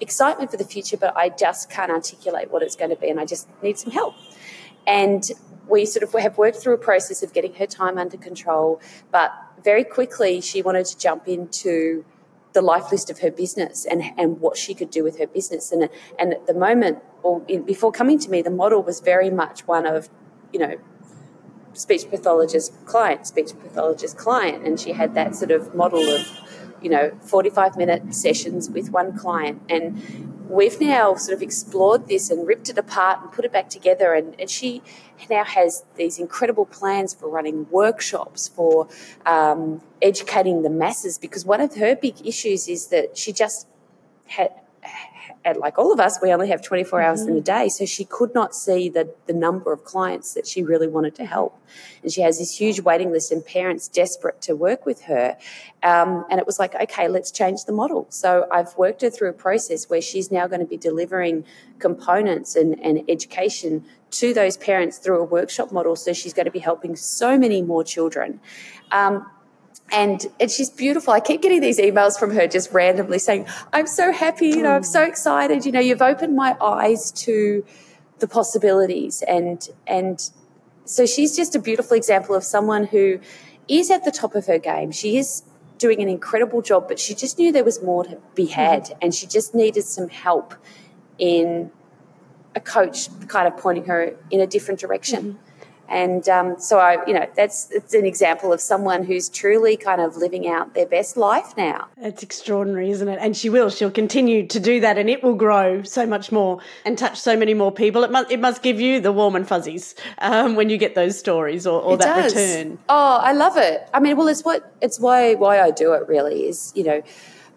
excitement 0.00 0.50
for 0.50 0.56
the 0.56 0.64
future, 0.64 0.96
but 0.96 1.16
I 1.16 1.28
just 1.28 1.70
can't 1.70 1.90
articulate 1.90 2.50
what 2.50 2.62
it's 2.62 2.76
going 2.76 2.90
to 2.90 2.96
be. 2.96 3.08
And 3.08 3.18
I 3.18 3.24
just 3.24 3.48
need 3.62 3.78
some 3.78 3.92
help. 3.92 4.14
And 4.86 5.30
we 5.68 5.84
sort 5.84 6.02
of 6.02 6.12
have 6.20 6.38
worked 6.38 6.58
through 6.58 6.74
a 6.74 6.78
process 6.78 7.22
of 7.22 7.32
getting 7.32 7.54
her 7.54 7.66
time 7.66 7.98
under 7.98 8.16
control, 8.16 8.80
but 9.12 9.32
very 9.62 9.84
quickly 9.84 10.40
she 10.40 10.62
wanted 10.62 10.86
to 10.86 10.98
jump 10.98 11.28
into 11.28 12.04
the 12.54 12.62
life 12.62 12.90
list 12.90 13.10
of 13.10 13.20
her 13.20 13.30
business 13.30 13.84
and, 13.84 14.02
and 14.16 14.40
what 14.40 14.56
she 14.56 14.74
could 14.74 14.90
do 14.90 15.04
with 15.04 15.18
her 15.18 15.26
business. 15.26 15.70
And, 15.70 15.88
and 16.18 16.32
at 16.32 16.46
the 16.46 16.54
moment, 16.54 16.98
or 17.22 17.42
in, 17.46 17.62
before 17.62 17.92
coming 17.92 18.18
to 18.20 18.30
me, 18.30 18.42
the 18.42 18.50
model 18.50 18.82
was 18.82 19.00
very 19.00 19.30
much 19.30 19.66
one 19.66 19.86
of, 19.86 20.08
you 20.52 20.58
know, 20.58 20.76
speech 21.74 22.08
pathologist 22.10 22.72
client, 22.86 23.26
speech 23.26 23.50
pathologist 23.62 24.16
client. 24.16 24.66
And 24.66 24.80
she 24.80 24.92
had 24.92 25.14
that 25.14 25.36
sort 25.36 25.50
of 25.50 25.74
model 25.74 26.00
of, 26.00 26.26
you 26.80 26.90
know, 26.90 27.12
45 27.22 27.76
minute 27.76 28.14
sessions 28.14 28.70
with 28.70 28.90
one 28.90 29.16
client. 29.16 29.62
And 29.68 30.37
we've 30.48 30.80
now 30.80 31.14
sort 31.14 31.36
of 31.36 31.42
explored 31.42 32.08
this 32.08 32.30
and 32.30 32.46
ripped 32.46 32.68
it 32.68 32.78
apart 32.78 33.20
and 33.22 33.30
put 33.30 33.44
it 33.44 33.52
back 33.52 33.68
together. 33.68 34.14
And, 34.14 34.34
and 34.40 34.48
she 34.48 34.82
now 35.28 35.44
has 35.44 35.84
these 35.96 36.18
incredible 36.18 36.64
plans 36.64 37.14
for 37.14 37.28
running 37.28 37.66
workshops, 37.70 38.48
for 38.48 38.88
um, 39.26 39.82
educating 40.00 40.62
the 40.62 40.70
masses, 40.70 41.18
because 41.18 41.44
one 41.44 41.60
of 41.60 41.76
her 41.76 41.94
big 41.94 42.26
issues 42.26 42.68
is 42.68 42.88
that 42.88 43.16
she 43.16 43.32
just 43.32 43.66
had 44.26 44.52
like 45.56 45.78
all 45.78 45.92
of 45.92 46.00
us, 46.00 46.18
we 46.22 46.32
only 46.32 46.48
have 46.48 46.62
24 46.62 47.00
hours 47.00 47.20
mm-hmm. 47.20 47.30
in 47.30 47.36
a 47.36 47.40
day. 47.40 47.68
So 47.68 47.86
she 47.86 48.04
could 48.04 48.34
not 48.34 48.54
see 48.54 48.88
the, 48.88 49.12
the 49.26 49.32
number 49.32 49.72
of 49.72 49.84
clients 49.84 50.34
that 50.34 50.46
she 50.46 50.62
really 50.62 50.88
wanted 50.88 51.14
to 51.16 51.24
help. 51.24 51.60
And 52.02 52.12
she 52.12 52.20
has 52.22 52.38
this 52.38 52.58
huge 52.58 52.80
waiting 52.80 53.10
list 53.10 53.32
and 53.32 53.44
parents 53.44 53.88
desperate 53.88 54.40
to 54.42 54.54
work 54.54 54.86
with 54.86 55.02
her. 55.02 55.36
Um, 55.82 56.24
and 56.30 56.40
it 56.40 56.46
was 56.46 56.58
like, 56.58 56.74
okay, 56.74 57.08
let's 57.08 57.30
change 57.30 57.64
the 57.64 57.72
model. 57.72 58.06
So 58.10 58.46
I've 58.50 58.76
worked 58.76 59.02
her 59.02 59.10
through 59.10 59.30
a 59.30 59.34
process 59.34 59.88
where 59.88 60.00
she's 60.00 60.30
now 60.30 60.46
going 60.46 60.60
to 60.60 60.66
be 60.66 60.76
delivering 60.76 61.44
components 61.78 62.56
and, 62.56 62.78
and 62.80 63.02
education 63.08 63.84
to 64.10 64.32
those 64.32 64.56
parents 64.56 64.98
through 64.98 65.20
a 65.20 65.24
workshop 65.24 65.72
model. 65.72 65.96
So 65.96 66.12
she's 66.12 66.32
going 66.32 66.46
to 66.46 66.52
be 66.52 66.58
helping 66.58 66.96
so 66.96 67.38
many 67.38 67.62
more 67.62 67.84
children. 67.84 68.40
Um, 68.90 69.26
and 69.90 70.26
and 70.40 70.50
she's 70.50 70.70
beautiful. 70.70 71.12
I 71.12 71.20
keep 71.20 71.42
getting 71.42 71.60
these 71.60 71.78
emails 71.78 72.18
from 72.18 72.30
her 72.34 72.46
just 72.46 72.72
randomly 72.72 73.18
saying, 73.18 73.46
"I'm 73.72 73.86
so 73.86 74.12
happy, 74.12 74.48
you 74.48 74.62
know, 74.62 74.72
I'm 74.72 74.82
so 74.82 75.02
excited. 75.02 75.64
You 75.64 75.72
know, 75.72 75.80
you've 75.80 76.02
opened 76.02 76.36
my 76.36 76.56
eyes 76.60 77.10
to 77.12 77.64
the 78.18 78.28
possibilities." 78.28 79.22
And 79.22 79.66
and 79.86 80.30
so 80.84 81.06
she's 81.06 81.36
just 81.36 81.54
a 81.54 81.58
beautiful 81.58 81.96
example 81.96 82.34
of 82.34 82.44
someone 82.44 82.84
who 82.84 83.20
is 83.68 83.90
at 83.90 84.04
the 84.04 84.10
top 84.10 84.34
of 84.34 84.46
her 84.46 84.58
game. 84.58 84.90
She 84.90 85.18
is 85.18 85.42
doing 85.78 86.02
an 86.02 86.08
incredible 86.08 86.60
job, 86.60 86.88
but 86.88 86.98
she 86.98 87.14
just 87.14 87.38
knew 87.38 87.52
there 87.52 87.64
was 87.64 87.82
more 87.82 88.04
to 88.04 88.18
be 88.34 88.46
had, 88.46 88.84
mm-hmm. 88.84 88.98
and 89.02 89.14
she 89.14 89.26
just 89.26 89.54
needed 89.54 89.84
some 89.84 90.08
help 90.08 90.54
in 91.18 91.70
a 92.54 92.60
coach 92.60 93.08
kind 93.28 93.46
of 93.46 93.56
pointing 93.56 93.84
her 93.84 94.16
in 94.30 94.40
a 94.40 94.46
different 94.46 94.80
direction. 94.80 95.22
Mm-hmm. 95.22 95.47
And 95.88 96.28
um, 96.28 96.60
so 96.60 96.78
I, 96.78 97.04
you 97.06 97.14
know, 97.14 97.26
that's 97.34 97.70
it's 97.70 97.94
an 97.94 98.04
example 98.04 98.52
of 98.52 98.60
someone 98.60 99.04
who's 99.04 99.28
truly 99.30 99.76
kind 99.76 100.00
of 100.00 100.16
living 100.16 100.46
out 100.46 100.74
their 100.74 100.86
best 100.86 101.16
life 101.16 101.56
now. 101.56 101.88
It's 101.96 102.22
extraordinary, 102.22 102.90
isn't 102.90 103.08
it? 103.08 103.18
And 103.20 103.34
she 103.34 103.48
will. 103.48 103.70
She'll 103.70 103.90
continue 103.90 104.46
to 104.48 104.60
do 104.60 104.80
that, 104.80 104.98
and 104.98 105.08
it 105.08 105.22
will 105.22 105.34
grow 105.34 105.82
so 105.82 106.06
much 106.06 106.30
more 106.30 106.60
and 106.84 106.98
touch 106.98 107.18
so 107.18 107.36
many 107.36 107.54
more 107.54 107.72
people. 107.72 108.04
It 108.04 108.10
must, 108.10 108.30
it 108.30 108.38
must 108.38 108.62
give 108.62 108.78
you 108.80 109.00
the 109.00 109.12
warm 109.12 109.34
and 109.34 109.48
fuzzies 109.48 109.94
um, 110.18 110.56
when 110.56 110.68
you 110.68 110.76
get 110.76 110.94
those 110.94 111.18
stories 111.18 111.66
or, 111.66 111.80
or 111.80 111.96
that 111.96 112.22
does. 112.22 112.34
return. 112.34 112.78
Oh, 112.88 113.18
I 113.22 113.32
love 113.32 113.56
it. 113.56 113.88
I 113.94 114.00
mean, 114.00 114.16
well, 114.18 114.28
it's 114.28 114.44
what 114.44 114.70
it's 114.82 115.00
why 115.00 115.34
why 115.34 115.60
I 115.60 115.70
do 115.70 115.94
it. 115.94 116.06
Really, 116.06 116.46
is 116.46 116.72
you 116.76 116.84
know, 116.84 117.02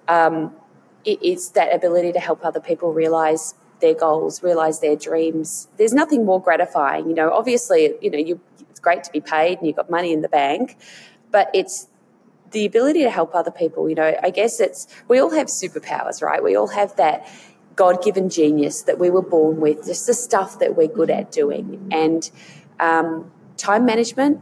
um, 0.08 0.56
it, 1.04 1.20
it's 1.22 1.50
that 1.50 1.76
ability 1.76 2.14
to 2.14 2.20
help 2.20 2.46
other 2.46 2.62
people 2.62 2.94
realize 2.94 3.56
their 3.82 3.94
goals, 3.94 4.42
realize 4.42 4.80
their 4.80 4.96
dreams. 4.96 5.68
There's 5.78 5.94
nothing 5.94 6.26
more 6.26 6.42
gratifying. 6.42 7.08
You 7.08 7.16
know, 7.16 7.32
obviously, 7.32 7.94
you 8.02 8.10
know, 8.10 8.18
you, 8.18 8.40
it's 8.70 8.80
great 8.80 9.04
to 9.04 9.12
be 9.12 9.22
paid 9.22 9.58
and 9.58 9.68
you've 9.68 9.76
got 9.76 9.90
money 9.90 10.14
in 10.14 10.22
the 10.22 10.30
bank, 10.30 10.78
but 11.32 11.50
it's 11.54 11.88
the 12.52 12.66
ability 12.66 13.04
to 13.04 13.10
help 13.10 13.34
other 13.36 13.52
people. 13.52 13.90
You 13.90 13.96
know, 13.96 14.16
I 14.22 14.30
guess 14.30 14.60
it's, 14.60 14.88
we 15.08 15.20
all 15.20 15.32
have 15.32 15.48
superpowers, 15.48 16.22
right? 16.22 16.44
We 16.44 16.56
all 16.56 16.68
have 16.68 16.96
that 16.98 17.28
God 17.76 18.04
given 18.04 18.30
genius 18.30 18.84
that 18.84 19.00
we 19.00 19.10
were 19.10 19.22
born 19.22 19.60
with, 19.60 19.86
just 19.86 20.08
the 20.08 20.14
stuff 20.14 20.60
that 20.60 20.76
we're 20.76 20.88
good 20.88 21.10
at 21.10 21.32
doing. 21.32 21.90
And 21.92 22.30
um, 22.80 23.32
time 23.58 23.86
management, 23.86 24.42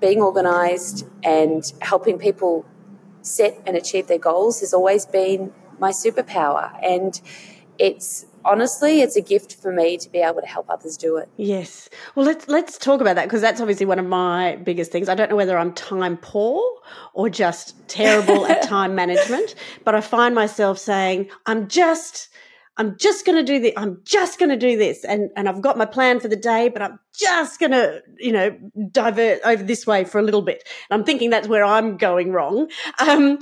being 0.00 0.20
organized, 0.20 1.06
and 1.24 1.64
helping 1.80 2.18
people 2.18 2.66
set 3.22 3.60
and 3.66 3.76
achieve 3.76 4.06
their 4.06 4.18
goals 4.18 4.60
has 4.60 4.72
always 4.72 5.06
been 5.06 5.52
my 5.78 5.90
superpower. 5.90 6.72
And 6.82 7.20
it's 7.78 8.26
honestly, 8.46 9.00
it's 9.00 9.16
a 9.16 9.20
gift 9.20 9.54
for 9.54 9.72
me 9.72 9.98
to 9.98 10.08
be 10.10 10.18
able 10.18 10.40
to 10.40 10.46
help 10.46 10.70
others 10.70 10.96
do 10.96 11.16
it. 11.16 11.28
Yes. 11.36 11.88
Well, 12.14 12.24
let's 12.24 12.48
let's 12.48 12.78
talk 12.78 13.00
about 13.00 13.16
that 13.16 13.24
because 13.24 13.40
that's 13.40 13.60
obviously 13.60 13.86
one 13.86 13.98
of 13.98 14.06
my 14.06 14.56
biggest 14.56 14.92
things. 14.92 15.08
I 15.08 15.14
don't 15.14 15.30
know 15.30 15.36
whether 15.36 15.58
I'm 15.58 15.72
time 15.74 16.16
poor 16.16 16.62
or 17.12 17.28
just 17.28 17.74
terrible 17.88 18.46
at 18.46 18.62
time 18.68 18.94
management, 18.94 19.54
but 19.84 19.94
I 19.94 20.00
find 20.00 20.34
myself 20.34 20.78
saying, 20.78 21.28
I'm 21.46 21.68
just 21.68 22.28
I'm 22.78 22.96
just 22.98 23.24
going 23.24 23.36
to 23.36 23.42
do 23.42 23.58
this. 23.58 23.72
I'm 23.76 24.00
just 24.04 24.38
going 24.38 24.50
to 24.50 24.56
do 24.56 24.76
this. 24.76 25.04
And, 25.04 25.30
and 25.34 25.48
I've 25.48 25.62
got 25.62 25.78
my 25.78 25.86
plan 25.86 26.20
for 26.20 26.28
the 26.28 26.36
day, 26.36 26.68
but 26.68 26.82
I'm 26.82 26.98
just 27.18 27.58
going 27.58 27.72
to, 27.72 28.02
you 28.18 28.32
know, 28.32 28.56
divert 28.90 29.40
over 29.44 29.62
this 29.62 29.86
way 29.86 30.04
for 30.04 30.18
a 30.18 30.22
little 30.22 30.42
bit. 30.42 30.62
And 30.90 31.00
I'm 31.00 31.04
thinking 31.04 31.30
that's 31.30 31.48
where 31.48 31.64
I'm 31.64 31.96
going 31.96 32.32
wrong. 32.32 32.68
Um, 32.98 33.38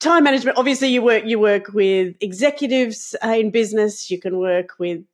time 0.00 0.24
management. 0.24 0.58
Obviously 0.58 0.88
you 0.88 1.00
work, 1.02 1.24
you 1.24 1.38
work 1.38 1.72
with 1.72 2.16
executives 2.20 3.14
uh, 3.24 3.28
in 3.28 3.50
business. 3.50 4.10
You 4.10 4.18
can 4.18 4.38
work 4.38 4.70
with 4.78 5.04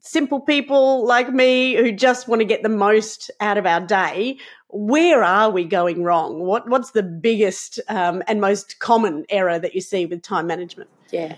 simple 0.00 0.40
people 0.40 1.06
like 1.06 1.32
me 1.32 1.74
who 1.76 1.92
just 1.92 2.28
want 2.28 2.40
to 2.40 2.44
get 2.44 2.62
the 2.62 2.68
most 2.68 3.30
out 3.40 3.58
of 3.58 3.64
our 3.64 3.80
day. 3.80 4.38
Where 4.68 5.22
are 5.22 5.50
we 5.50 5.64
going 5.64 6.02
wrong? 6.02 6.40
What, 6.40 6.68
what's 6.68 6.90
the 6.90 7.04
biggest 7.04 7.78
um, 7.88 8.24
and 8.26 8.40
most 8.40 8.80
common 8.80 9.24
error 9.28 9.58
that 9.58 9.74
you 9.74 9.80
see 9.80 10.04
with 10.04 10.22
time 10.22 10.48
management? 10.48 10.90
Yeah. 11.10 11.36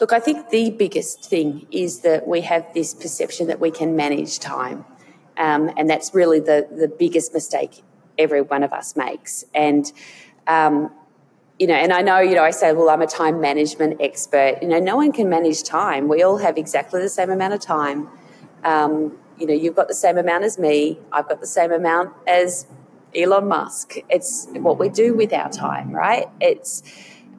Look, 0.00 0.12
I 0.12 0.20
think 0.20 0.50
the 0.50 0.70
biggest 0.70 1.24
thing 1.24 1.66
is 1.72 2.00
that 2.00 2.28
we 2.28 2.42
have 2.42 2.72
this 2.72 2.94
perception 2.94 3.48
that 3.48 3.58
we 3.58 3.72
can 3.72 3.96
manage 3.96 4.38
time. 4.38 4.84
Um, 5.36 5.70
and 5.76 5.90
that's 5.90 6.14
really 6.14 6.38
the, 6.38 6.68
the 6.70 6.88
biggest 6.88 7.34
mistake 7.34 7.82
every 8.16 8.40
one 8.40 8.62
of 8.62 8.72
us 8.72 8.96
makes. 8.96 9.44
And, 9.54 9.90
um, 10.46 10.92
you 11.58 11.66
know, 11.66 11.74
and 11.74 11.92
I 11.92 12.02
know, 12.02 12.20
you 12.20 12.36
know, 12.36 12.44
I 12.44 12.50
say, 12.50 12.72
well, 12.72 12.90
I'm 12.90 13.02
a 13.02 13.06
time 13.06 13.40
management 13.40 14.00
expert. 14.00 14.58
You 14.62 14.68
know, 14.68 14.78
no 14.78 14.96
one 14.96 15.10
can 15.10 15.28
manage 15.28 15.64
time. 15.64 16.06
We 16.08 16.22
all 16.22 16.38
have 16.38 16.56
exactly 16.56 17.00
the 17.00 17.08
same 17.08 17.30
amount 17.30 17.54
of 17.54 17.60
time. 17.60 18.08
Um, 18.62 19.18
you 19.36 19.46
know, 19.46 19.54
you've 19.54 19.76
got 19.76 19.88
the 19.88 19.94
same 19.94 20.16
amount 20.16 20.44
as 20.44 20.58
me. 20.58 20.98
I've 21.12 21.28
got 21.28 21.40
the 21.40 21.46
same 21.46 21.72
amount 21.72 22.12
as 22.26 22.66
Elon 23.14 23.48
Musk. 23.48 23.96
It's 24.08 24.46
what 24.52 24.78
we 24.78 24.88
do 24.88 25.14
with 25.14 25.32
our 25.32 25.50
time, 25.50 25.90
right? 25.92 26.28
It's, 26.40 26.82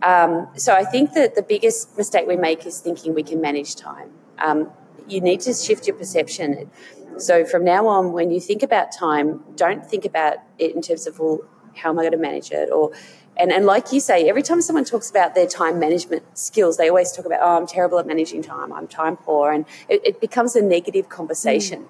um, 0.04 0.48
so 0.56 0.74
I 0.74 0.84
think 0.84 1.14
that 1.14 1.36
the 1.36 1.42
biggest 1.42 1.98
mistake 1.98 2.28
we 2.28 2.38
make 2.38 2.66
is 2.66 2.80
thinking 2.80 3.14
we 3.14 3.24
can 3.24 3.42
manage 3.42 3.76
time. 3.76 4.12
Um, 4.38 4.70
you 5.08 5.22
need 5.22 5.42
to 5.42 5.54
shift 5.54 5.88
your 5.88 5.96
perception. 5.96 6.70
So 7.18 7.44
from 7.44 7.66
now 7.66 7.88
on, 7.88 8.14
when 8.14 8.32
you 8.32 8.40
think 8.40 8.64
about 8.64 8.92
time, 8.92 9.44
don't 9.56 9.86
think 9.86 10.06
about 10.06 10.38
it 10.58 10.76
in 10.76 10.82
terms 10.82 11.08
of 11.08 11.20
well, 11.20 11.42
how 11.76 11.90
am 11.90 12.00
I 12.00 12.04
going 12.04 12.12
to 12.14 12.18
manage 12.18 12.52
it, 12.52 12.70
or 12.72 12.92
and, 13.40 13.54
and 13.54 13.66
like 13.66 13.94
you 13.94 14.02
say, 14.02 14.28
every 14.28 14.44
time 14.44 14.62
someone 14.62 14.84
talks 14.84 15.10
about 15.10 15.34
their 15.34 15.48
time 15.48 15.80
management 15.80 16.38
skills, 16.38 16.76
they 16.76 16.90
always 16.90 17.14
talk 17.14 17.26
about, 17.26 17.40
oh, 17.42 17.56
I'm 17.58 17.66
terrible 17.66 17.98
at 17.98 18.06
managing 18.06 18.42
time, 18.42 18.74
I'm 18.74 18.86
time 18.86 19.16
poor, 19.16 19.52
and 19.52 19.66
it, 19.88 20.02
it 20.04 20.22
becomes 20.22 20.58
a 20.58 20.62
negative 20.62 21.08
conversation. 21.08 21.84
Mm. 21.84 21.88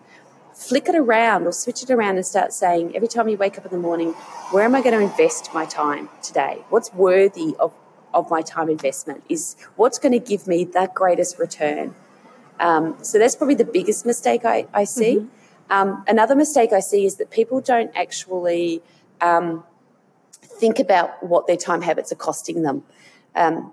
Flick 0.56 0.90
it 0.90 0.96
around 0.96 1.48
or 1.48 1.52
switch 1.52 1.82
it 1.82 1.90
around 1.90 2.18
and 2.18 2.26
start 2.26 2.54
saying, 2.54 2.96
every 2.96 3.08
time 3.08 3.30
you 3.30 3.38
wake 3.38 3.58
up 3.58 3.66
in 3.66 3.72
the 3.72 3.80
morning, 3.80 4.12
where 4.52 4.64
am 4.64 4.76
I 4.76 4.82
going 4.82 4.94
to 4.94 5.04
invest 5.04 5.52
my 5.54 5.66
time 5.66 6.10
today? 6.22 6.64
What's 6.70 6.94
worthy 6.94 7.56
of 7.60 7.74
of 8.14 8.30
my 8.30 8.42
time 8.42 8.70
investment 8.70 9.24
is 9.30 9.56
what's 9.76 10.00
going 10.00 10.12
to 10.12 10.20
give 10.20 10.48
me 10.48 10.64
that 10.64 10.94
greatest 10.94 11.40
return. 11.40 11.94
Um, 12.60 12.98
so 13.02 13.18
that's 13.20 13.36
probably 13.36 13.56
the 13.56 13.66
biggest 13.66 14.06
mistake 14.06 14.46
I, 14.46 14.68
I 14.74 14.84
see. 14.84 15.18
Mm-hmm. 15.18 15.72
Um, 15.72 16.04
another 16.08 16.36
mistake 16.36 16.74
I 16.74 16.80
see 16.80 17.06
is 17.06 17.16
that 17.18 17.30
people 17.30 17.62
don't 17.62 17.92
actually 17.96 18.82
um, 19.22 19.64
think 20.60 20.80
about 20.80 21.22
what 21.24 21.48
their 21.48 21.58
time 21.58 21.82
habits 21.82 22.12
are 22.12 22.16
costing 22.16 22.64
them. 22.64 22.84
Um, 23.36 23.72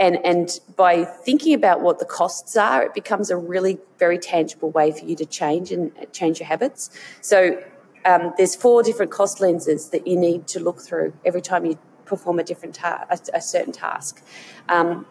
and, 0.00 0.16
and 0.24 0.58
by 0.74 1.04
thinking 1.04 1.54
about 1.54 1.82
what 1.82 1.98
the 1.98 2.06
costs 2.06 2.56
are, 2.56 2.82
it 2.82 2.94
becomes 2.94 3.30
a 3.30 3.36
really 3.36 3.78
very 3.98 4.18
tangible 4.18 4.70
way 4.70 4.90
for 4.90 5.04
you 5.04 5.14
to 5.16 5.26
change 5.26 5.70
and 5.70 5.92
change 6.12 6.40
your 6.40 6.46
habits. 6.46 6.90
So 7.20 7.62
um, 8.06 8.32
there's 8.38 8.54
four 8.56 8.82
different 8.82 9.12
cost 9.12 9.40
lenses 9.40 9.90
that 9.90 10.06
you 10.06 10.16
need 10.16 10.46
to 10.48 10.60
look 10.60 10.80
through 10.80 11.12
every 11.24 11.42
time 11.42 11.66
you 11.66 11.78
perform 12.06 12.38
a 12.38 12.44
different 12.44 12.74
task, 12.74 13.28
a, 13.32 13.36
a, 13.36 13.40
certain 13.40 13.72
task. 13.72 14.22
Um, 14.68 15.06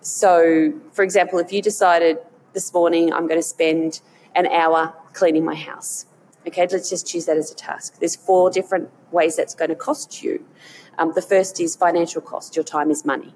so, 0.00 0.72
for 0.92 1.02
example, 1.02 1.38
if 1.38 1.52
you 1.52 1.62
decided 1.62 2.18
this 2.52 2.72
morning 2.72 3.12
I'm 3.12 3.26
going 3.26 3.38
to 3.38 3.48
spend 3.56 4.00
an 4.34 4.46
hour 4.46 4.94
cleaning 5.12 5.44
my 5.44 5.54
house, 5.54 6.06
okay, 6.46 6.66
let's 6.70 6.90
just 6.90 7.06
choose 7.06 7.26
that 7.26 7.36
as 7.36 7.50
a 7.50 7.54
task. 7.54 7.98
There's 8.00 8.16
four 8.16 8.50
different 8.50 8.90
ways 9.12 9.36
that's 9.36 9.54
going 9.54 9.70
to 9.70 9.76
cost 9.76 10.22
you. 10.22 10.44
Um, 10.98 11.12
the 11.14 11.22
first 11.22 11.60
is 11.60 11.76
financial 11.76 12.20
cost. 12.20 12.56
Your 12.56 12.64
time 12.64 12.90
is 12.90 13.04
money. 13.04 13.34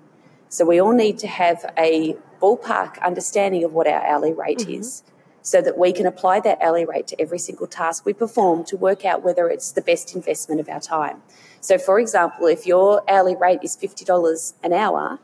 So 0.48 0.64
we 0.64 0.80
all 0.80 0.92
need 0.92 1.18
to 1.18 1.26
have 1.26 1.72
a 1.76 2.16
ballpark 2.40 3.00
understanding 3.02 3.64
of 3.64 3.72
what 3.72 3.86
our 3.86 4.04
hourly 4.04 4.32
rate 4.32 4.60
mm-hmm. 4.60 4.80
is 4.80 5.02
so 5.42 5.62
that 5.62 5.78
we 5.78 5.92
can 5.92 6.06
apply 6.06 6.40
that 6.40 6.58
hourly 6.60 6.84
rate 6.84 7.06
to 7.08 7.20
every 7.20 7.38
single 7.38 7.66
task 7.66 8.04
we 8.04 8.12
perform 8.12 8.64
to 8.64 8.76
work 8.76 9.04
out 9.04 9.22
whether 9.22 9.48
it's 9.48 9.72
the 9.72 9.80
best 9.80 10.14
investment 10.14 10.60
of 10.60 10.68
our 10.68 10.80
time. 10.80 11.22
So, 11.60 11.78
for 11.78 11.98
example, 11.98 12.46
if 12.46 12.66
your 12.66 13.02
hourly 13.10 13.34
rate 13.34 13.60
is 13.62 13.76
$50 13.76 14.52
an 14.62 14.72
hour, 14.72 15.18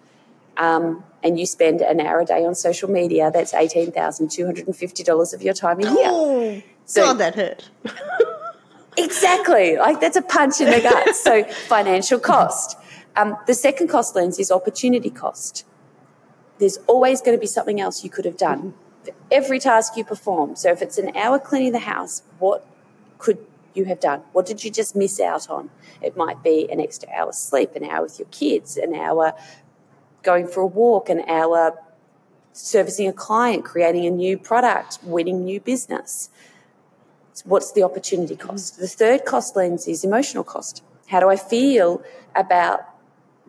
um, 0.56 1.04
and 1.22 1.38
you 1.38 1.46
spend 1.46 1.80
an 1.80 2.00
hour 2.00 2.20
a 2.20 2.24
day 2.24 2.44
on 2.44 2.54
social 2.54 2.90
media, 2.90 3.30
that's 3.32 3.52
$18,250 3.52 5.34
of 5.34 5.42
your 5.42 5.54
time 5.54 5.80
a 5.80 5.82
year. 5.82 5.94
Oh, 5.96 6.62
so, 6.84 7.02
God, 7.02 7.18
that 7.18 7.34
hurt. 7.34 7.70
exactly. 8.96 9.76
Like 9.76 10.00
that's 10.00 10.16
a 10.16 10.22
punch 10.22 10.60
in 10.60 10.70
the 10.70 10.80
gut. 10.80 11.16
so, 11.16 11.44
financial 11.44 12.18
cost. 12.18 12.76
Um, 13.16 13.36
the 13.46 13.54
second 13.54 13.88
cost 13.88 14.14
lens 14.14 14.38
is 14.38 14.50
opportunity 14.50 15.10
cost. 15.10 15.64
There's 16.58 16.78
always 16.86 17.20
going 17.20 17.36
to 17.36 17.40
be 17.40 17.46
something 17.46 17.80
else 17.80 18.04
you 18.04 18.10
could 18.10 18.24
have 18.24 18.36
done. 18.36 18.74
Every 19.30 19.58
task 19.58 19.96
you 19.96 20.04
perform. 20.04 20.56
So, 20.56 20.70
if 20.70 20.82
it's 20.82 20.98
an 20.98 21.16
hour 21.16 21.38
cleaning 21.38 21.72
the 21.72 21.80
house, 21.80 22.22
what 22.38 22.66
could 23.18 23.38
you 23.74 23.84
have 23.86 24.00
done? 24.00 24.22
What 24.32 24.46
did 24.46 24.64
you 24.64 24.70
just 24.70 24.94
miss 24.94 25.20
out 25.20 25.50
on? 25.50 25.70
It 26.00 26.16
might 26.16 26.42
be 26.42 26.68
an 26.70 26.80
extra 26.80 27.08
hour's 27.10 27.36
sleep, 27.36 27.74
an 27.74 27.84
hour 27.84 28.02
with 28.02 28.18
your 28.18 28.28
kids, 28.30 28.76
an 28.76 28.94
hour 28.94 29.34
going 30.22 30.46
for 30.46 30.60
a 30.60 30.66
walk, 30.66 31.08
an 31.08 31.22
hour 31.28 31.78
servicing 32.52 33.08
a 33.08 33.12
client, 33.12 33.64
creating 33.64 34.06
a 34.06 34.10
new 34.10 34.38
product, 34.38 34.98
winning 35.02 35.44
new 35.44 35.60
business. 35.60 36.30
What's 37.44 37.72
the 37.72 37.82
opportunity 37.82 38.36
cost? 38.36 38.76
Mm. 38.76 38.80
The 38.80 38.88
third 38.88 39.24
cost 39.24 39.56
lens 39.56 39.88
is 39.88 40.04
emotional 40.04 40.44
cost. 40.44 40.82
How 41.08 41.20
do 41.20 41.28
I 41.28 41.36
feel 41.36 42.02
about 42.34 42.80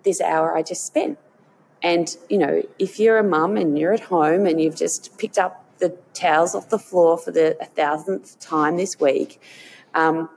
this 0.03 0.19
hour 0.19 0.55
I 0.55 0.63
just 0.63 0.85
spent? 0.85 1.19
And, 1.81 2.15
you 2.29 2.37
know, 2.37 2.63
if 2.79 2.99
you're 2.99 3.17
a 3.17 3.23
mum 3.23 3.57
and 3.57 3.77
you're 3.77 3.93
at 3.93 3.99
home 3.99 4.45
and 4.45 4.59
you've 4.59 4.75
just 4.75 5.17
picked 5.17 5.37
up 5.37 5.63
the 5.79 5.89
towels 6.13 6.55
off 6.55 6.69
the 6.69 6.79
floor 6.79 7.17
for 7.17 7.31
the 7.31 7.57
thousandth 7.75 8.39
time 8.39 8.77
this 8.77 8.99
week, 8.99 9.41
um, 9.93 10.29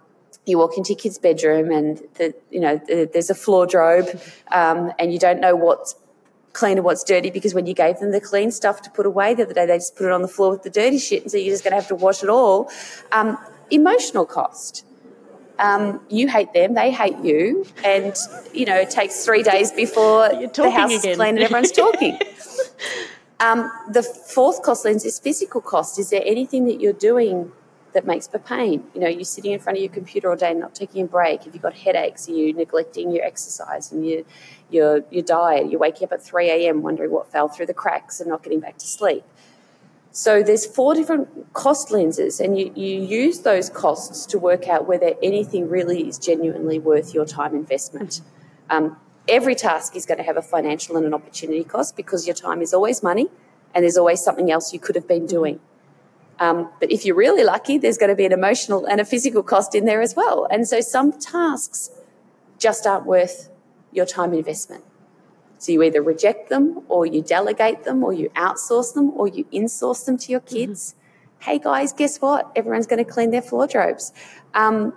you 0.47 0.59
walk 0.59 0.77
into 0.77 0.93
your 0.93 0.99
kid's 0.99 1.19
bedroom 1.19 1.71
and 1.71 2.03
the, 2.15 2.35
you 2.51 2.61
know 2.61 2.81
the, 2.87 3.09
there's 3.13 3.29
a 3.29 3.35
floor 3.35 3.67
drobe 3.67 4.09
um, 4.51 4.93
and 4.99 5.13
you 5.13 5.19
don't 5.19 5.41
know 5.41 5.55
what's 5.55 5.95
clean 6.55 6.79
and 6.79 6.85
what's 6.85 7.05
dirty 7.05 7.31
because 7.31 7.55
when 7.55 7.67
you 7.67 7.75
gave 7.75 7.99
them 7.99 8.11
the 8.11 8.21
clean 8.21 8.51
stuff 8.51 8.83
to 8.83 8.91
put 8.91 9.07
away 9.07 9.35
the 9.35 9.45
other 9.45 9.55
day, 9.55 9.67
they 9.67 9.77
just 9.77 9.95
put 9.97 10.07
it 10.07 10.13
on 10.13 10.23
the 10.23 10.29
floor 10.29 10.51
with 10.51 10.63
the 10.63 10.71
dirty 10.71 10.99
shit, 10.99 11.23
and 11.23 11.31
so 11.31 11.37
you're 11.37 11.53
just 11.53 11.63
going 11.63 11.73
to 11.73 11.77
have 11.77 11.89
to 11.89 11.95
wash 11.95 12.23
it 12.23 12.29
all. 12.29 12.71
Um, 13.13 13.39
emotional 13.71 14.27
cost. 14.27 14.85
Um, 15.59 16.01
you 16.09 16.29
hate 16.29 16.53
them, 16.53 16.75
they 16.75 16.93
hate 16.93 17.19
you, 17.19 17.67
and 17.85 18.15
you 18.55 18.65
know 18.65 18.77
it 18.77 18.91
takes 18.91 19.25
three 19.25 19.43
days 19.43 19.73
before 19.73 20.29
the 20.29 20.71
house 20.71 20.93
again. 20.93 21.11
is 21.11 21.17
clean 21.17 21.35
and 21.35 21.41
everyone's 21.41 21.73
talking. 21.85 22.19
um, 23.41 23.71
the 23.91 24.03
fourth 24.03 24.63
cost 24.63 24.85
lens 24.85 25.05
is 25.05 25.19
physical 25.19 25.61
cost. 25.61 25.99
Is 25.99 26.11
there 26.11 26.23
anything 26.25 26.67
that 26.67 26.81
you're 26.81 26.93
doing 26.93 27.51
that 27.93 28.07
makes 28.07 28.29
for 28.29 28.39
pain? 28.39 28.85
You 28.95 29.01
know, 29.01 29.09
you're 29.09 29.25
sitting 29.25 29.53
in 29.53 29.59
front 29.59 29.79
of 29.79 29.83
your 29.83 29.93
computer 29.93 30.31
all 30.31 30.37
day, 30.37 30.55
not 30.55 30.77
taking 30.77 31.03
a 31.03 31.07
break. 31.07 31.43
Have 31.43 31.55
you 31.55 31.61
got 31.61 31.75
headaches? 31.75 32.29
Are 32.29 32.33
you 32.33 32.53
neglecting 32.53 33.11
your 33.11 33.25
exercise 33.25 33.91
and 33.91 34.09
your 34.09 34.23
your 34.71 35.03
your 35.11 35.25
diet? 35.25 35.71
You're 35.71 35.81
waking 35.81 36.05
up 36.05 36.13
at 36.13 36.23
3 36.23 36.51
a.m. 36.51 36.83
wondering 36.83 37.11
what 37.11 37.33
fell 37.33 37.49
through 37.49 37.67
the 37.67 37.75
cracks 37.75 38.21
and 38.21 38.29
not 38.29 38.45
getting 38.45 38.61
back 38.61 38.79
to 38.79 38.87
sleep. 38.87 39.25
So 40.19 40.43
there's 40.43 40.67
four 40.67 40.95
different 40.95 41.53
cost 41.53 41.93
lenses, 41.93 42.41
and 42.41 42.59
you, 42.59 42.73
you 42.75 43.01
use 43.01 43.43
those 43.43 43.71
costs 43.71 44.27
to 44.27 44.37
work 44.37 44.67
out 44.67 44.89
whether 44.89 45.15
anything 45.23 45.69
really 45.69 46.09
is 46.09 46.19
genuinely 46.19 46.81
worth 46.81 47.15
your 47.15 47.25
time 47.25 47.55
investment. 47.55 48.21
Um, 48.69 48.97
every 49.29 49.55
task 49.55 49.95
is 49.95 50.07
going 50.07 50.19
to 50.19 50.25
have 50.25 50.37
a 50.37 50.43
financial 50.43 50.97
and 50.97 51.07
an 51.07 51.15
opportunity 51.15 51.63
cost 51.63 51.97
because 51.97 52.27
your 52.27 52.35
time 52.35 52.63
is 52.63 52.75
always 52.75 53.01
money, 53.01 53.29
and 53.73 53.85
there's 53.85 53.97
always 53.97 54.21
something 54.21 54.51
else 54.51 54.73
you 54.73 54.81
could 54.81 54.97
have 54.97 55.07
been 55.07 55.25
doing. 55.25 55.61
Um, 56.41 56.69
but 56.81 56.91
if 56.91 57.05
you're 57.05 57.15
really 57.15 57.45
lucky, 57.45 57.79
there's 57.79 57.97
going 57.97 58.11
to 58.11 58.17
be 58.17 58.27
an 58.27 58.33
emotional 58.33 58.87
and 58.87 59.01
a 59.01 59.05
physical 59.05 59.45
cost 59.45 59.77
in 59.77 59.85
there 59.85 60.03
as 60.03 60.17
well. 60.17 60.49
And 60.51 60.67
so 60.67 60.81
some 60.81 61.13
tasks 61.13 61.93
just 62.59 62.89
aren't 62.89 63.07
worth 63.07 63.51
your 63.93 64.05
time 64.05 64.35
investment. 64.35 64.83
So 65.59 65.73
you 65.73 65.83
either 65.83 66.03
reject 66.03 66.49
them 66.49 66.83
or 66.89 67.05
you 67.05 67.23
delegate 67.23 67.85
them 67.85 68.03
or 68.05 68.13
you 68.13 68.31
outsource 68.31 68.95
them 68.95 69.11
or 69.11 69.29
you 69.29 69.45
insource 69.53 70.05
them 70.07 70.17
to 70.19 70.33
your 70.33 70.41
mm-hmm. 70.41 70.57
kids. 70.57 70.95
Mm-hmm. 70.95 71.51
Hey 71.51 71.59
guys, 71.59 71.93
guess 71.93 72.19
what? 72.19 72.51
Everyone's 72.57 72.87
going 72.87 73.05
to 73.05 73.11
clean 73.11 73.31
their 73.31 73.43
wardrobes. 73.51 74.13
Um, 74.55 74.93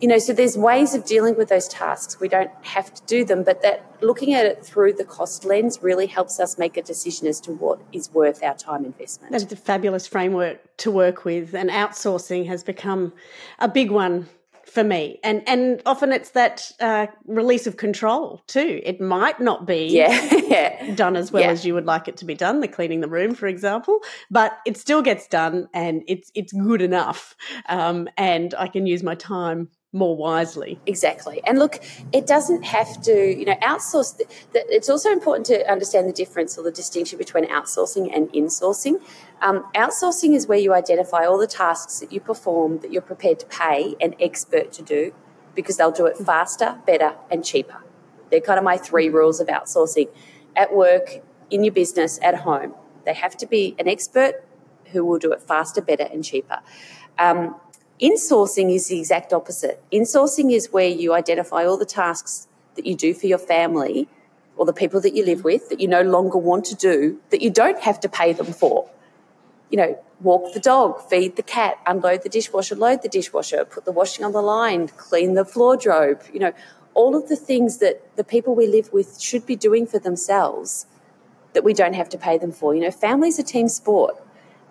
you 0.00 0.08
know, 0.08 0.18
so 0.18 0.32
there's 0.32 0.58
ways 0.58 0.94
of 0.94 1.04
dealing 1.04 1.36
with 1.36 1.48
those 1.48 1.68
tasks. 1.68 2.18
We 2.18 2.26
don't 2.26 2.50
have 2.62 2.92
to 2.92 3.02
do 3.06 3.24
them, 3.24 3.44
but 3.44 3.62
that 3.62 3.98
looking 4.00 4.34
at 4.34 4.46
it 4.46 4.64
through 4.64 4.94
the 4.94 5.04
cost 5.04 5.44
lens 5.44 5.80
really 5.80 6.08
helps 6.08 6.40
us 6.40 6.58
make 6.58 6.76
a 6.76 6.82
decision 6.82 7.28
as 7.28 7.40
to 7.42 7.52
what 7.52 7.80
is 7.92 8.10
worth 8.10 8.42
our 8.42 8.56
time 8.56 8.84
investment. 8.84 9.30
That's 9.30 9.52
a 9.52 9.54
fabulous 9.54 10.08
framework 10.08 10.76
to 10.78 10.90
work 10.90 11.24
with, 11.24 11.54
and 11.54 11.70
outsourcing 11.70 12.46
has 12.46 12.64
become 12.64 13.12
a 13.60 13.68
big 13.68 13.92
one 13.92 14.28
for 14.72 14.82
me 14.82 15.20
and 15.22 15.46
and 15.46 15.82
often 15.84 16.12
it's 16.12 16.30
that 16.30 16.72
uh, 16.80 17.06
release 17.26 17.66
of 17.66 17.76
control 17.76 18.40
too 18.46 18.80
it 18.84 19.02
might 19.02 19.38
not 19.38 19.66
be 19.66 19.88
yeah. 19.88 20.94
done 20.94 21.14
as 21.14 21.30
well 21.30 21.42
yeah. 21.42 21.50
as 21.50 21.66
you 21.66 21.74
would 21.74 21.84
like 21.84 22.08
it 22.08 22.16
to 22.16 22.24
be 22.24 22.34
done 22.34 22.60
the 22.60 22.68
cleaning 22.68 23.00
the 23.00 23.08
room 23.08 23.34
for 23.34 23.46
example 23.46 23.98
but 24.30 24.58
it 24.64 24.78
still 24.78 25.02
gets 25.02 25.28
done 25.28 25.68
and 25.74 26.02
it's 26.08 26.30
it's 26.34 26.54
good 26.54 26.80
enough 26.80 27.36
um, 27.68 28.08
and 28.16 28.54
i 28.54 28.66
can 28.66 28.86
use 28.86 29.02
my 29.02 29.14
time 29.14 29.68
more 29.92 30.16
wisely. 30.16 30.80
Exactly. 30.86 31.42
And 31.46 31.58
look, 31.58 31.78
it 32.12 32.26
doesn't 32.26 32.62
have 32.62 33.02
to, 33.02 33.38
you 33.38 33.44
know, 33.44 33.56
outsource. 33.56 34.16
The, 34.16 34.24
the, 34.52 34.64
it's 34.68 34.88
also 34.88 35.10
important 35.10 35.44
to 35.46 35.70
understand 35.70 36.08
the 36.08 36.14
difference 36.14 36.56
or 36.56 36.62
the 36.62 36.70
distinction 36.70 37.18
between 37.18 37.46
outsourcing 37.48 38.14
and 38.14 38.32
insourcing. 38.32 39.02
Um, 39.42 39.64
outsourcing 39.74 40.34
is 40.34 40.46
where 40.46 40.58
you 40.58 40.72
identify 40.72 41.26
all 41.26 41.36
the 41.36 41.46
tasks 41.46 42.00
that 42.00 42.10
you 42.10 42.20
perform 42.20 42.78
that 42.78 42.90
you're 42.90 43.02
prepared 43.02 43.38
to 43.40 43.46
pay 43.46 43.94
an 44.00 44.14
expert 44.18 44.72
to 44.72 44.82
do 44.82 45.14
because 45.54 45.76
they'll 45.76 45.90
do 45.90 46.06
it 46.06 46.16
faster, 46.16 46.78
better, 46.86 47.14
and 47.30 47.44
cheaper. 47.44 47.82
They're 48.30 48.40
kind 48.40 48.58
of 48.58 48.64
my 48.64 48.78
three 48.78 49.10
rules 49.10 49.40
of 49.40 49.48
outsourcing 49.48 50.08
at 50.56 50.74
work, 50.74 51.22
in 51.50 51.64
your 51.64 51.74
business, 51.74 52.18
at 52.22 52.34
home. 52.34 52.74
They 53.04 53.12
have 53.12 53.36
to 53.38 53.46
be 53.46 53.74
an 53.78 53.88
expert 53.88 54.42
who 54.86 55.04
will 55.04 55.18
do 55.18 55.32
it 55.32 55.42
faster, 55.42 55.82
better, 55.82 56.04
and 56.04 56.24
cheaper. 56.24 56.60
Um, 57.18 57.56
Insourcing 58.02 58.74
is 58.74 58.88
the 58.88 58.98
exact 58.98 59.32
opposite. 59.32 59.80
Insourcing 59.92 60.52
is 60.52 60.72
where 60.72 60.88
you 60.88 61.14
identify 61.14 61.64
all 61.64 61.76
the 61.76 61.86
tasks 61.86 62.48
that 62.74 62.84
you 62.84 62.96
do 62.96 63.14
for 63.14 63.28
your 63.28 63.38
family 63.38 64.08
or 64.56 64.66
the 64.66 64.72
people 64.72 65.00
that 65.00 65.14
you 65.14 65.24
live 65.24 65.44
with 65.44 65.68
that 65.68 65.78
you 65.78 65.86
no 65.86 66.02
longer 66.02 66.36
want 66.36 66.64
to 66.64 66.74
do 66.74 67.20
that 67.30 67.40
you 67.40 67.50
don't 67.50 67.80
have 67.80 68.00
to 68.00 68.08
pay 68.08 68.32
them 68.32 68.52
for. 68.52 68.90
You 69.70 69.76
know, 69.76 70.04
walk 70.20 70.52
the 70.52 70.60
dog, 70.60 71.00
feed 71.08 71.36
the 71.36 71.44
cat, 71.44 71.78
unload 71.86 72.24
the 72.24 72.28
dishwasher, 72.28 72.74
load 72.74 73.02
the 73.02 73.08
dishwasher, 73.08 73.64
put 73.64 73.84
the 73.84 73.92
washing 73.92 74.24
on 74.24 74.32
the 74.32 74.42
line, 74.42 74.88
clean 74.88 75.34
the 75.34 75.44
floor 75.44 75.76
drobe, 75.76 76.22
you 76.32 76.40
know, 76.40 76.52
all 76.94 77.16
of 77.16 77.28
the 77.28 77.36
things 77.36 77.78
that 77.78 78.16
the 78.16 78.24
people 78.24 78.54
we 78.54 78.66
live 78.66 78.92
with 78.92 79.20
should 79.20 79.46
be 79.46 79.56
doing 79.56 79.86
for 79.86 79.98
themselves 80.00 80.86
that 81.52 81.64
we 81.64 81.72
don't 81.72 81.94
have 81.94 82.08
to 82.08 82.18
pay 82.18 82.36
them 82.36 82.50
for. 82.52 82.74
You 82.74 82.82
know, 82.82 82.90
family's 82.90 83.38
a 83.38 83.42
team 83.42 83.68
sport. 83.68 84.20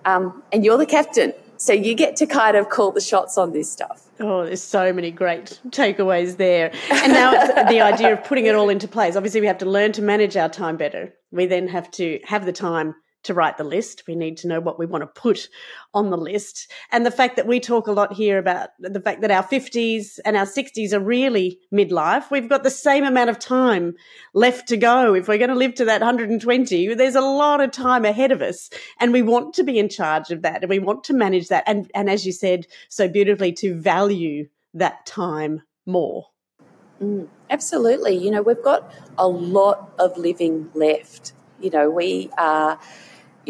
Um, 0.04 0.44
and 0.52 0.66
you're 0.66 0.78
the 0.78 0.86
captain. 0.86 1.34
So 1.62 1.74
you 1.74 1.94
get 1.94 2.16
to 2.16 2.26
kind 2.26 2.58
of 2.58 2.70
call 2.70 2.92
the 2.92 3.00
shots 3.00 3.38
on 3.38 3.52
this 3.52 3.72
stuff. 3.72 4.10
Oh, 4.20 4.46
there's 4.46 4.64
so 4.64 4.92
many 4.92 5.12
great 5.12 5.60
takeaways 5.70 6.38
there. 6.38 6.74
And 6.90 7.14
now 7.14 7.34
the 7.70 7.82
idea 7.82 8.14
of 8.14 8.24
putting 8.24 8.48
it 8.48 8.56
all 8.56 8.70
into 8.70 8.88
place. 8.88 9.16
Obviously, 9.16 9.42
we 9.42 9.48
have 9.48 9.60
to 9.60 9.68
learn 9.68 9.92
to 9.92 10.02
manage 10.02 10.36
our 10.36 10.50
time 10.50 10.76
better. 10.76 11.14
We 11.30 11.46
then 11.46 11.68
have 11.68 11.92
to 11.92 12.20
have 12.24 12.48
the 12.48 12.52
time 12.52 12.96
to 13.24 13.34
write 13.34 13.58
the 13.58 13.64
list. 13.64 14.04
We 14.08 14.16
need 14.16 14.38
to 14.38 14.48
know 14.48 14.60
what 14.60 14.80
we 14.80 14.86
want 14.86 15.02
to 15.04 15.22
put 15.22 15.50
on 15.94 16.10
the 16.10 16.18
list. 16.18 16.72
And 16.92 17.06
the 17.06 17.12
fact 17.12 17.36
that 17.36 17.48
we 17.48 17.60
talk 17.60 17.88
a 17.88 17.92
lot 17.92 18.14
here 18.14 18.38
about 18.38 18.70
the 18.80 19.00
fact 19.00 19.22
that 19.22 19.32
our 19.32 19.44
50s 19.44 20.20
and 20.26 20.36
our 20.36 20.46
60s 20.46 20.94
are 20.94 21.00
really 21.00 21.60
midlife. 21.74 22.32
We've 22.32 22.50
got 22.50 22.64
the 22.64 22.70
same 22.70 23.04
amount 23.04 23.30
of 23.30 23.40
time 23.40 23.96
left 24.34 24.68
to 24.70 24.78
go. 24.78 25.14
If 25.14 25.28
we're 25.28 25.38
going 25.38 25.50
to 25.50 25.56
live 25.56 25.76
to 25.76 25.86
that 25.86 26.02
120, 26.02 26.94
there's 26.96 27.16
a 27.16 27.22
lot 27.22 27.62
of 27.62 27.72
time 27.72 28.06
ahead 28.06 28.32
of 28.32 28.42
us. 28.42 28.70
And 29.00 29.14
we 29.14 29.22
want 29.22 29.54
to 29.56 29.64
be 29.64 29.78
in 29.78 29.90
charge 29.90 30.32
of 30.32 30.42
that 30.42 30.64
and 30.64 30.70
we 30.70 30.80
want 30.80 31.04
to 31.06 31.14
manage 31.14 31.50
that. 31.50 31.64
And, 31.68 31.90
and 31.94 32.10
as 32.10 32.26
you 32.26 32.32
said 32.32 32.68
so 32.90 33.08
beautifully, 33.08 33.52
to 33.54 33.76
value 33.76 34.48
that 34.74 35.06
time 35.06 35.62
more. 35.86 36.28
Mm, 37.02 37.28
absolutely. 37.50 38.16
You 38.16 38.32
know, 38.32 38.42
we've 38.42 38.64
got 38.64 38.94
a 39.18 39.28
lot 39.28 39.92
of 39.98 40.18
living 40.18 40.70
left. 40.74 41.34
You 41.60 41.70
know, 41.72 41.90
we 41.90 42.30
are 42.38 42.80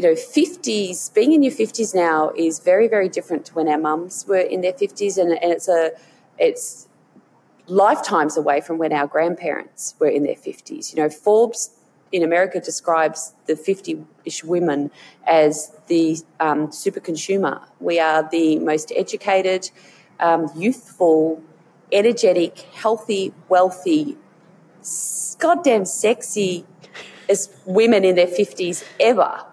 you 0.01 0.07
know, 0.07 0.15
50s, 0.15 1.13
being 1.13 1.31
in 1.31 1.43
your 1.43 1.51
50s 1.51 1.93
now 1.93 2.31
is 2.35 2.59
very, 2.59 2.87
very 2.87 3.07
different 3.07 3.45
to 3.45 3.53
when 3.53 3.67
our 3.67 3.77
mums 3.77 4.25
were 4.27 4.39
in 4.39 4.61
their 4.61 4.73
50s. 4.73 5.15
And, 5.17 5.31
and 5.31 5.51
it's 5.51 5.67
a, 5.67 5.91
it's 6.39 6.87
lifetimes 7.67 8.35
away 8.35 8.61
from 8.61 8.79
when 8.79 8.93
our 8.93 9.05
grandparents 9.05 9.93
were 9.99 10.07
in 10.07 10.23
their 10.23 10.35
50s. 10.35 10.91
You 10.91 11.03
know, 11.03 11.09
Forbes 11.09 11.69
in 12.11 12.23
America 12.23 12.59
describes 12.59 13.35
the 13.45 13.55
50 13.55 14.03
ish 14.25 14.43
women 14.43 14.89
as 15.27 15.71
the 15.85 16.17
um, 16.39 16.71
super 16.71 16.99
consumer. 16.99 17.61
We 17.79 17.99
are 17.99 18.27
the 18.27 18.57
most 18.57 18.91
educated, 18.95 19.69
um, 20.19 20.49
youthful, 20.55 21.43
energetic, 21.91 22.57
healthy, 22.73 23.35
wealthy, 23.49 24.17
goddamn 25.37 25.85
sexy 25.85 26.65
as 27.29 27.49
women 27.65 28.03
in 28.03 28.15
their 28.15 28.27
50s 28.27 28.83
ever. 28.99 29.45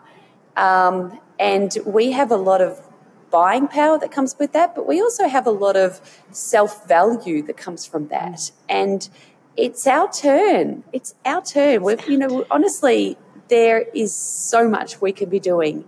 Um, 0.58 1.20
and 1.38 1.78
we 1.86 2.12
have 2.12 2.30
a 2.32 2.36
lot 2.36 2.60
of 2.60 2.82
buying 3.30 3.68
power 3.68 3.98
that 3.98 4.10
comes 4.10 4.34
with 4.38 4.52
that, 4.52 4.74
but 4.74 4.86
we 4.86 5.00
also 5.00 5.28
have 5.28 5.46
a 5.46 5.52
lot 5.52 5.76
of 5.76 6.00
self 6.32 6.86
value 6.86 7.42
that 7.42 7.56
comes 7.56 7.86
from 7.86 8.08
that. 8.08 8.50
And 8.68 9.08
it's 9.56 9.86
our 9.86 10.12
turn. 10.12 10.82
It's 10.92 11.14
our 11.24 11.42
turn. 11.42 11.82
We've, 11.82 12.06
you 12.08 12.18
know, 12.18 12.44
honestly, 12.50 13.16
there 13.48 13.86
is 13.94 14.14
so 14.14 14.68
much 14.68 15.00
we 15.00 15.12
can 15.12 15.28
be 15.28 15.38
doing. 15.38 15.84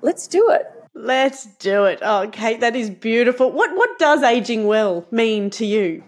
Let's 0.00 0.28
do 0.28 0.48
it. 0.50 0.70
Let's 0.94 1.46
do 1.46 1.84
it. 1.84 1.98
Oh, 2.02 2.28
Kate, 2.30 2.60
that 2.60 2.76
is 2.76 2.90
beautiful. 2.90 3.50
What 3.50 3.74
what 3.76 3.98
does 3.98 4.22
aging 4.22 4.66
well 4.66 5.04
mean 5.10 5.50
to 5.50 5.66
you? 5.66 6.04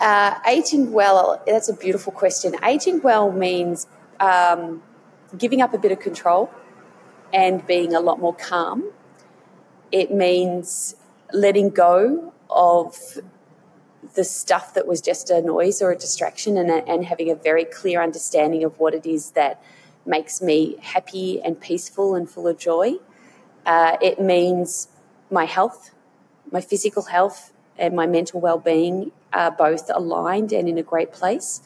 Uh, 0.00 0.34
aging 0.46 0.92
well, 0.92 1.42
that's 1.46 1.70
a 1.70 1.74
beautiful 1.74 2.12
question. 2.12 2.54
Aging 2.62 3.00
well 3.00 3.32
means 3.32 3.86
um, 4.20 4.82
giving 5.38 5.62
up 5.62 5.72
a 5.72 5.78
bit 5.78 5.92
of 5.92 6.00
control 6.00 6.50
and 7.32 7.66
being 7.66 7.94
a 7.94 8.00
lot 8.00 8.20
more 8.20 8.34
calm. 8.34 8.90
It 9.92 10.12
means 10.12 10.96
letting 11.32 11.70
go 11.70 12.32
of 12.50 13.18
the 14.14 14.24
stuff 14.24 14.74
that 14.74 14.86
was 14.86 15.00
just 15.00 15.30
a 15.30 15.42
noise 15.42 15.82
or 15.82 15.90
a 15.90 15.96
distraction 15.96 16.56
and, 16.56 16.70
and 16.70 17.04
having 17.04 17.30
a 17.30 17.34
very 17.34 17.64
clear 17.64 18.02
understanding 18.02 18.64
of 18.64 18.78
what 18.78 18.94
it 18.94 19.06
is 19.06 19.32
that 19.32 19.62
makes 20.04 20.40
me 20.40 20.76
happy 20.80 21.40
and 21.42 21.60
peaceful 21.60 22.14
and 22.14 22.30
full 22.30 22.46
of 22.46 22.58
joy. 22.58 22.94
Uh, 23.64 23.96
it 24.00 24.20
means 24.20 24.88
my 25.30 25.44
health, 25.44 25.90
my 26.50 26.60
physical 26.60 27.04
health, 27.04 27.52
and 27.78 27.94
my 27.94 28.06
mental 28.06 28.40
well 28.40 28.58
being 28.58 29.10
are 29.32 29.50
both 29.50 29.90
aligned 29.92 30.52
and 30.52 30.68
in 30.68 30.78
a 30.78 30.82
great 30.82 31.12
place. 31.12 31.60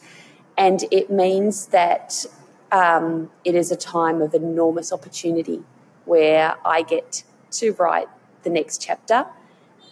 And 0.57 0.83
it 0.91 1.09
means 1.09 1.67
that 1.67 2.25
um, 2.71 3.29
it 3.43 3.55
is 3.55 3.71
a 3.71 3.75
time 3.75 4.21
of 4.21 4.33
enormous 4.33 4.91
opportunity 4.91 5.63
where 6.05 6.55
I 6.65 6.81
get 6.83 7.23
to 7.51 7.73
write 7.73 8.07
the 8.43 8.49
next 8.49 8.81
chapter 8.81 9.25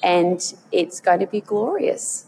and 0.02 0.54
it's 0.72 1.00
going 1.00 1.20
to 1.20 1.28
be 1.28 1.42
glorious. 1.42 2.26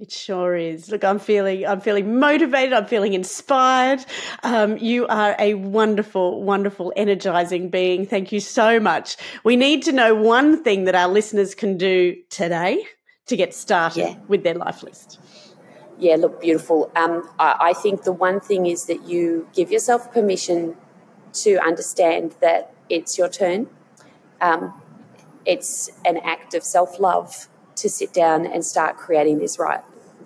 It 0.00 0.12
sure 0.12 0.54
is. 0.54 0.90
Look, 0.90 1.02
I'm 1.02 1.18
feeling, 1.18 1.66
I'm 1.66 1.80
feeling 1.80 2.20
motivated. 2.20 2.72
I'm 2.72 2.86
feeling 2.86 3.14
inspired. 3.14 4.04
Um, 4.44 4.78
you 4.78 5.08
are 5.08 5.34
a 5.40 5.54
wonderful, 5.54 6.40
wonderful, 6.42 6.92
energizing 6.94 7.68
being. 7.68 8.06
Thank 8.06 8.30
you 8.30 8.38
so 8.38 8.78
much. 8.78 9.16
We 9.42 9.56
need 9.56 9.82
to 9.84 9.92
know 9.92 10.14
one 10.14 10.62
thing 10.62 10.84
that 10.84 10.94
our 10.94 11.08
listeners 11.08 11.56
can 11.56 11.76
do 11.76 12.16
today 12.30 12.84
to 13.26 13.36
get 13.36 13.54
started 13.54 14.00
yeah. 14.00 14.16
with 14.28 14.44
their 14.44 14.54
life 14.54 14.84
list. 14.84 15.18
Yeah, 15.98 16.14
look, 16.14 16.40
beautiful. 16.40 16.92
Um, 16.94 17.28
I, 17.38 17.56
I 17.60 17.72
think 17.72 18.04
the 18.04 18.12
one 18.12 18.38
thing 18.38 18.66
is 18.66 18.86
that 18.86 19.04
you 19.08 19.48
give 19.52 19.72
yourself 19.72 20.12
permission 20.12 20.76
to 21.32 21.58
understand 21.58 22.36
that 22.40 22.72
it's 22.88 23.18
your 23.18 23.28
turn. 23.28 23.68
Um, 24.40 24.80
it's 25.44 25.90
an 26.04 26.18
act 26.18 26.54
of 26.54 26.62
self 26.62 27.00
love 27.00 27.48
to 27.76 27.88
sit 27.88 28.12
down 28.12 28.46
and 28.46 28.64
start 28.64 28.96
creating 28.96 29.38
this 29.38 29.58
right 29.58 29.80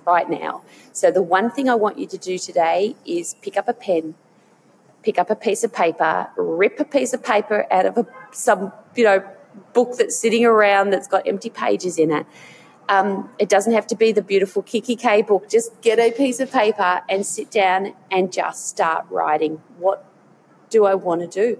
right 0.06 0.28
now. 0.28 0.62
So 0.92 1.10
the 1.10 1.22
one 1.22 1.50
thing 1.50 1.68
I 1.68 1.74
want 1.74 1.98
you 1.98 2.06
to 2.06 2.18
do 2.18 2.36
today 2.38 2.96
is 3.06 3.34
pick 3.40 3.56
up 3.56 3.68
a 3.68 3.72
pen, 3.72 4.14
pick 5.02 5.18
up 5.18 5.30
a 5.30 5.36
piece 5.36 5.64
of 5.64 5.72
paper, 5.72 6.28
rip 6.36 6.80
a 6.80 6.84
piece 6.84 7.12
of 7.12 7.22
paper 7.22 7.66
out 7.70 7.86
of 7.86 7.96
a, 7.96 8.06
some 8.32 8.72
you 8.94 9.04
know 9.04 9.24
book 9.72 9.96
that's 9.96 10.16
sitting 10.18 10.44
around 10.44 10.90
that's 10.90 11.08
got 11.08 11.26
empty 11.26 11.50
pages 11.50 11.98
in 11.98 12.10
it. 12.10 12.26
Um, 12.88 13.30
it 13.38 13.48
doesn't 13.48 13.72
have 13.72 13.86
to 13.88 13.96
be 13.96 14.12
the 14.12 14.22
beautiful 14.22 14.62
kikki.K 14.62 15.22
book. 15.22 15.48
Just 15.48 15.80
get 15.80 15.98
a 15.98 16.10
piece 16.10 16.40
of 16.40 16.50
paper 16.50 17.02
and 17.08 17.24
sit 17.24 17.50
down 17.50 17.94
and 18.10 18.32
just 18.32 18.68
start 18.68 19.06
writing. 19.08 19.62
What 19.78 20.04
do 20.68 20.84
I 20.84 20.94
want 20.94 21.20
to 21.22 21.26
do? 21.26 21.58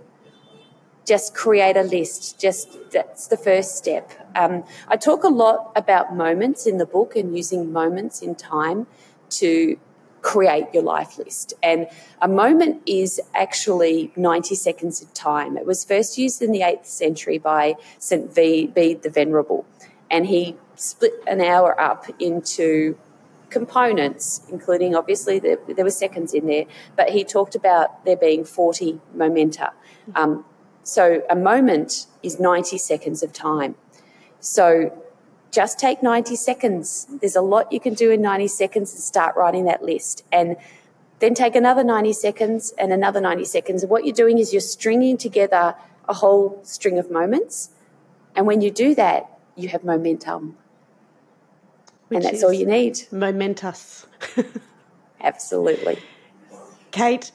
just 1.05 1.35
create 1.35 1.77
a 1.77 1.83
list. 1.83 2.41
Just 2.41 2.79
that's 2.91 3.27
the 3.27 3.37
first 3.37 3.77
step. 3.77 4.13
Um, 4.37 4.65
I 4.89 4.97
talk 4.97 5.25
a 5.25 5.29
lot 5.29 5.73
about 5.75 6.15
moments 6.15 6.67
in 6.67 6.79
the 6.79 6.87
book 6.87 7.17
and 7.17 7.37
using 7.37 7.73
moments 7.73 8.23
in 8.23 8.35
time 8.35 8.87
to 9.31 9.79
create 10.21 10.67
your 10.73 10.85
life 10.85 11.19
list. 11.19 11.53
And 11.63 11.89
a 12.21 12.29
moment 12.29 12.83
is 12.87 13.21
actually 13.35 14.13
90 14.15 14.55
seconds 14.55 15.03
of 15.03 15.13
time. 15.13 15.57
It 15.57 15.67
was 15.67 15.85
first 15.85 16.17
used 16.17 16.41
in 16.43 16.53
the 16.53 16.61
8th 16.61 16.87
century 16.87 17.39
by 17.39 17.75
St. 17.99 18.33
Bede 18.33 19.03
the 19.03 19.11
Venerable. 19.11 19.67
And 20.13 20.27
he 20.27 20.57
split 20.77 21.15
an 21.27 21.41
hour 21.41 21.79
up 21.81 22.07
into 22.21 22.97
components, 23.51 24.43
including 24.51 24.95
obviously 24.95 25.41
the, 25.41 25.59
there 25.69 25.85
were 25.85 25.91
seconds 25.91 26.35
in 26.35 26.47
there, 26.47 26.65
but 26.97 27.11
he 27.11 27.25
talked 27.25 27.55
about 27.55 28.05
there 28.05 28.17
being 28.17 28.45
40 28.45 29.01
momenta. 29.15 29.73
Um, 30.15 30.45
so 30.85 31.23
a 31.29 31.37
moment 31.37 32.07
is 32.23 32.39
90 32.39 32.79
seconds 32.79 33.23
of 33.23 33.33
time. 33.33 33.75
So 34.41 34.97
just 35.51 35.79
take 35.79 36.03
90 36.03 36.35
seconds. 36.35 37.07
There's 37.21 37.37
a 37.37 37.43
lot 37.43 37.73
you 37.73 37.79
can 37.79 37.95
do 37.95 38.11
in 38.11 38.23
90 38.23 38.49
seconds 38.49 38.93
and 38.93 39.03
start 39.03 39.37
writing 39.37 39.65
that 39.67 39.83
list. 39.83 40.25
And 40.33 40.57
then 41.21 41.35
take 41.35 41.55
another 41.55 41.85
90 41.85 42.15
seconds 42.15 42.75
and 42.79 42.93
another 42.93 43.21
90 43.21 43.45
seconds. 43.45 43.83
And 43.85 43.91
what 43.91 44.05
you're 44.05 44.15
doing 44.15 44.39
is 44.39 44.53
you're 44.53 44.61
stringing 44.61 45.17
together 45.17 45.77
a 46.09 46.15
whole 46.15 46.59
string 46.65 46.99
of 46.99 47.11
moments. 47.11 47.71
And 48.35 48.47
when 48.47 48.61
you 48.61 48.73
do 48.73 48.95
that, 48.97 49.32
you 49.57 49.69
have 49.69 49.85
momentum. 49.85 50.57
Which 52.09 52.17
and 52.17 52.25
that's 52.25 52.43
all 52.43 52.53
you 52.53 52.67
need. 52.67 53.01
Momentous. 53.11 54.07
Absolutely. 55.21 55.99
Kate, 56.91 57.33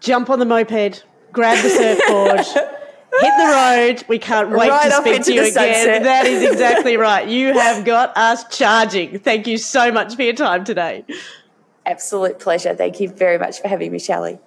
jump 0.00 0.30
on 0.30 0.38
the 0.38 0.46
moped 0.46 1.04
grab 1.32 1.62
the 1.62 1.70
surfboard, 1.70 2.40
hit 3.20 3.32
the 3.38 3.48
road. 3.50 4.04
We 4.08 4.18
can't 4.18 4.50
wait 4.50 4.68
right 4.68 4.90
to 4.90 4.96
speak 4.96 5.22
to 5.24 5.34
you 5.34 5.40
again. 5.42 5.52
Sunset. 5.52 6.02
That 6.04 6.26
is 6.26 6.50
exactly 6.50 6.96
right. 7.08 7.26
You 7.26 7.52
have 7.54 7.84
got 7.84 8.16
us 8.16 8.44
charging. 8.56 9.18
Thank 9.18 9.46
you 9.46 9.58
so 9.58 9.90
much 9.90 10.14
for 10.14 10.22
your 10.22 10.34
time 10.34 10.64
today. 10.64 11.04
Absolute 11.84 12.38
pleasure. 12.38 12.74
Thank 12.74 13.00
you 13.00 13.08
very 13.08 13.38
much 13.38 13.60
for 13.60 13.68
having 13.68 13.90
me, 13.90 13.98
Shelley. 13.98 14.38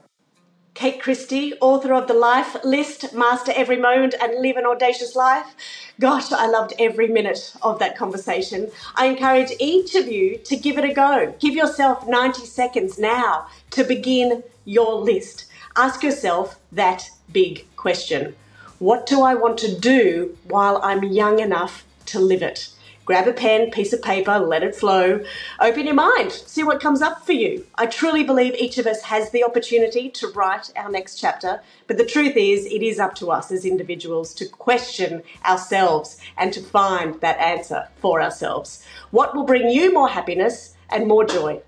Kate 0.76 1.02
Christie, 1.02 1.54
author 1.62 1.94
of 1.94 2.10
The 2.10 2.14
Life 2.14 2.58
List, 2.66 3.14
Master 3.14 3.54
Every 3.56 3.78
Moment 3.78 4.14
and 4.22 4.42
Live 4.42 4.58
an 4.58 4.66
Audacious 4.66 5.16
Life. 5.16 5.56
Gosh, 6.02 6.34
I 6.34 6.48
loved 6.48 6.74
every 6.78 7.08
minute 7.08 7.54
of 7.62 7.80
that 7.80 7.98
conversation. 7.98 8.70
I 8.96 9.06
encourage 9.06 9.54
each 9.58 9.96
of 9.96 10.10
you 10.10 10.38
to 10.40 10.58
give 10.58 10.78
it 10.78 10.84
a 10.84 10.94
go. 10.94 11.34
Give 11.40 11.56
yourself 11.56 12.06
90 12.06 12.46
seconds 12.46 13.00
now 13.00 13.48
to 13.72 13.86
begin 13.86 14.44
your 14.66 14.96
list. 14.96 15.46
Ask 15.78 16.04
yourself 16.04 16.60
that 16.74 17.10
big 17.32 17.66
question 17.78 18.36
What 18.80 19.06
do 19.06 19.22
I 19.22 19.34
want 19.34 19.58
to 19.60 19.80
do 19.80 20.38
while 20.44 20.82
I'm 20.84 21.06
young 21.06 21.40
enough 21.40 21.86
to 22.08 22.20
live 22.20 22.42
it? 22.42 22.68
Grab 23.06 23.28
a 23.28 23.34
pen, 23.34 23.70
piece 23.70 23.93
of 23.93 24.01
paper, 24.01 24.39
let 24.39 24.64
it 24.64 24.76
flow. 24.76 25.24
Open 25.60 25.86
your 25.86 25.93
mind, 25.93 26.32
see 26.32 26.64
what 26.64 26.82
comes 26.82 27.03
up 27.03 27.24
for 27.24 27.34
you. 27.34 27.64
I 27.76 27.86
truly 27.86 28.24
believe 28.24 28.56
each 28.56 28.80
of 28.80 28.88
us 28.88 29.03
has 29.03 29.30
the 29.30 29.43
opportunity 29.43 30.10
to 30.10 30.28
write 30.30 30.72
our 30.76 30.89
next 30.89 31.20
chapter, 31.20 31.62
but 31.86 31.99
the 31.99 32.06
truth 32.06 32.36
is, 32.36 32.66
it 32.66 32.82
is 32.82 32.99
up 32.99 33.14
to 33.16 33.30
us 33.30 33.51
as 33.51 33.64
individuals 33.64 34.34
to 34.36 34.47
question 34.47 35.22
ourselves 35.45 36.18
and 36.36 36.51
to 36.53 36.62
find 36.62 37.22
that 37.22 37.38
answer 37.38 37.88
for 37.97 38.24
ourselves. 38.24 38.84
What 39.12 39.36
will 39.36 39.45
bring 39.45 39.70
you 39.70 39.93
more 39.93 40.10
happiness 40.10 40.76
and 40.89 41.08
more 41.08 41.26
joy? 41.26 41.62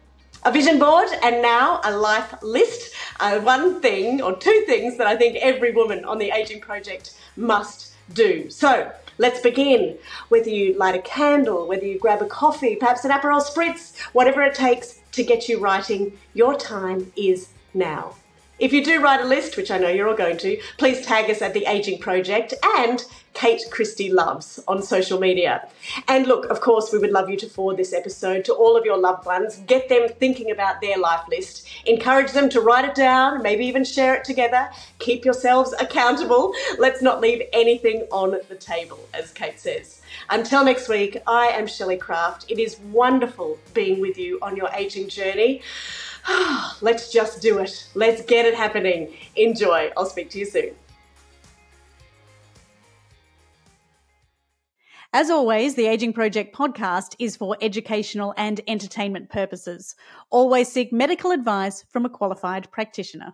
a 0.44 0.52
vision 0.52 0.80
board 0.80 1.08
and 1.24 1.42
now 1.42 1.82
a 1.84 1.92
life 1.92 2.34
list. 2.42 2.94
Uh, 3.20 3.40
one 3.40 3.82
thing 3.82 4.22
or 4.22 4.38
two 4.38 4.64
things 4.66 4.98
that 4.98 5.08
I 5.08 5.16
think 5.16 5.36
every 5.38 5.72
woman 5.72 6.06
on 6.06 6.20
the 6.20 6.30
Aging 6.30 6.62
Project 6.62 7.16
must 7.36 7.92
do. 8.14 8.50
So 8.50 8.92
let's 9.18 9.42
begin. 9.42 9.98
Whether 10.30 10.50
you 10.50 10.78
light 10.78 10.96
a 10.96 11.02
candle, 11.02 11.68
whether 11.68 11.86
you 11.86 12.00
grab 12.00 12.22
a 12.22 12.28
coffee, 12.28 12.76
perhaps 12.76 13.06
an 13.06 13.12
Aperol 13.12 13.42
Spritz, 13.42 13.98
whatever 14.14 14.42
it 14.42 14.56
takes 14.56 15.00
to 15.14 15.24
get 15.24 15.50
you 15.50 15.60
writing, 15.60 16.18
your 16.34 16.56
time 16.56 17.12
is 17.16 17.50
now. 17.74 18.16
If 18.60 18.74
you 18.74 18.84
do 18.84 19.04
write 19.04 19.22
a 19.22 19.26
list, 19.26 19.56
which 19.56 19.70
I 19.70 19.78
know 19.78 19.90
you're 19.90 20.10
all 20.10 20.16
going 20.16 20.38
to, 20.38 20.60
please 20.78 21.06
tag 21.06 21.30
us 21.30 21.44
at 21.44 21.54
the 21.54 21.66
Aging 21.66 22.00
Project 22.00 22.56
and 22.78 23.06
Kate 23.36 23.62
Christie 23.70 24.12
Loves 24.12 24.60
on 24.68 24.82
social 24.82 25.20
media. 25.20 25.70
And 26.08 26.26
look, 26.26 26.46
of 26.46 26.60
course, 26.60 26.92
we 26.92 26.98
would 26.98 27.12
love 27.12 27.30
you 27.30 27.38
to 27.38 27.48
forward 27.48 27.78
this 27.78 27.94
episode 27.94 28.46
to 28.46 28.54
all 28.56 28.76
of 28.76 28.84
your 28.84 28.98
loved 28.98 29.28
ones. 29.28 29.58
Get 29.68 29.90
them 29.90 30.10
thinking 30.10 30.50
about 30.50 30.82
their 30.82 30.98
life 30.98 31.22
list. 31.30 31.68
Encourage 31.86 32.32
them 32.32 32.50
to 32.50 32.62
write 32.62 32.86
it 32.86 32.96
down, 32.96 33.44
maybe 33.44 33.64
even 33.64 33.84
share 33.84 34.16
it 34.16 34.24
together. 34.24 34.72
Keep 34.98 35.24
yourselves 35.24 35.76
accountable. 35.80 36.52
Let's 36.80 37.04
not 37.04 37.22
leave 37.22 37.44
anything 37.54 38.08
on 38.12 38.40
the 38.50 38.56
table, 38.56 39.08
as 39.14 39.32
Kate 39.34 39.60
says. 39.60 40.02
Until 40.32 40.64
next 40.64 40.90
week, 40.90 41.22
I 41.28 41.50
am 41.50 41.68
Shelley 41.68 41.98
Craft. 41.98 42.50
It 42.50 42.58
is 42.58 42.80
wonderful 42.92 43.60
being 43.76 44.02
with 44.02 44.18
you 44.18 44.40
on 44.42 44.58
your 44.58 44.70
aging 44.74 45.10
journey. 45.10 45.62
Let's 46.82 47.12
just 47.12 47.42
do 47.42 47.60
it. 47.60 47.88
Let's 47.96 48.22
get 48.24 48.46
it 48.46 48.54
happening. 48.54 49.14
Enjoy. 49.36 49.92
I'll 49.96 50.06
speak 50.06 50.30
to 50.32 50.40
you 50.40 50.46
soon. 50.46 50.72
As 55.14 55.30
always, 55.30 55.76
the 55.76 55.88
Aging 55.88 56.12
Project 56.12 56.54
podcast 56.54 57.16
is 57.18 57.38
for 57.38 57.58
educational 57.62 58.34
and 58.36 58.60
entertainment 58.68 59.30
purposes. 59.30 59.96
Always 60.30 60.70
seek 60.70 60.92
medical 60.92 61.32
advice 61.32 61.86
from 61.90 62.06
a 62.06 62.10
qualified 62.10 62.70
practitioner. 62.72 63.34